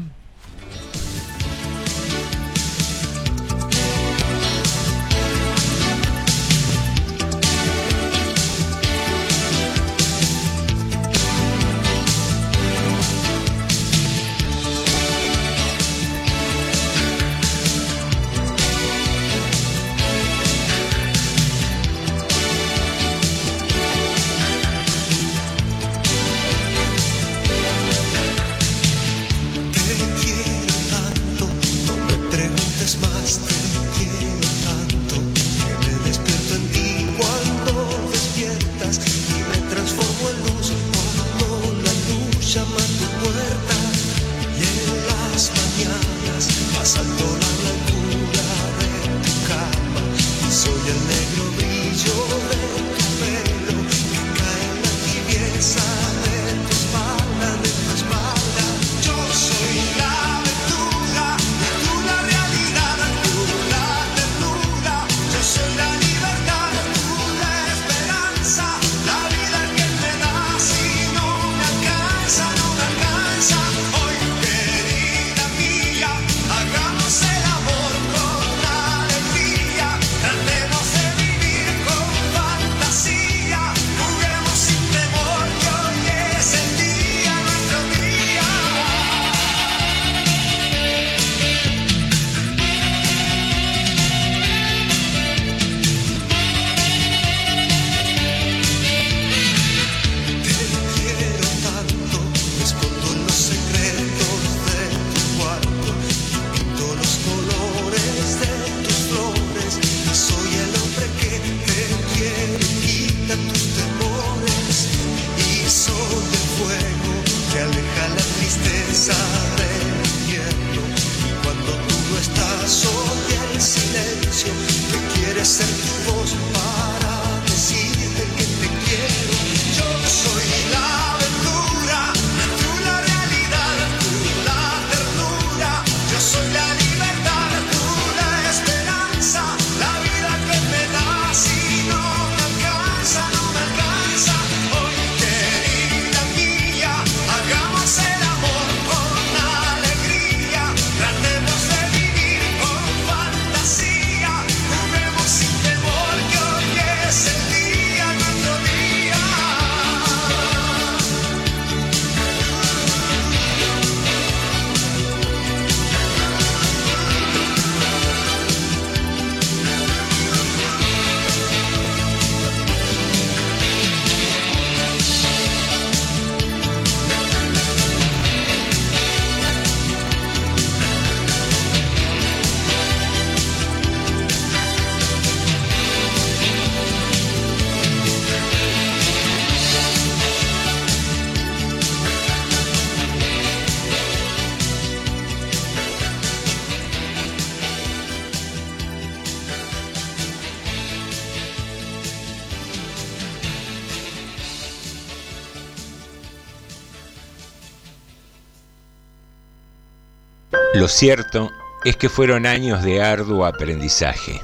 [210.90, 211.50] Cierto
[211.84, 214.40] es que fueron años de arduo aprendizaje,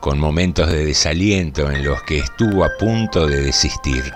[0.00, 4.12] con momentos de desaliento en los que estuvo a punto de desistir.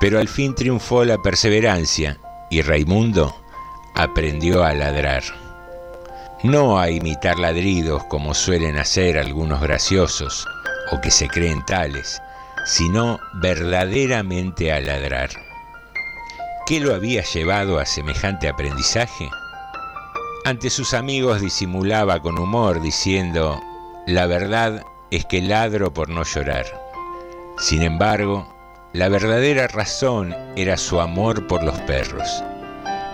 [0.00, 2.18] Pero al fin triunfó la perseverancia
[2.50, 3.34] y Raimundo
[3.94, 5.22] aprendió a ladrar.
[6.42, 10.46] No a imitar ladridos como suelen hacer algunos graciosos
[10.90, 12.20] o que se creen tales,
[12.66, 15.30] sino verdaderamente a ladrar.
[16.66, 19.28] ¿Qué lo había llevado a semejante aprendizaje?
[20.46, 23.62] Ante sus amigos disimulaba con humor diciendo,
[24.06, 26.66] la verdad es que ladro por no llorar.
[27.56, 28.46] Sin embargo,
[28.92, 32.44] la verdadera razón era su amor por los perros.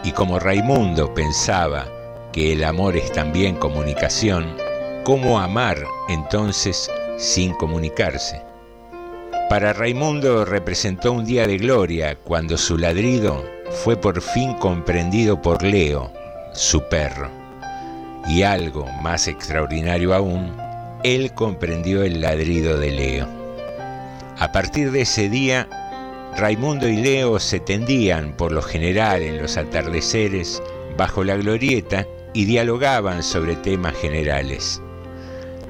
[0.03, 1.87] Y como Raimundo pensaba
[2.33, 4.57] que el amor es también comunicación,
[5.05, 5.79] ¿cómo amar
[6.09, 8.43] entonces sin comunicarse?
[9.49, 13.45] Para Raimundo representó un día de gloria cuando su ladrido
[13.85, 16.13] fue por fin comprendido por Leo,
[16.53, 17.31] su perro.
[18.29, 20.57] Y algo más extraordinario aún,
[21.03, 23.29] él comprendió el ladrido de Leo.
[24.39, 25.69] A partir de ese día,
[26.37, 30.63] Raimundo y Leo se tendían por lo general en los atardeceres
[30.97, 34.81] bajo la glorieta y dialogaban sobre temas generales.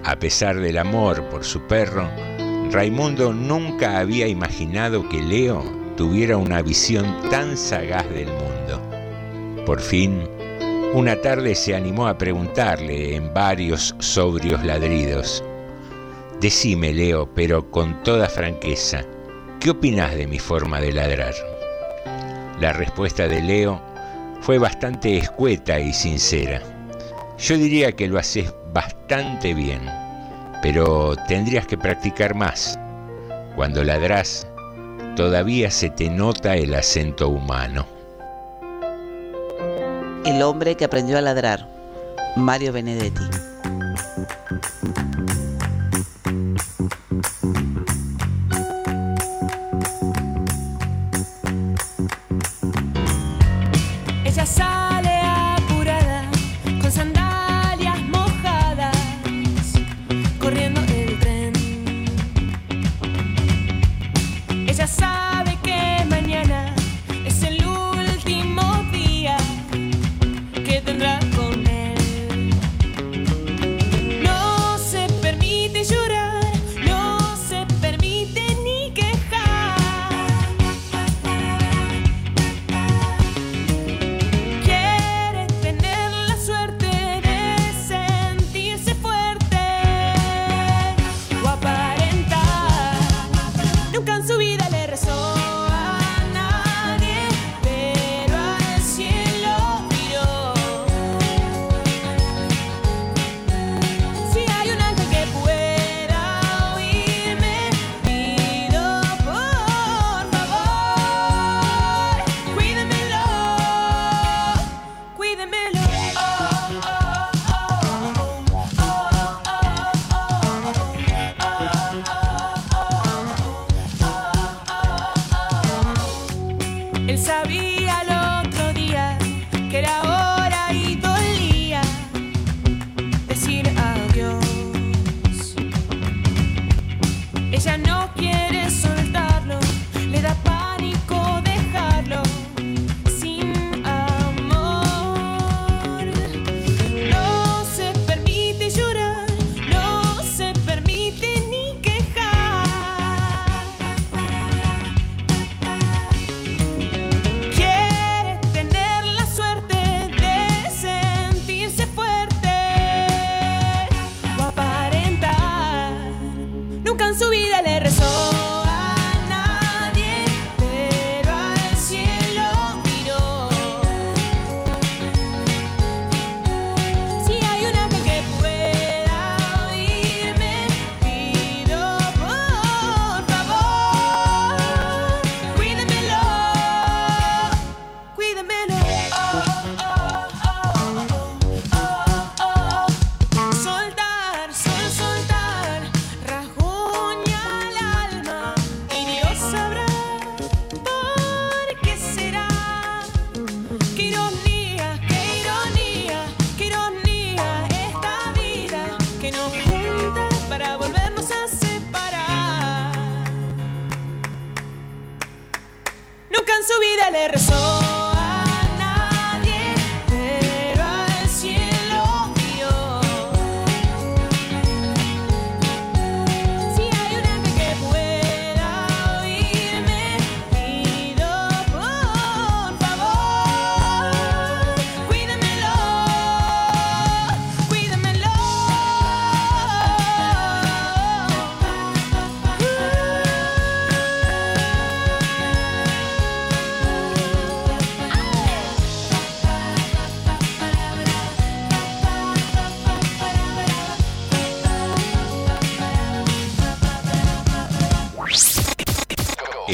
[0.05, 2.09] A pesar del amor por su perro,
[2.70, 5.62] Raimundo nunca había imaginado que Leo
[5.97, 9.65] tuviera una visión tan sagaz del mundo.
[9.66, 10.28] Por fin,
[10.95, 15.45] una tarde se animó a preguntarle en varios sobrios ladridos,
[16.41, 19.03] Decime, Leo, pero con toda franqueza,
[19.61, 21.35] ¿qué opinas de mi forma de ladrar?
[22.59, 23.79] La respuesta de Leo
[24.41, 26.62] fue bastante escueta y sincera.
[27.39, 29.83] Yo diría que lo haces bastante bien,
[30.62, 32.79] pero tendrías que practicar más.
[33.55, 34.47] Cuando ladrás,
[35.17, 38.00] todavía se te nota el acento humano.
[40.25, 41.67] El hombre que aprendió a ladrar,
[42.37, 43.50] Mario Benedetti.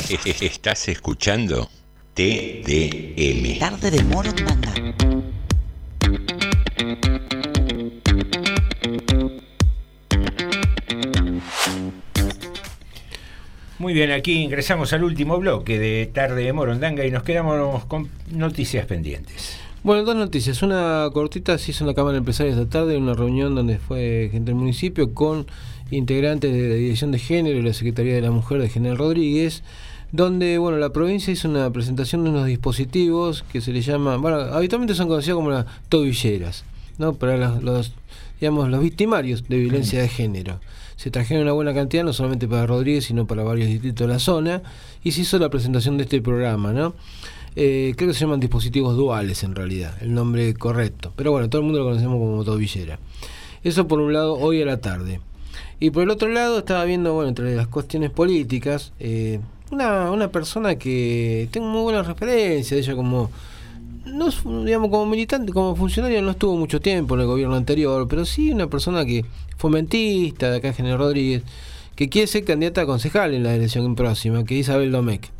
[0.40, 1.68] Estás escuchando
[2.14, 3.58] TDM.
[3.58, 4.74] Tarde de Morondanga.
[13.78, 18.08] Muy bien, aquí ingresamos al último bloque de Tarde de Morondanga y nos quedamos con
[18.30, 19.58] noticias pendientes.
[19.82, 20.62] Bueno, dos noticias.
[20.62, 24.28] Una cortita se hizo en la Cámara de Empresarios esta tarde, una reunión donde fue
[24.30, 25.46] gente del municipio con
[25.90, 29.62] integrantes de la Dirección de Género y la Secretaría de la Mujer de General Rodríguez,
[30.12, 34.38] donde bueno la provincia hizo una presentación de unos dispositivos que se le llaman, bueno,
[34.38, 36.64] habitualmente son conocidos como las tobilleras,
[36.98, 37.14] ¿no?
[37.14, 37.92] Para los,
[38.40, 40.60] digamos, los victimarios de violencia de género.
[40.96, 44.18] Se trajeron una buena cantidad, no solamente para Rodríguez, sino para varios distritos de la
[44.18, 44.62] zona,
[45.04, 46.94] y se hizo la presentación de este programa, ¿no?
[47.54, 51.12] Eh, creo que se llaman dispositivos duales en realidad, el nombre correcto.
[51.16, 52.98] Pero bueno, todo el mundo lo conocemos como tobillera.
[53.62, 55.20] Eso por un lado, hoy a la tarde.
[55.80, 59.40] Y por el otro lado, estaba viendo, bueno, entre las cuestiones políticas, eh,
[59.70, 63.30] una, una persona que tengo muy buena referencia de ella como,
[64.05, 64.30] no,
[64.64, 68.52] digamos, como militante, como funcionario, no estuvo mucho tiempo en el gobierno anterior, pero sí
[68.52, 69.24] una persona que
[69.56, 71.43] fomentista de acá, General Rodríguez,
[71.94, 75.30] que quiere ser candidata a concejal en la elección próxima, que es Isabel Domecq.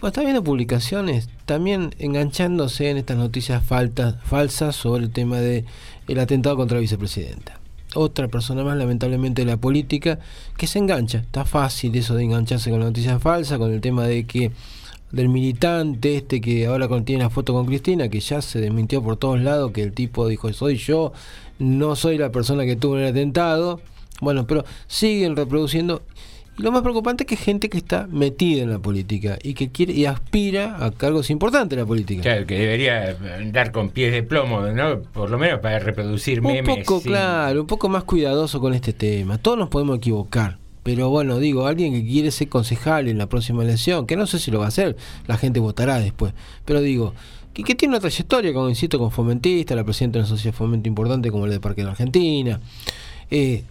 [0.00, 5.64] Bueno, está viendo publicaciones también enganchándose en estas noticias faltas, falsas sobre el tema de
[6.06, 7.57] el atentado contra la vicepresidenta.
[7.94, 10.18] Otra persona más, lamentablemente, de la política
[10.56, 11.18] que se engancha.
[11.18, 14.52] Está fácil eso de engancharse con noticias falsas, con el tema de que
[15.10, 19.16] del militante este que ahora contiene la foto con Cristina, que ya se desmintió por
[19.16, 21.12] todos lados, que el tipo dijo, soy yo,
[21.58, 23.80] no soy la persona que tuvo el atentado.
[24.20, 26.02] Bueno, pero siguen reproduciendo
[26.58, 29.92] lo más preocupante es que gente que está metida en la política y que quiere
[29.92, 32.22] y aspira a cargos importantes en la política.
[32.22, 35.00] Claro, que debería andar con pies de plomo, ¿no?
[35.00, 36.76] Por lo menos para reproducir memes.
[36.76, 39.38] Un poco, claro, un poco más cuidadoso con este tema.
[39.38, 40.58] Todos nos podemos equivocar.
[40.82, 44.38] Pero bueno, digo, alguien que quiere ser concejal en la próxima elección, que no sé
[44.38, 46.32] si lo va a hacer, la gente votará después.
[46.64, 47.14] Pero digo,
[47.54, 50.58] que, que tiene una trayectoria, como insisto, con fomentista, la presidenta de una sociedad de
[50.58, 52.60] fomento importante como la de Parque de la Argentina.
[53.30, 53.62] Eh,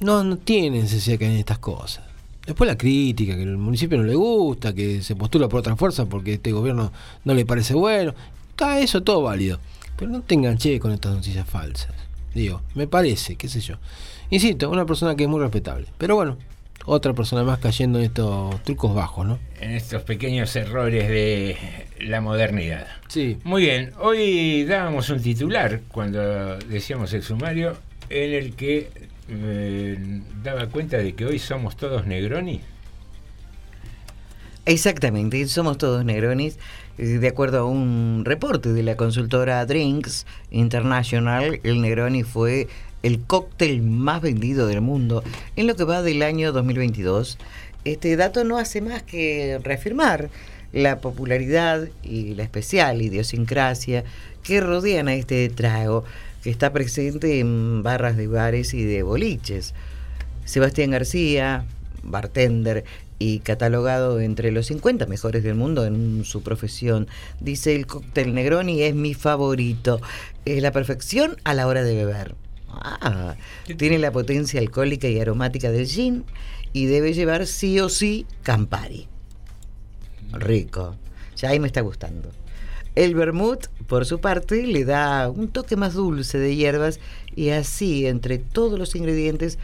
[0.00, 2.05] no, no tiene necesidad que hagan estas cosas.
[2.46, 6.06] Después la crítica, que el municipio no le gusta, que se postula por otra fuerza
[6.06, 6.92] porque este gobierno
[7.24, 8.14] no le parece bueno.
[8.50, 9.58] Está eso todo válido.
[9.96, 11.92] Pero no te enganché con estas noticias falsas.
[12.34, 13.76] Digo, me parece, qué sé yo.
[14.30, 15.86] Insisto, una persona que es muy respetable.
[15.98, 16.36] Pero bueno,
[16.84, 19.38] otra persona más cayendo en estos trucos bajos, ¿no?
[19.60, 21.56] En estos pequeños errores de
[22.00, 22.86] la modernidad.
[23.08, 23.38] Sí.
[23.42, 27.76] Muy bien, hoy dábamos un titular cuando decíamos el sumario
[28.08, 28.90] en el que
[29.28, 29.98] eh,
[30.42, 32.60] daba cuenta de que hoy somos todos Negroni.
[34.64, 36.58] Exactamente, somos todos Negronis.
[36.98, 42.66] Eh, De acuerdo a un reporte de la consultora Drinks International, el Negroni fue
[43.02, 45.22] el cóctel más vendido del mundo
[45.54, 47.38] en lo que va del año 2022.
[47.84, 50.30] Este dato no hace más que reafirmar
[50.72, 54.02] la popularidad y la especial idiosincrasia
[54.42, 56.04] que rodean a este trago,
[56.46, 59.74] que está presente en barras de bares y de boliches.
[60.44, 61.66] Sebastián García,
[62.04, 62.84] bartender
[63.18, 67.08] y catalogado entre los 50 mejores del mundo en su profesión,
[67.40, 70.00] dice el cóctel Negroni es mi favorito,
[70.44, 72.36] es la perfección a la hora de beber.
[72.68, 73.34] Ah,
[73.76, 76.24] tiene la potencia alcohólica y aromática del gin
[76.72, 79.08] y debe llevar sí o sí Campari.
[80.30, 80.94] Rico.
[81.38, 82.30] Ya ahí me está gustando.
[82.96, 86.98] El vermut, por su parte, le da un toque más dulce de hierbas
[87.34, 89.58] y así, entre todos los ingredientes,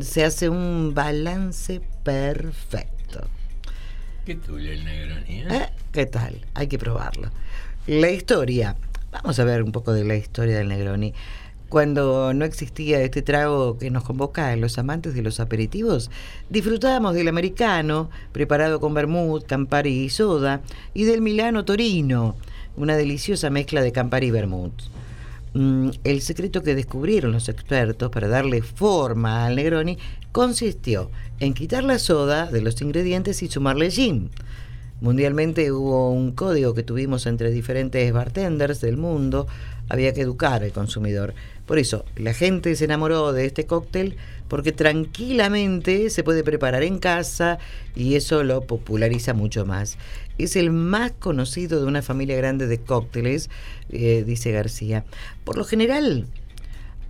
[0.00, 3.20] se hace un balance perfecto.
[4.24, 5.40] ¿Qué tuyo el Negroni?
[5.40, 5.46] ¿eh?
[5.50, 5.66] ¿Eh?
[5.92, 6.40] ¿Qué tal?
[6.54, 7.28] Hay que probarlo.
[7.86, 8.76] La historia.
[9.12, 11.12] Vamos a ver un poco de la historia del Negroni.
[11.68, 16.10] Cuando no existía este trago que nos convoca a los amantes de los aperitivos,
[16.48, 20.62] disfrutábamos del americano, preparado con vermut, campari y soda,
[20.94, 22.36] y del milano torino,
[22.80, 24.72] una deliciosa mezcla de campari y vermut.
[25.52, 29.98] Mm, El secreto que descubrieron los expertos para darle forma al Negroni
[30.32, 34.30] consistió en quitar la soda de los ingredientes y sumarle gin.
[35.00, 39.46] Mundialmente hubo un código que tuvimos entre diferentes bartenders del mundo.
[39.88, 41.34] Había que educar al consumidor.
[41.66, 44.16] Por eso, la gente se enamoró de este cóctel
[44.46, 47.58] porque tranquilamente se puede preparar en casa
[47.96, 49.96] y eso lo populariza mucho más.
[50.44, 53.50] Es el más conocido de una familia grande de cócteles,
[53.90, 55.04] eh, dice García.
[55.44, 56.26] Por lo general,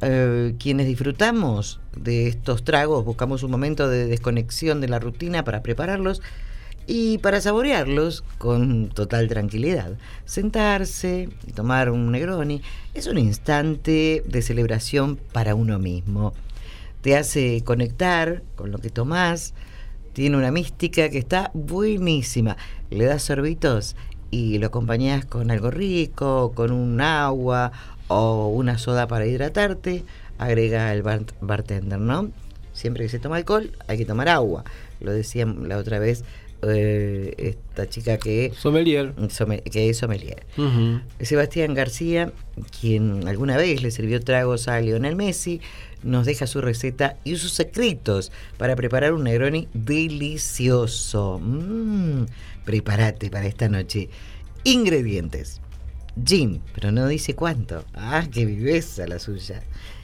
[0.01, 5.63] eh, quienes disfrutamos de estos tragos buscamos un momento de desconexión de la rutina para
[5.63, 6.23] prepararlos
[6.89, 9.93] y para saborearlos con total tranquilidad.
[10.25, 12.63] Sentarse y tomar un Negroni
[12.95, 16.33] es un instante de celebración para uno mismo.
[17.01, 19.55] Te hace conectar con lo que tomás,
[20.13, 22.57] tiene una mística que está buenísima.
[22.91, 23.97] Le das sorbitos
[24.31, 27.73] y lo acompañás con algo rico, con un agua
[28.09, 30.05] o una soda para hidratarte,
[30.39, 32.31] agrega el bar- bartender, ¿no?
[32.73, 34.65] Siempre que se toma alcohol hay que tomar agua.
[35.01, 36.25] Lo decía la otra vez
[36.63, 39.15] eh, esta chica que, Sommelier.
[39.29, 40.45] somme- que es sommelier.
[41.21, 42.33] Sebastián García,
[42.81, 45.61] quien alguna vez le sirvió tragos a Lionel Messi,
[46.03, 51.39] nos deja su receta y sus secretos para preparar un Negroni delicioso.
[51.43, 52.27] Mm,
[52.65, 54.09] prepárate para esta noche.
[54.65, 55.61] Ingredientes.
[56.25, 57.85] Gin, pero no dice cuánto.
[57.95, 59.63] Ah, qué viveza la suya.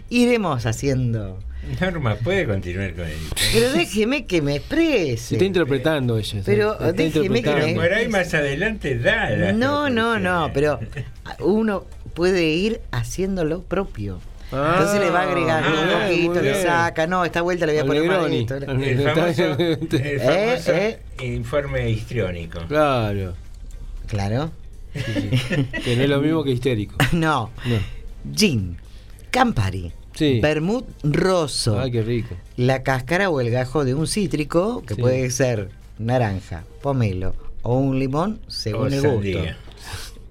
[0.08, 1.38] Iremos haciendo.
[1.80, 3.18] Norma, puede continuar con él.
[3.52, 5.34] Pero déjeme que me Se exprese.
[5.34, 6.42] está interpretando ella.
[6.44, 7.80] Pero está déjeme que interpretando.
[7.82, 9.52] Por ahí más adelante da.
[9.52, 10.78] No, no, no, pero
[11.40, 14.20] uno puede ir haciendo lo propio.
[14.52, 15.78] Ah, Entonces le va agregando muy
[16.26, 18.54] un poquito, le saca, no, esta vuelta le voy a poner más esto.
[18.54, 20.98] Al El famoso, el Eh, famoso eh.
[21.22, 22.60] informe histriónico.
[22.68, 23.34] Claro.
[24.06, 24.50] Claro.
[24.94, 26.96] Que no es lo mismo que histérico.
[27.12, 27.50] No.
[27.64, 27.76] No.
[28.34, 28.76] Gin,
[29.30, 30.40] Campari, Sí.
[30.40, 32.34] Vermut rosso, Ay, qué rico.
[32.56, 35.00] la cáscara o el gajo de un cítrico, que Sí.
[35.02, 35.68] puede ser
[35.98, 39.40] naranja, pomelo o un limón, según O el sandía.
[39.42, 39.54] gusto.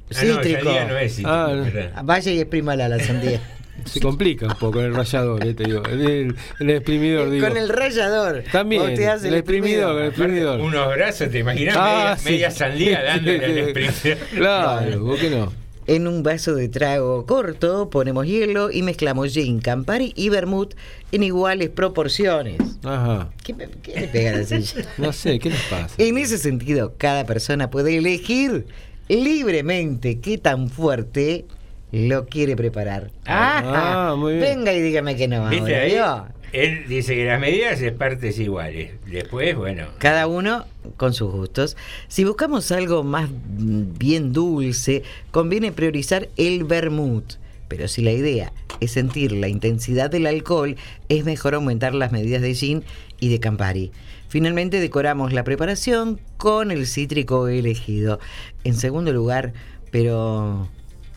[0.09, 0.63] Ah, no, Cítrico.
[0.63, 2.01] sandía no es cítrico, Ah.
[2.03, 3.41] Vaya y exprímala la sandía.
[3.83, 5.83] Se complica un poco el rallador, eh, te digo.
[5.85, 7.47] El, el- el exprimidor, digo.
[7.47, 8.43] Con el rallador.
[8.51, 10.59] También, el exprimidor, el exprimidor.
[10.61, 11.75] Unos brazos, ¿te imaginas?
[11.77, 12.29] Ah, media, sí.
[12.29, 14.17] media sandía dándole al exprimidor.
[14.35, 15.53] Claro, ¿vos qué no?
[15.87, 20.73] En un vaso de trago corto ponemos hielo y mezclamos gin, Campari y vermut
[21.11, 22.57] en iguales proporciones.
[22.83, 23.29] Ajá.
[23.43, 24.83] ¿Qué, me- qué le pega a la silla?
[24.97, 25.93] No sé, ¿qué les pasa?
[25.99, 28.65] En ese sentido, cada persona puede elegir
[29.09, 31.45] libremente qué tan fuerte
[31.91, 33.11] lo quiere preparar.
[33.25, 34.15] Ah, Ajá.
[34.15, 34.57] muy bien.
[34.57, 35.49] Venga y dígame que no.
[35.49, 35.91] ¿Viste ahora, ahí?
[35.91, 36.35] ¿vio?
[36.51, 38.91] Él dice que las medidas es partes iguales.
[39.05, 39.87] Después, bueno.
[39.97, 41.75] Cada uno con sus gustos.
[42.07, 47.33] Si buscamos algo más mm, bien dulce, conviene priorizar el vermut.
[47.67, 50.77] Pero si la idea es sentir la intensidad del alcohol,
[51.09, 52.83] es mejor aumentar las medidas de gin
[53.19, 53.91] y de Campari.
[54.29, 58.19] Finalmente decoramos la preparación con el cítrico elegido.
[58.63, 59.53] En segundo lugar,
[59.91, 60.69] pero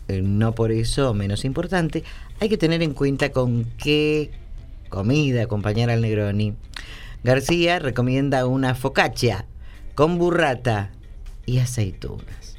[0.09, 2.03] eh, no por eso menos importante,
[2.41, 4.31] hay que tener en cuenta con qué
[4.89, 6.55] comida acompañar al Negroni.
[7.23, 9.45] García recomienda una focaccia
[9.95, 10.91] con burrata
[11.47, 12.57] y aceitunas.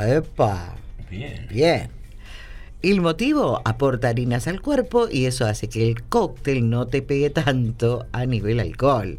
[0.00, 0.76] ¡Epa!
[1.10, 1.46] Bien.
[1.50, 1.90] Bien.
[2.82, 7.30] El motivo aporta harinas al cuerpo y eso hace que el cóctel no te pegue
[7.30, 9.18] tanto a nivel alcohol.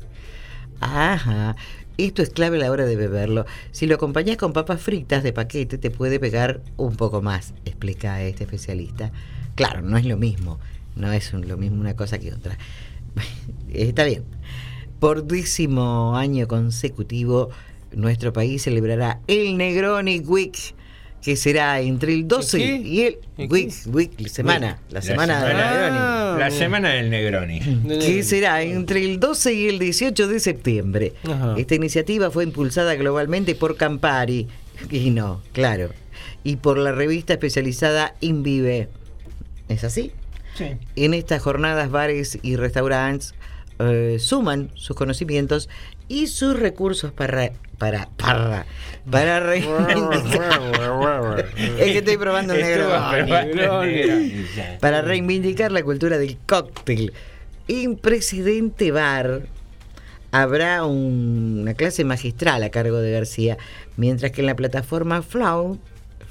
[0.80, 1.56] Ajá.
[1.98, 3.46] Esto es clave a la hora de beberlo.
[3.72, 8.22] Si lo acompañas con papas fritas de paquete, te puede pegar un poco más, explica
[8.22, 9.12] este especialista.
[9.56, 10.60] Claro, no es lo mismo.
[10.96, 12.58] No es lo mismo una cosa que otra.
[13.74, 14.24] Está bien.
[15.00, 17.50] Por décimo año consecutivo,
[17.92, 20.76] nuestro país celebrará el Negroni Week,
[21.22, 22.76] que será entre el 12 ¿Qué?
[22.78, 23.18] y el
[23.50, 26.40] Week, week, semana, la semana del Negroni.
[26.40, 27.60] La semana del Negroni.
[28.00, 31.14] Que será entre el 12 y el 18 de septiembre.
[31.24, 31.56] Ajá.
[31.58, 34.48] Esta iniciativa fue impulsada globalmente por Campari,
[34.90, 35.90] y no, claro,
[36.44, 38.90] y por la revista especializada Invive.
[39.70, 40.12] ¿Es así?
[40.56, 40.66] Sí.
[40.96, 43.34] En estas jornadas, bares y restaurantes
[43.80, 45.70] eh, suman sus conocimientos
[46.08, 47.52] y sus recursos para
[47.82, 48.68] para para
[49.10, 50.62] para reivindicar.
[51.58, 52.90] es que estoy probando el negro.
[54.80, 57.12] Para reivindicar la cultura del cóctel.
[57.68, 59.42] En Presidente Bar
[60.32, 63.58] habrá un- una clase magistral a cargo de García,
[63.98, 65.80] mientras que en la plataforma Flow,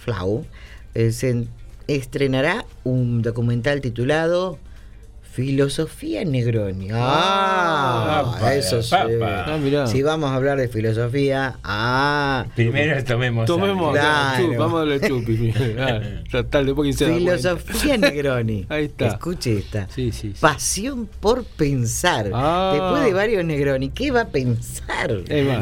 [0.04, 0.46] Flow
[0.94, 1.46] eh, se
[1.88, 4.58] estrenará un documental titulado
[5.32, 6.88] Filosofía Negroni.
[6.92, 8.94] Ah, Papa, eso sí.
[8.94, 9.86] Ah, mirá.
[9.86, 13.46] Si vamos a hablar de filosofía, ah, Primero tomemos.
[13.46, 14.44] Tomemos, Claro.
[14.44, 15.54] chup, vamos a chupi.
[16.30, 17.56] Total, después que se da cuenta.
[17.56, 18.66] Filosofía Negroni.
[18.68, 19.06] Ahí está.
[19.06, 19.86] Escuche esta.
[19.88, 20.32] Sí, sí.
[20.34, 20.40] sí.
[20.40, 22.30] Pasión por pensar.
[22.34, 22.72] Ah.
[22.74, 25.08] Después de varios Negroni, ¿qué va a pensar?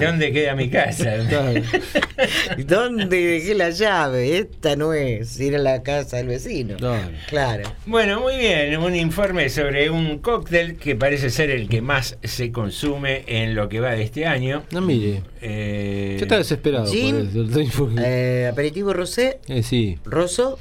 [0.01, 1.11] ¿Dónde queda mi casa?
[2.67, 4.39] ¿Dónde dejé la llave?
[4.39, 6.77] Esta no es ir a la casa del vecino.
[6.77, 7.11] Claro.
[7.29, 7.63] Claro.
[7.87, 12.53] Bueno, muy bien, un informe sobre un cóctel que parece ser el que más se
[12.53, 14.63] consume en lo que va de este año.
[14.71, 15.23] No mire.
[15.43, 17.71] Eh, Yo estaba desesperado por Gin, eso.
[17.73, 19.99] Fu- Eh, aperitivo rosé, Eh, sí.
[20.05, 20.61] roso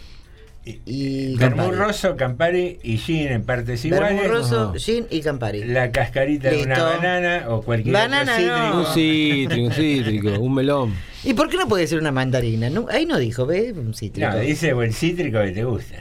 [0.65, 1.71] y Campari.
[1.75, 4.27] rosso, Campari y gin en partes iguales.
[4.27, 4.79] roso, Ajá.
[4.79, 5.63] gin y Campari.
[5.63, 8.77] La cascarita de una banana o cualquier Banana otro cítrico.
[8.79, 10.93] Un cítrico, un cítrico, un melón.
[11.23, 12.69] ¿Y por qué no puede ser una mandarina?
[12.71, 13.73] No, ahí no dijo, ¿ves?
[13.77, 14.27] Un cítrico.
[14.27, 15.97] No, dice o el cítrico que te gusta.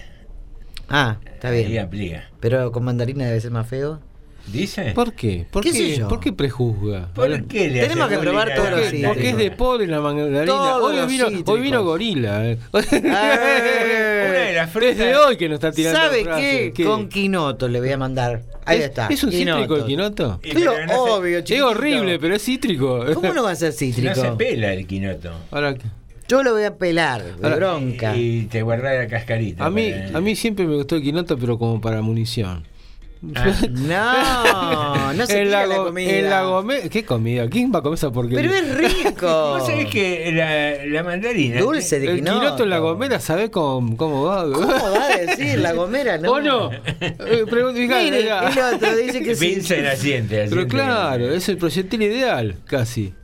[0.89, 1.85] Ah, está Ahí bien.
[1.85, 2.31] aplica.
[2.41, 4.01] Pero con mandarina debe ser más feo.
[4.47, 4.93] ¿Dice?
[4.95, 5.45] ¿Por qué?
[5.51, 6.07] ¿Por ¿Qué qué, sé yo?
[6.07, 7.09] ¿Por qué prejuzga?
[7.13, 9.09] ¿Por qué le Tenemos hace que probar todos los mandarina?
[9.09, 10.45] Porque es de pobre la mandarina.
[10.45, 11.61] Todos Hoy vino, hoy cítricos.
[11.61, 12.47] vino gorila.
[12.47, 12.59] eh.
[12.73, 16.25] Eh, Una de las frutas- Desde hoy que nos está tirando ¿Sabe
[16.73, 16.85] qué?
[16.85, 18.43] Con quinoto le voy a mandar.
[18.65, 19.09] Ahí ¿Es, está.
[19.09, 20.41] ¿Es un cítrico el quinoto?
[20.45, 21.69] Y pero no obvio, Es chiquitito.
[21.69, 23.05] horrible, pero es cítrico.
[23.15, 24.15] ¿Cómo no va a ser No cítrico?
[24.15, 25.33] se pela el quinoto.
[25.51, 25.87] Ahora, ¿qué?
[26.29, 28.17] Yo lo voy a pelar, de Ahora- bronca.
[28.17, 29.65] Y te guardás la cascarita.
[29.65, 32.65] a mí, para- a mí siempre me gustó el quinoto, pero como para munición.
[33.71, 36.11] No, no se en la, la comida.
[36.11, 37.49] en la gome- ¿Qué comida?
[37.49, 38.51] ¿Quién va a comer esa porquería?
[38.51, 38.75] Pero es
[39.05, 39.27] rico.
[39.59, 41.61] Vos sabés que la, la mandarina.
[41.61, 42.41] Dulce de el quinoto.
[42.41, 44.45] quinoto en la gomera, ¿sabés cómo, cómo va?
[44.53, 46.19] ¿Cómo va a decir la gomera?
[46.19, 46.33] No.
[46.37, 46.71] ¿O no?
[46.73, 48.51] Eh, mirá.
[48.51, 49.61] el otro dice que sí.
[49.87, 50.47] Asiente.
[50.49, 53.15] Pero claro, es el proyectil ideal, casi.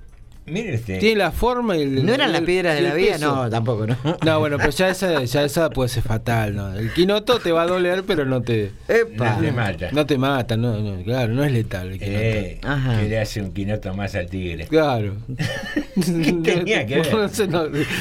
[0.45, 0.99] Mire usted.
[0.99, 2.05] Tiene la forma y el.
[2.05, 3.13] ¿No eran las piedras de la vida?
[3.13, 3.35] peso.
[3.35, 3.97] No, tampoco, ¿no?
[4.25, 6.75] No, bueno, pero ya esa, ya esa puede ser fatal, ¿no?
[6.75, 8.73] El quinoto te va a doler, pero no te.
[8.89, 9.37] Epa.
[9.37, 9.89] No te mata.
[9.93, 12.19] No te mata, no, no, claro, no es letal el quinoto.
[12.21, 13.01] Eh, Ajá.
[13.01, 14.67] que le hace un quinoto más al tigre.
[14.67, 15.15] Claro.
[15.95, 17.15] ¿Qué tenía que ver?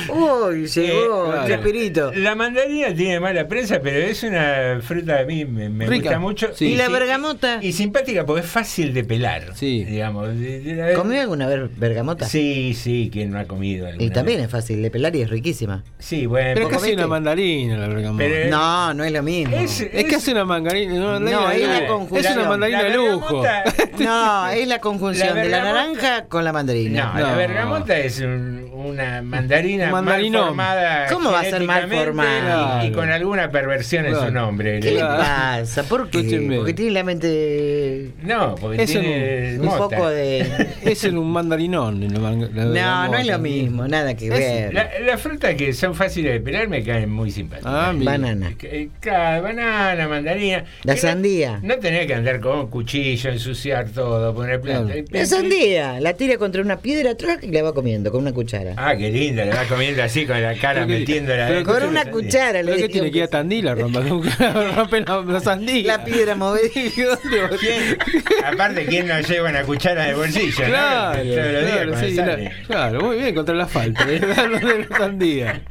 [0.09, 2.01] Uy, llegó Eh, el la- espíritu.
[2.15, 6.03] La mandarina tiene mala prensa, pero es una fruta a mí me, me Rica.
[6.05, 6.49] gusta mucho.
[6.55, 6.65] Sí.
[6.67, 7.59] ¿Y la sí- bergamota?
[7.61, 9.55] Y simpática porque es fácil de pelar.
[9.55, 9.83] Sí.
[9.85, 10.29] Digamos.
[10.95, 12.27] ¿Comió alguna vez bergamota?
[12.31, 14.45] Sí, sí, quien no ha comido Y también vez.
[14.45, 15.83] es fácil de pelar y es riquísima.
[15.99, 16.51] Sí, bueno.
[16.53, 18.23] Pero ¿Vos casi una mandarina la bergamota.
[18.23, 19.55] Pero- No, no es lo mismo.
[19.55, 20.93] es, Es casi una mandarina.
[20.93, 22.31] No, de es la conjunción.
[22.33, 23.43] Es una mandarina La de lujo.
[23.99, 27.11] No, es la conjunción La de la naranja con la mandarina.
[27.13, 27.37] No, la No.
[27.37, 31.07] bergamota es un- una mandarina Un mal formada.
[31.11, 32.83] ¿Cómo va a ser mal formada?
[32.85, 34.79] Y, y con alguna perversión en su nombre.
[34.79, 35.83] ¿Qué le pasa?
[35.83, 36.21] ¿Por qué?
[36.57, 40.67] Porque tiene la mente No, porque tiene un poco de...
[40.81, 42.03] Es en un mandarinón.
[42.03, 42.65] en la man- la
[43.05, 44.73] No, no es lo mismo, nada que Es- ver.
[44.73, 47.71] la- Las frutas que son fáciles de pelar me caen muy simpáticas.
[47.73, 47.93] Ah.
[47.95, 48.53] Banana.
[48.61, 50.65] Eh, claro, banana, mandarina.
[50.83, 51.59] La Que no- sandía.
[51.63, 54.93] No, tenés que andar con un cuchillo, ensuciar todo, poner planta.
[54.93, 55.05] Claro.
[55.11, 58.70] La sandía, la tira contra una piedra atrás y la va comiendo con una cuchara.
[58.77, 61.45] Ah, qué linda, le va comiendo así con la cara que- metiéndola.
[61.47, 63.75] pero dentro Con una cuchara le ¿Pero qué dije tiene que ir a Tandil a
[63.75, 64.03] romper,
[64.75, 65.97] romper la, la sandía?
[65.97, 67.17] La piedra movediza.
[68.45, 70.63] Aparte, ¿quién no lleva una cuchara de bolsillo?
[70.63, 70.67] no?
[70.67, 74.03] Claro, Todos los días claro, sí, la- claro, muy bien, contra la falta.
[74.09, 74.19] ¿eh?
[74.19, 75.61] de la sandía.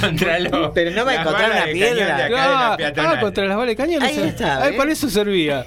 [0.00, 0.70] Contra los.
[0.74, 2.06] Pero no va a encontrar una piedra.
[2.06, 4.02] cañón de acá de la Ah, ah, contra las balas de cañón.
[4.02, 5.64] Ahí está, Ay, para eso servía.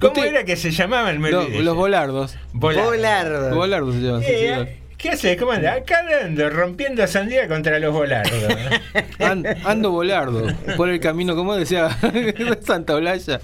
[0.00, 1.20] ¿Cómo Usted- era que se llamaban?
[1.20, 2.36] No, los volardos.
[2.52, 2.84] Volar.
[2.84, 3.54] Volardo.
[3.54, 4.20] Volardos se llaman.
[4.22, 4.83] sí, Eh, sí.
[5.04, 5.36] ¿Qué haces?
[5.36, 5.74] ¿Cómo anda?
[5.74, 8.32] Acá ando rompiendo sandía contra los volardos.
[9.18, 10.46] An- ando volardo
[10.78, 11.90] por el camino, como decía
[12.66, 13.38] Santa Olaya.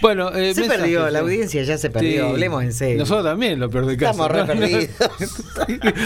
[0.00, 1.24] Bueno, eh, Se mensajes, perdió, la sí.
[1.24, 2.30] audiencia ya se perdió, Sí.
[2.32, 2.98] hablemos en serio.
[2.98, 4.12] Nosotros también, lo peor de caso.
[4.12, 4.88] Estamos re perdidos.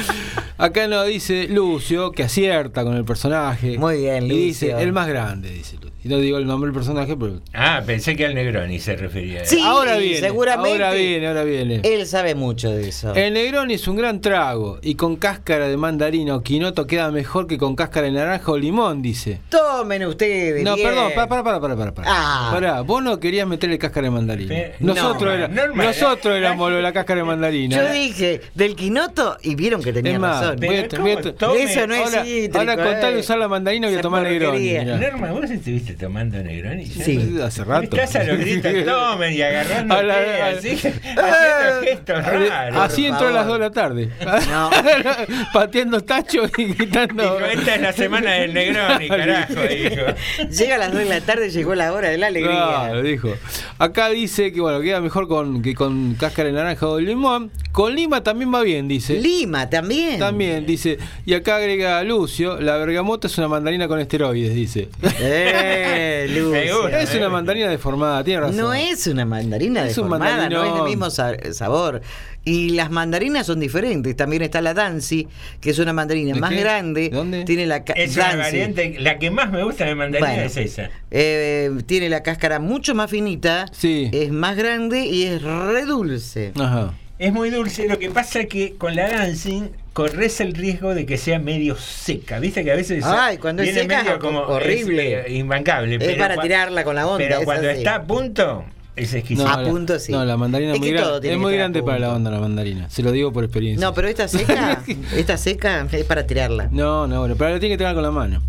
[0.59, 3.77] Acá nos dice Lucio, que acierta con el personaje.
[3.79, 4.45] Muy bien, Y Lucio.
[4.45, 5.89] dice, el más grande, dice Lucio.
[6.05, 7.41] Y no digo el nombre del personaje, pero...
[7.55, 9.41] ah, pensé que al Negroni se refería.
[9.41, 9.49] a él.
[9.49, 10.71] Sí, ahora viene, seguramente.
[10.85, 11.81] ahora viene, ahora viene.
[11.85, 13.15] Él sabe mucho de eso.
[13.15, 17.47] El Negroni es un gran trago y con cáscara de mandarina o quinoto queda mejor
[17.47, 19.41] que con cáscara de naranja o limón, dice.
[19.49, 20.63] Tomen ustedes.
[20.65, 20.89] No, bien.
[20.89, 21.95] perdón, para, para, para, para, para.
[21.95, 22.09] para.
[22.11, 22.51] Ah.
[22.53, 24.55] Pará, vos no querías meterle cáscara de mandarina.
[24.55, 25.87] Eh, Nosotros, no, era- normal.
[25.87, 27.77] nosotros éramos lo de la cáscara de mandarina.
[27.77, 30.57] Yo dije del quinoto y vieron que tenía es más, razón.
[30.57, 31.63] voy a- voy a- ¿cómo tome?
[31.63, 33.15] Eso no es ahora, cítrico, ahora con tal eh.
[33.15, 34.73] de usar la mandarina voy a tomar Negroni.
[34.85, 36.87] Norma, vos estuviste tomando Negroni.
[36.87, 37.37] Sí.
[37.43, 37.85] Hace rato.
[37.97, 42.77] Estás a los gritos, tomen y agarrando así, haciendo gestos raros.
[42.79, 43.49] Así entró a las favor.
[43.49, 44.09] 2 de la tarde.
[44.51, 44.58] No.
[45.53, 47.23] Pateando tachos y gritando.
[47.23, 50.49] Dijo, esta es la semana del Negroni, carajo, dijo.
[50.51, 52.53] Llega a las 2 de la tarde, llegó la hora de la alegría.
[52.55, 53.35] Claro, dijo.
[53.79, 57.51] Acá dice que bueno, queda mejor con que con cáscara de naranja o de limón.
[57.73, 59.21] Con lima también va bien, dice.
[59.21, 60.19] Lima también.
[60.19, 60.99] También, dice.
[61.25, 64.89] Y acá agrega Lucio, la bergamota es una mandarina con esteroides, dice.
[65.21, 66.89] Eh, Lucio.
[66.89, 68.57] Es una mandarina deformada, tiene razón.
[68.57, 72.01] No es una mandarina Es un deformada, no es el mismo sa- sabor.
[72.49, 74.17] Y las mandarinas son diferentes.
[74.17, 75.29] También está la Dancy,
[75.61, 76.61] que es una mandarina ¿De más qué?
[76.61, 77.11] grande.
[77.11, 77.45] ¿Dónde?
[77.45, 80.43] Tiene la Es una variante, la que más me gusta de mandarina Bueno.
[80.45, 80.91] es esa.
[81.11, 84.09] Eh, tiene la cáscara mucho más finita, Sí.
[84.13, 86.53] es más grande y es re dulce.
[86.59, 86.95] Ajá.
[87.19, 91.19] Es muy dulce, lo que pasa que con la dancing corres el riesgo de que
[91.19, 92.39] sea medio seca.
[92.39, 95.21] Viste que a veces Ay, cuando es viene seca, medio como horrible.
[95.23, 95.97] es, eh, imbancable.
[95.97, 97.19] Es pero para tirarla con la onda.
[97.19, 97.79] Pero es cuando así.
[97.79, 98.65] está a punto,
[98.99, 99.47] es exquisito.
[99.49, 100.13] No, A la- punto, sí.
[100.13, 102.41] No, la mandarina Es muy, que gran- es que muy grande para la onda la
[102.41, 102.89] mandarina.
[102.91, 103.87] Se lo digo por experiencia.
[103.87, 104.83] No, pero esta seca,
[105.17, 106.69] esta seca es para tirarla.
[106.71, 108.43] No, no, bueno, pero la tiene que tirar con la mano.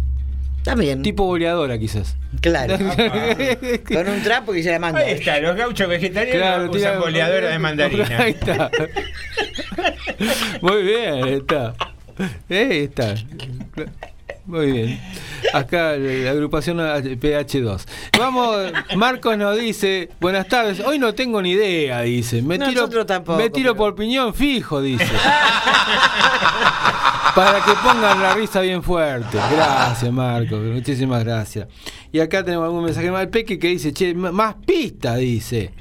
[0.63, 1.01] También.
[1.01, 2.17] Tipo boleadora, quizás.
[2.41, 2.77] Claro.
[3.87, 4.99] Con un trapo y se la manda.
[4.99, 8.07] Ahí está, los gauchos vegetarianos Claro, usan boleadora de mandarina.
[8.19, 8.69] Ahí está.
[10.61, 11.73] Muy bien, está.
[12.49, 13.15] Ahí está.
[14.49, 14.99] Muy bien.
[15.53, 17.85] Acá la agrupación PH2.
[18.17, 18.57] Vamos,
[18.95, 22.41] Marcos nos dice, buenas tardes, hoy no tengo ni idea, dice.
[22.41, 25.05] Me tiro, Nosotros tampoco, me tiro por piñón fijo, dice.
[27.35, 29.37] Para que pongan la risa bien fuerte.
[29.51, 31.67] Gracias, Marcos, muchísimas gracias.
[32.11, 33.21] Y acá tenemos algún mensaje más.
[33.21, 35.75] El Peque que dice, che, más pista, dice.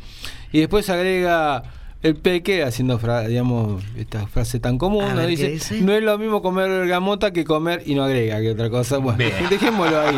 [0.52, 1.62] Y después agrega
[2.02, 5.16] el Peque haciendo, fra- digamos, esta frase tan común, ¿no?
[5.16, 5.80] ver, ¿qué dice, dice?
[5.80, 8.98] no es lo mismo comer bergamota que comer y no agrega que otra cosa.
[8.98, 9.18] Bueno,
[9.50, 10.16] dejémoslo ahí.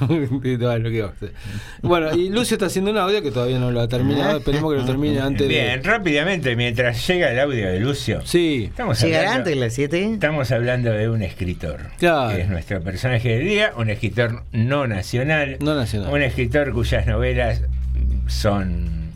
[0.00, 0.40] Bueno,
[0.90, 1.32] ¿qué va a hacer?
[1.82, 4.38] Bueno, y Lucio está haciendo un audio que todavía no lo ha terminado.
[4.38, 5.48] Esperemos que lo termine antes de.
[5.48, 8.20] Bien, rápidamente, mientras llega el audio de Lucio.
[8.24, 8.64] Sí.
[8.64, 10.12] Estamos ¿Llegará hablando, antes de las 7?
[10.14, 11.80] estamos hablando de un escritor.
[11.98, 12.34] Claro.
[12.34, 15.56] Que es nuestro personaje del día, un escritor no nacional.
[15.60, 16.12] No nacional.
[16.12, 17.62] Un escritor cuyas novelas
[18.26, 19.07] son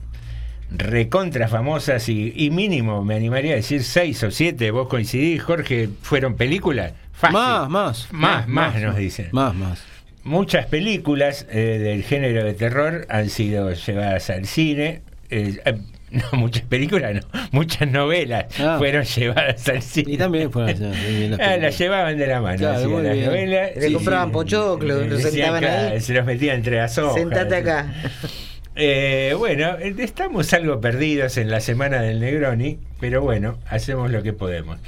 [0.77, 5.89] recontra famosas y, y mínimo, me animaría a decir seis o siete, vos coincidís, Jorge,
[6.03, 6.93] fueron películas.
[7.13, 7.35] Fácil.
[7.39, 8.09] Más, más.
[8.13, 9.29] Más, más, nos dicen.
[9.33, 9.83] Más, más.
[10.25, 15.03] Muchas películas eh, del género de terror han sido llevadas al cine.
[15.31, 15.75] eh, eh,
[16.11, 17.21] no, muchas películas, no.
[17.53, 18.77] Muchas novelas Ah.
[18.79, 20.13] fueron llevadas al cine.
[20.13, 20.79] Y también fueron
[21.31, 22.59] las Ah, las llevaban de la mano.
[22.59, 23.27] Claro, muy las bien.
[23.27, 23.71] novelas.
[23.77, 26.01] Le compraban pochoclo, lo Decían sentaban ahí.
[26.01, 27.15] Se los metían entre las hojas.
[27.15, 27.95] Sentate acá.
[28.75, 34.33] Eh, bueno, estamos algo perdidos en la semana del Negroni, pero bueno, hacemos lo que
[34.33, 34.79] podemos.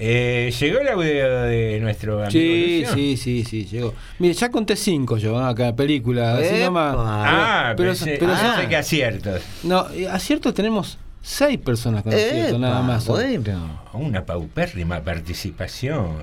[0.00, 2.94] Eh, ¿Llegó el audio de nuestro amigo Sí, Lucio?
[2.94, 3.94] sí, sí, sí, llegó.
[4.20, 5.44] Mire, ya conté cinco yo ¿eh?
[5.50, 6.94] acá, película, así nomás.
[6.98, 9.42] Ah, pero, pensé, pero ah, son- sé que aciertos.
[9.64, 13.06] no, aciertos tenemos seis personas con aciertos, nada más.
[13.06, 13.80] Bueno.
[13.92, 16.16] Una paupérrima participación.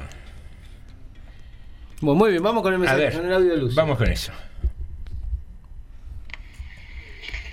[2.02, 3.76] Bueno, muy bien, vamos con el A mensaje, ver, con el audio de Lucio.
[3.76, 4.32] vamos con eso.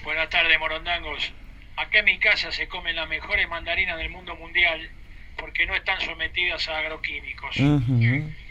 [0.04, 1.32] Buenas tardes, morondangos.
[1.76, 4.90] Acá en mi casa se comen las mejores mandarinas del mundo mundial
[5.36, 7.56] porque no están sometidas a agroquímicos.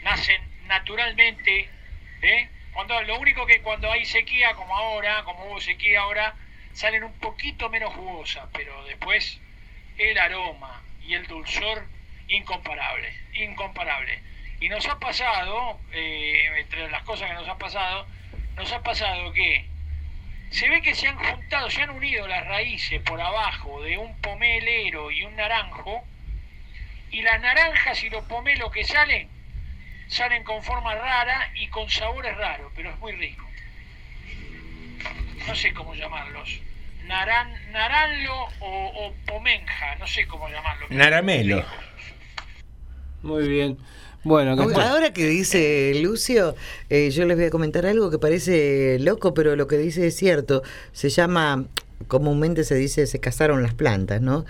[0.02, 1.68] Nacen naturalmente,
[2.22, 2.48] ¿eh?
[2.72, 6.34] Cuando, lo único que cuando hay sequía, como ahora, como hubo sequía ahora,
[6.72, 9.38] salen un poquito menos jugosas, pero después
[9.98, 11.86] el aroma y el dulzor
[12.28, 14.22] incomparable, incomparable.
[14.58, 18.06] Y nos ha pasado, eh, entre las cosas que nos ha pasado,
[18.56, 19.66] nos ha pasado que
[20.52, 24.14] se ve que se han juntado, se han unido las raíces por abajo de un
[24.20, 26.04] pomelero y un naranjo,
[27.10, 29.28] y las naranjas y los pomelos que salen,
[30.08, 33.46] salen con forma rara y con sabores raros, pero es muy rico.
[35.46, 36.60] No sé cómo llamarlos.
[37.04, 40.86] Naran, naranlo o, o pomenja, no sé cómo llamarlo.
[40.90, 41.64] Naramelo.
[43.22, 43.78] Muy bien.
[44.24, 46.54] Bueno, ahora que dice Lucio,
[46.90, 50.16] eh, yo les voy a comentar algo que parece loco, pero lo que dice es
[50.16, 50.62] cierto.
[50.92, 51.64] Se llama,
[52.06, 54.44] comúnmente se dice, se casaron las plantas, ¿no?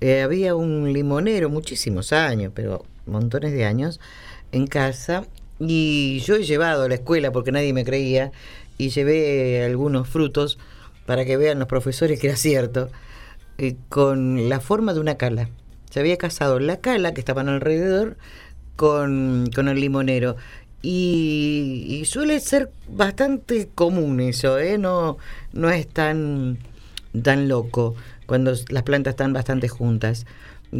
[0.00, 4.00] Eh, había un limonero, muchísimos años, pero montones de años,
[4.50, 5.26] en casa,
[5.58, 8.32] y yo he llevado a la escuela porque nadie me creía,
[8.78, 10.58] y llevé algunos frutos
[11.04, 12.88] para que vean los profesores que era cierto,
[13.58, 15.50] eh, con la forma de una cala.
[15.90, 18.16] Se había casado la cala que estaban alrededor
[18.78, 20.36] con, con el limonero.
[20.80, 24.78] Y, y suele ser bastante común eso, ¿eh?
[24.78, 25.18] No,
[25.52, 26.56] no es tan,
[27.22, 27.96] tan loco
[28.26, 30.24] cuando las plantas están bastante juntas.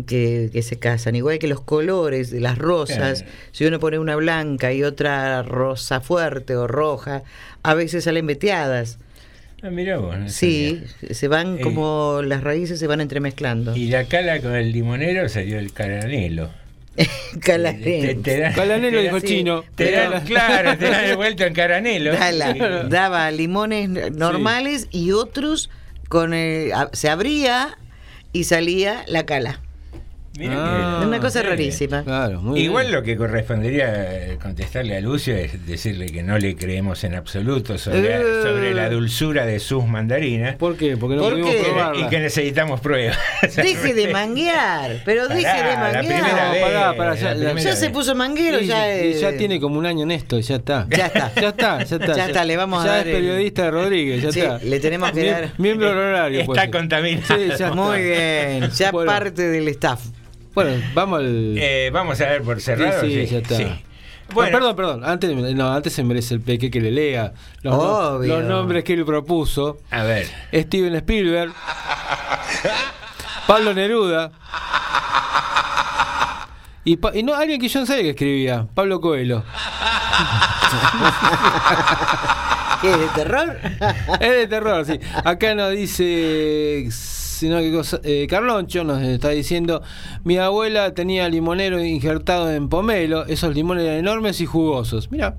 [0.06, 3.34] Que, que se casan, igual que los colores de las rosas, Claro.
[3.52, 7.22] si uno pone una blanca y otra rosa fuerte o roja,
[7.62, 8.98] a veces salen veteadas.
[9.62, 13.74] Ah, mirá vos, no Sí, se van Eh, como las raíces se van entremezclando.
[13.74, 16.50] Y la cala con el limonero salió el caranelo.
[17.40, 18.06] Calanelo.
[18.08, 19.64] Te- te da- Calanelo dijo chino.
[19.74, 22.12] Te da, claro, te da de vuelta en caranelo.
[22.12, 25.70] Dala- daba limones normales y otros
[26.08, 27.78] con el, se abría
[28.32, 29.60] y salía la cala.
[30.46, 32.02] Ah, que- Una cosa rarísima.
[32.04, 32.96] Claro, muy Igual bien.
[32.96, 33.86] lo que correspondería
[34.32, 38.22] eh, contestarle a Lucio es decirle que no le creemos en absoluto sobre, Eh.
[38.42, 40.56] sobre la dulzura de sus mandarinas.
[40.56, 40.96] ¿Por qué?
[40.96, 41.62] Porque no ¿Por pudimos qué?
[41.62, 42.06] probarla.
[42.06, 43.18] Y que necesitamos pruebas.
[43.56, 46.04] Deje de manguear, pero deje Pará, de la manguear.
[46.04, 49.14] primera vez, pará, pará, ya- la ya- primera Ya se puso manguero, Y- ya, y
[49.14, 50.86] ya tiene como un año en esto, ya está.
[50.90, 51.32] Ya está.
[51.40, 52.16] Ya está, ya está.
[52.16, 54.58] Ya está, le vamos a ya dar es el- periodista de Rodríguez, ya Sí, está.
[54.58, 56.40] le tenemos que dar- Miembro honorario.
[56.40, 56.68] Está pues.
[56.70, 57.26] contaminado.
[57.26, 57.72] Sí, ya está.
[57.74, 59.10] Muy bien, ya Bueno.
[59.10, 60.00] parte del staff.
[60.64, 61.54] Bueno, vamos al.
[61.58, 63.00] Eh, vamos a ver por cerrado.
[63.00, 63.56] sí, sí, sí, ya está.
[63.56, 63.64] sí.
[63.68, 63.78] Ah,
[64.34, 65.04] Bueno, perdón, perdón.
[65.04, 67.32] Antes, no, antes se merece el peque que le lea
[67.62, 67.80] los, no-
[68.16, 68.36] Obvio.
[68.40, 69.78] los nombres que él propuso.
[69.90, 70.26] a ver.
[70.52, 71.52] Steven Spielberg,
[73.46, 74.30] Pablo Neruda
[76.84, 79.44] y, pa- y no alguien que yo no sabía que escribía, Pablo Coelho.
[82.80, 83.58] ¿Qué es de terror?
[84.20, 85.00] Es de terror, sí.
[85.24, 86.88] Acá nos dice,
[87.38, 89.82] sino que cosa, eh, Carloncho nos está diciendo,
[90.24, 95.10] mi abuela tenía limonero injertado en pomelo, esos limones eran enormes y jugosos.
[95.10, 95.36] Mira,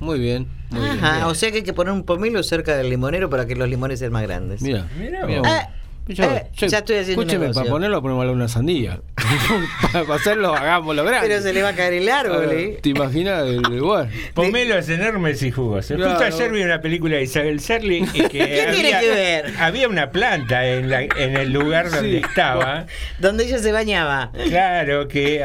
[0.00, 0.48] muy bien.
[0.70, 1.24] Muy bien, Ajá, bien.
[1.26, 3.98] o sea que hay que poner un pomelo cerca del limonero para que los limones
[4.00, 4.60] sean más grandes.
[4.62, 5.42] Mira, Mira.
[5.44, 5.70] Ah,
[6.08, 9.00] Yo- eh, yo- ya estoy haciendo Escúcheme, para ponerlo ponemos una sandía.
[9.92, 11.28] para hacerlo, hagámoslo grande.
[11.28, 12.78] Pero se le va a caer el árbol, ¿eh?
[12.82, 14.08] ¿Te imaginas el lugar?
[14.34, 15.96] Pomelos enormes y jugosos.
[15.96, 16.12] Claro.
[16.12, 19.54] Justo ayer vi una película de Isabel Serling y que ¿Qué había, tiene que ver?
[19.60, 22.86] había una planta en, la- en el lugar donde estaba.
[23.18, 24.30] Donde ella se bañaba.
[24.48, 25.42] Claro que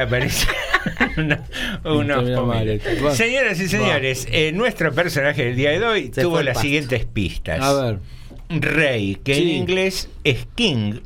[1.84, 2.86] unos pomelos.
[2.86, 3.04] esto.
[3.06, 3.16] Va.
[3.16, 6.62] Señoras y señores, eh, nuestro personaje del día de hoy Se tuvo las pasto.
[6.62, 7.60] siguientes pistas.
[7.62, 7.98] A ver.
[8.62, 11.00] Rey, que en inglés es King,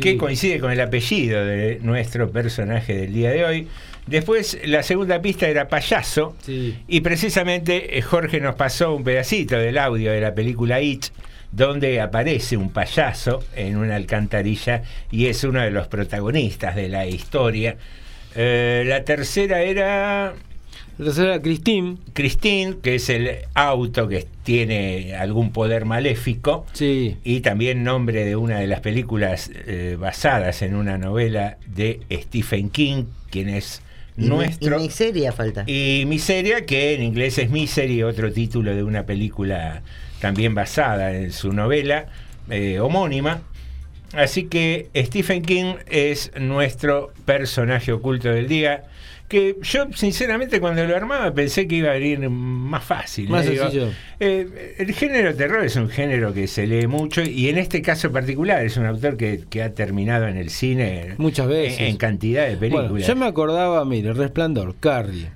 [0.00, 3.68] que coincide con el apellido de nuestro personaje del día de hoy.
[4.06, 6.76] Después, la segunda pista era payaso, Sí.
[6.88, 11.06] y precisamente eh, Jorge nos pasó un pedacito del audio de la película It,
[11.52, 17.06] donde aparece un payaso en una alcantarilla y es uno de los protagonistas de la
[17.06, 17.76] historia.
[18.36, 20.34] Eh, la tercera era
[20.98, 21.96] Era Christine.
[22.12, 27.16] Christine, que es el auto que tiene algún poder maléfico Sí.
[27.22, 32.70] y también nombre de una de las películas eh, basadas en una novela de Stephen
[32.70, 33.80] King, quien es
[34.16, 34.80] Y nuestro.
[34.80, 35.62] Y miseria falta.
[35.68, 39.82] Y Miseria, que en inglés es Misery, otro título de una película
[40.20, 42.06] también basada en su novela
[42.50, 43.42] eh, homónima.
[44.14, 48.84] Así que Stephen King es nuestro personaje oculto del día.
[49.28, 53.28] Que yo, sinceramente, cuando lo armaba pensé que iba a venir más fácil.
[53.28, 53.50] Más ¿eh?
[53.50, 53.88] Digo, sencillo.
[54.20, 58.10] eh, el género terror es un género que se lee mucho y en este caso
[58.10, 61.78] particular es un autor que, que ha terminado en el cine Muchas veces.
[61.80, 62.90] en, en cantidad de películas.
[62.90, 65.28] Bueno, yo me acordaba, mire, Resplandor, Carrie.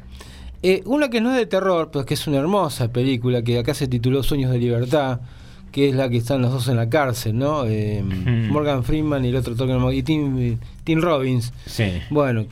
[0.63, 3.75] Eh, una que no es de terror, pero que es una hermosa película que acá
[3.75, 5.21] se tituló Sueños de Libertad,
[5.71, 7.65] que es la que están los dos en la cárcel, ¿no?
[7.67, 11.53] Eh, Morgan Freeman y el otro toque, y Tim, Tim Robbins.
[11.67, 12.01] Sí.
[12.11, 12.47] Bueno,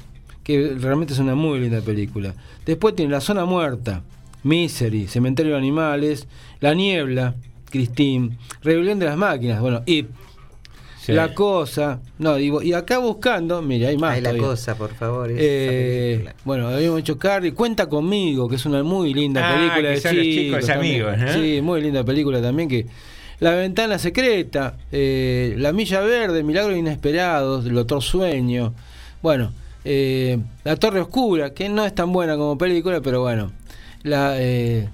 [0.51, 2.35] que realmente es una muy linda película.
[2.67, 4.03] Después tiene La Zona Muerta,
[4.43, 6.27] Misery, Cementerio de Animales,
[6.61, 7.35] La Niebla,
[7.71, 10.07] Christine, Rebelión de las Máquinas, bueno, y
[11.03, 11.13] Sí.
[11.13, 14.17] La Cosa, no, digo, y acá buscando, mire, hay más.
[14.17, 15.31] Ay, la cosa, por favor.
[15.33, 19.95] Eh, bueno, habíamos hecho Carrie, Cuenta conmigo, que es una muy linda Ah, película que
[19.95, 21.33] de son los chicos amigos, ¿no?
[21.33, 22.85] Sí, muy linda película también que
[23.41, 28.75] La ventana secreta, eh, La milla verde, Milagros inesperados, El otro sueño.
[29.23, 29.53] Bueno,
[29.85, 33.53] eh, La torre oscura, que no es tan buena como película, pero bueno.
[34.03, 34.89] La eh,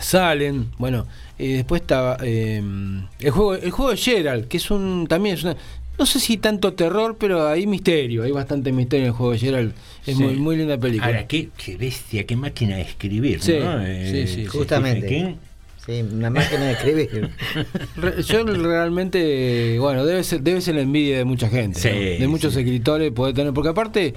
[0.00, 1.06] Salen, bueno,
[1.38, 2.62] eh, después estaba eh,
[3.20, 5.56] el juego el juego de Gerald, que es un también es una
[5.98, 9.38] no sé si tanto terror, pero hay misterio, hay bastante misterio en el juego de
[9.38, 9.72] Gerald.
[10.06, 10.22] Es Sí.
[10.22, 11.06] muy, muy linda película.
[11.08, 13.84] Ahora, qué, qué bestia, qué máquina de escribir, Sí, ¿no?
[13.84, 14.46] sí, sí, sí.
[14.46, 15.36] Justamente.
[15.90, 17.30] Sí, una máquina de escribir.
[18.26, 22.20] Yo realmente, bueno, debe ser, debe ser la envidia de mucha gente, Sí, ¿no?
[22.20, 24.14] de muchos escritores poder tener, porque aparte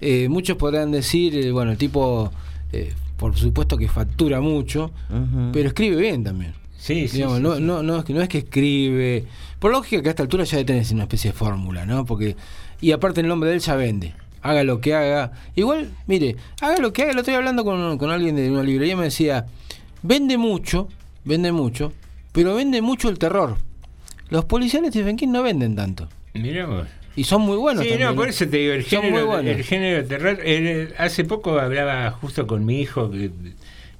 [0.00, 2.30] eh, muchos podrán decir, eh, bueno, el tipo,
[2.72, 4.92] eh, por supuesto que factura mucho,
[5.52, 6.54] pero escribe bien también.
[6.78, 7.62] Sí, sí, Digamos, sí, no, sí.
[7.62, 9.24] No, no, es que, no es que escribe,
[9.58, 12.04] por lógica que a esta altura ya debe tener una especie de fórmula, ¿no?
[12.04, 12.36] Porque,
[12.80, 14.14] y aparte el nombre de él ya vende.
[14.40, 15.32] Haga lo que haga.
[15.56, 17.12] Igual, mire, haga lo que haga.
[17.12, 19.46] Lo estoy hablando con, con alguien de una librería y me decía,
[20.02, 20.86] vende mucho,
[21.24, 21.92] vende mucho,
[22.32, 23.56] pero vende mucho el terror.
[24.30, 26.08] Los policiales de Stephen King no venden tanto.
[26.34, 26.86] Mirá vos.
[27.16, 27.82] Y son muy buenos.
[27.82, 30.38] sí, también, no, por eso te digo, el género, el género terror.
[30.44, 33.30] el- hace poco hablaba justo con mi hijo que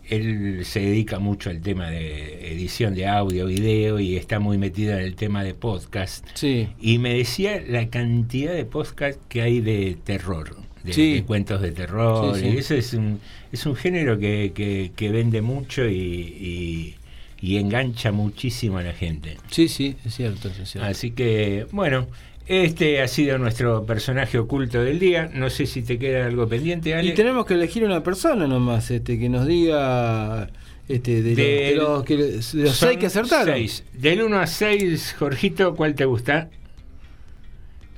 [0.08, 4.92] él se dedica mucho al tema de edición de audio, video y está muy metido
[4.94, 6.24] en el tema de podcast.
[6.34, 6.68] Sí.
[6.80, 11.14] Y me decía la cantidad de podcast que hay de terror, de, Sí.
[11.14, 12.36] de cuentos de terror.
[12.36, 12.48] Sí, sí.
[12.48, 13.20] Y eso es un,
[13.52, 16.94] es un género que, que, que vende mucho y, y,
[17.40, 19.36] y engancha muchísimo a la gente.
[19.50, 20.88] Sí, sí, es cierto, es cierto.
[20.88, 22.06] Así que, bueno,
[22.46, 25.30] este ha sido nuestro personaje oculto del día.
[25.32, 27.10] No sé si te queda algo pendiente, Ale.
[27.10, 30.48] Y tenemos que elegir una persona nomás, este, que nos diga
[30.88, 33.54] este, de, los- de los, de seis que acertaron.
[33.54, 33.84] seis.
[33.92, 36.48] Del 1 a 6, Jorgito, ¿cuál te gusta?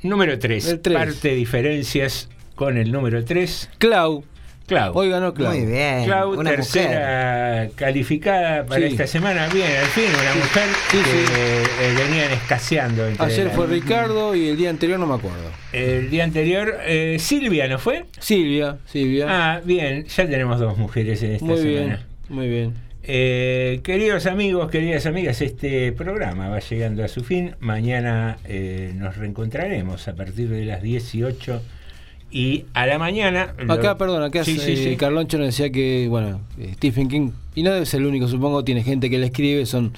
[0.03, 0.67] Número 3.
[0.69, 0.97] El tres.
[0.97, 3.71] Parte diferencias con el número 3.
[3.79, 4.25] Clau.
[4.71, 4.93] Clau.
[4.97, 5.53] Hoy ganó Clau.
[5.53, 6.05] Muy bien.
[6.05, 8.87] Clau, una tercera calificada para Sí.
[8.93, 9.49] esta semana.
[9.53, 11.33] Bien, al fin, una mujer sí, que sí.
[11.37, 13.05] eh, venían escaseando.
[13.19, 15.51] Ayer la- fue Ricardo y el día anterior no me acuerdo.
[15.73, 18.05] El día anterior, eh, Silvia, ¿no fue?
[18.21, 19.27] Silvia, Silvia.
[19.29, 21.81] Ah, bien, ya tenemos dos mujeres en esta muy semana.
[21.87, 21.99] bien,
[22.29, 22.75] muy bien.
[23.03, 27.57] Eh, queridos amigos, queridas amigas, este programa va llegando a su fin.
[27.59, 31.61] Mañana eh, nos reencontraremos a partir de las 18
[32.31, 33.55] y a la mañana.
[33.59, 34.97] lo- Acá, perdón, acá Sí, eh, sí.
[34.97, 38.65] Carloncho nos decía que, bueno, eh, Stephen King, y no debe ser el único, supongo,
[38.65, 39.93] tiene gente que le escribe, son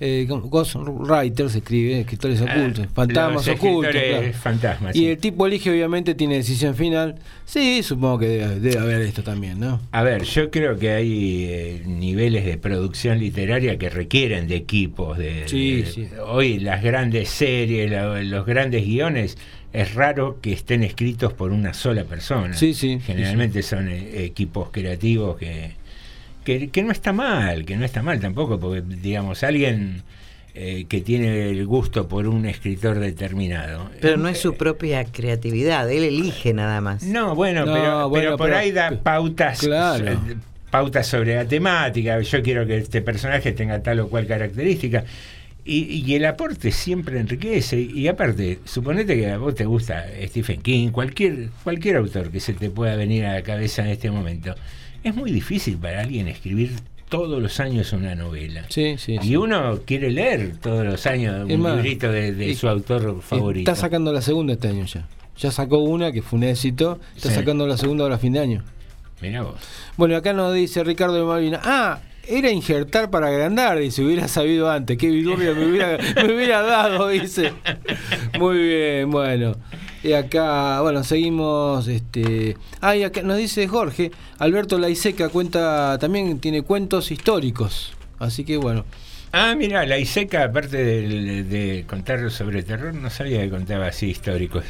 [0.00, 3.90] eh, Ghost Writers, escribe, escritores Ah, ocultos, fantasmas ocultos.
[3.92, 4.32] claro.
[4.32, 5.06] fantasmas, Y sí.
[5.08, 7.16] el tipo elige, obviamente, tiene decisión final.
[7.44, 9.80] Sí, supongo que debe, debe haber esto también, ¿no?
[9.90, 15.18] A ver, yo creo que hay eh, niveles de producción literaria que requieren de equipos.
[15.18, 16.08] De, Sí, de- sí.
[16.28, 19.36] Hoy las grandes series, la- los grandes guiones,
[19.72, 22.54] es raro que estén escritos por una sola persona.
[22.54, 25.72] Sí, sí, Generalmente son eh, equipos creativos que,
[26.44, 30.02] que, que no está mal, que no está mal tampoco, porque digamos, alguien
[30.54, 33.90] eh, que tiene el gusto por un escritor determinado.
[34.00, 37.02] Pero no es su propia creatividad, él elige nada más.
[37.02, 40.08] No, bueno, No, pero, bueno, pero por pero- ahí da pautas, Claro.
[40.08, 40.16] eh,
[40.70, 42.20] pautas sobre la temática.
[42.20, 45.04] Yo quiero que este personaje tenga tal o cual característica.
[45.70, 47.78] Y, y el aporte siempre enriquece.
[47.80, 52.54] Y aparte, suponete que a vos te gusta Stephen King, cualquier, cualquier autor que se
[52.54, 54.54] te pueda venir a la cabeza en este momento.
[55.04, 56.72] Es muy difícil para alguien escribir
[57.10, 58.64] todos los años una novela.
[58.70, 59.18] Sí, sí.
[59.22, 63.20] Y uno quiere leer todos los años un más, librito de, de y- su autor
[63.20, 63.70] favorito.
[63.70, 65.06] Está sacando la segunda este año ya.
[65.36, 66.98] Ya sacó una que fue un éxito.
[67.14, 68.64] Está sacando la segunda ahora a fin de año.
[69.20, 69.54] Mirá vos.
[69.96, 71.60] Bueno, acá nos dice Ricardo de Malvina.
[71.62, 74.96] Ah, era injertar para agrandar, dice, hubiera sabido antes.
[74.98, 77.52] Qué vidurria me hubiera, me hubiera dado, dice.
[78.38, 79.56] Muy bien, bueno.
[80.02, 81.88] Y acá, bueno, seguimos.
[81.88, 87.94] este Ah, y acá nos dice Jorge, Alberto Laiseca cuenta, también tiene cuentos históricos.
[88.18, 88.84] Así que bueno.
[89.32, 94.06] Ah, mira, la Iseca, aparte de, de contar sobre terror, no sabía que contaba así
[94.06, 94.64] históricos.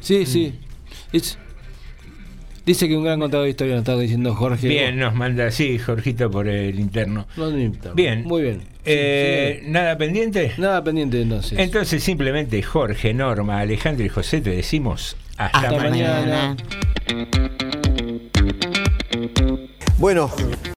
[0.00, 0.54] Sí, sí.
[1.12, 1.38] Es-
[2.66, 4.68] dice que un gran contador de historia, nos está diciendo Jorge.
[4.68, 7.26] Bien, nos manda así, Jorgito, por el interno.
[7.36, 7.92] No, no importa.
[7.94, 8.24] Bien.
[8.24, 8.60] Muy bien.
[8.84, 9.70] Eh, Sí, sí.
[9.70, 10.52] ¿Nada pendiente?
[10.58, 11.58] Nada pendiente entonces.
[11.58, 16.20] Entonces, simplemente Jorge, Norma, Alejandro y José te decimos hasta, Hasta mañana.
[16.20, 16.56] mañana.
[19.98, 20.30] Bueno,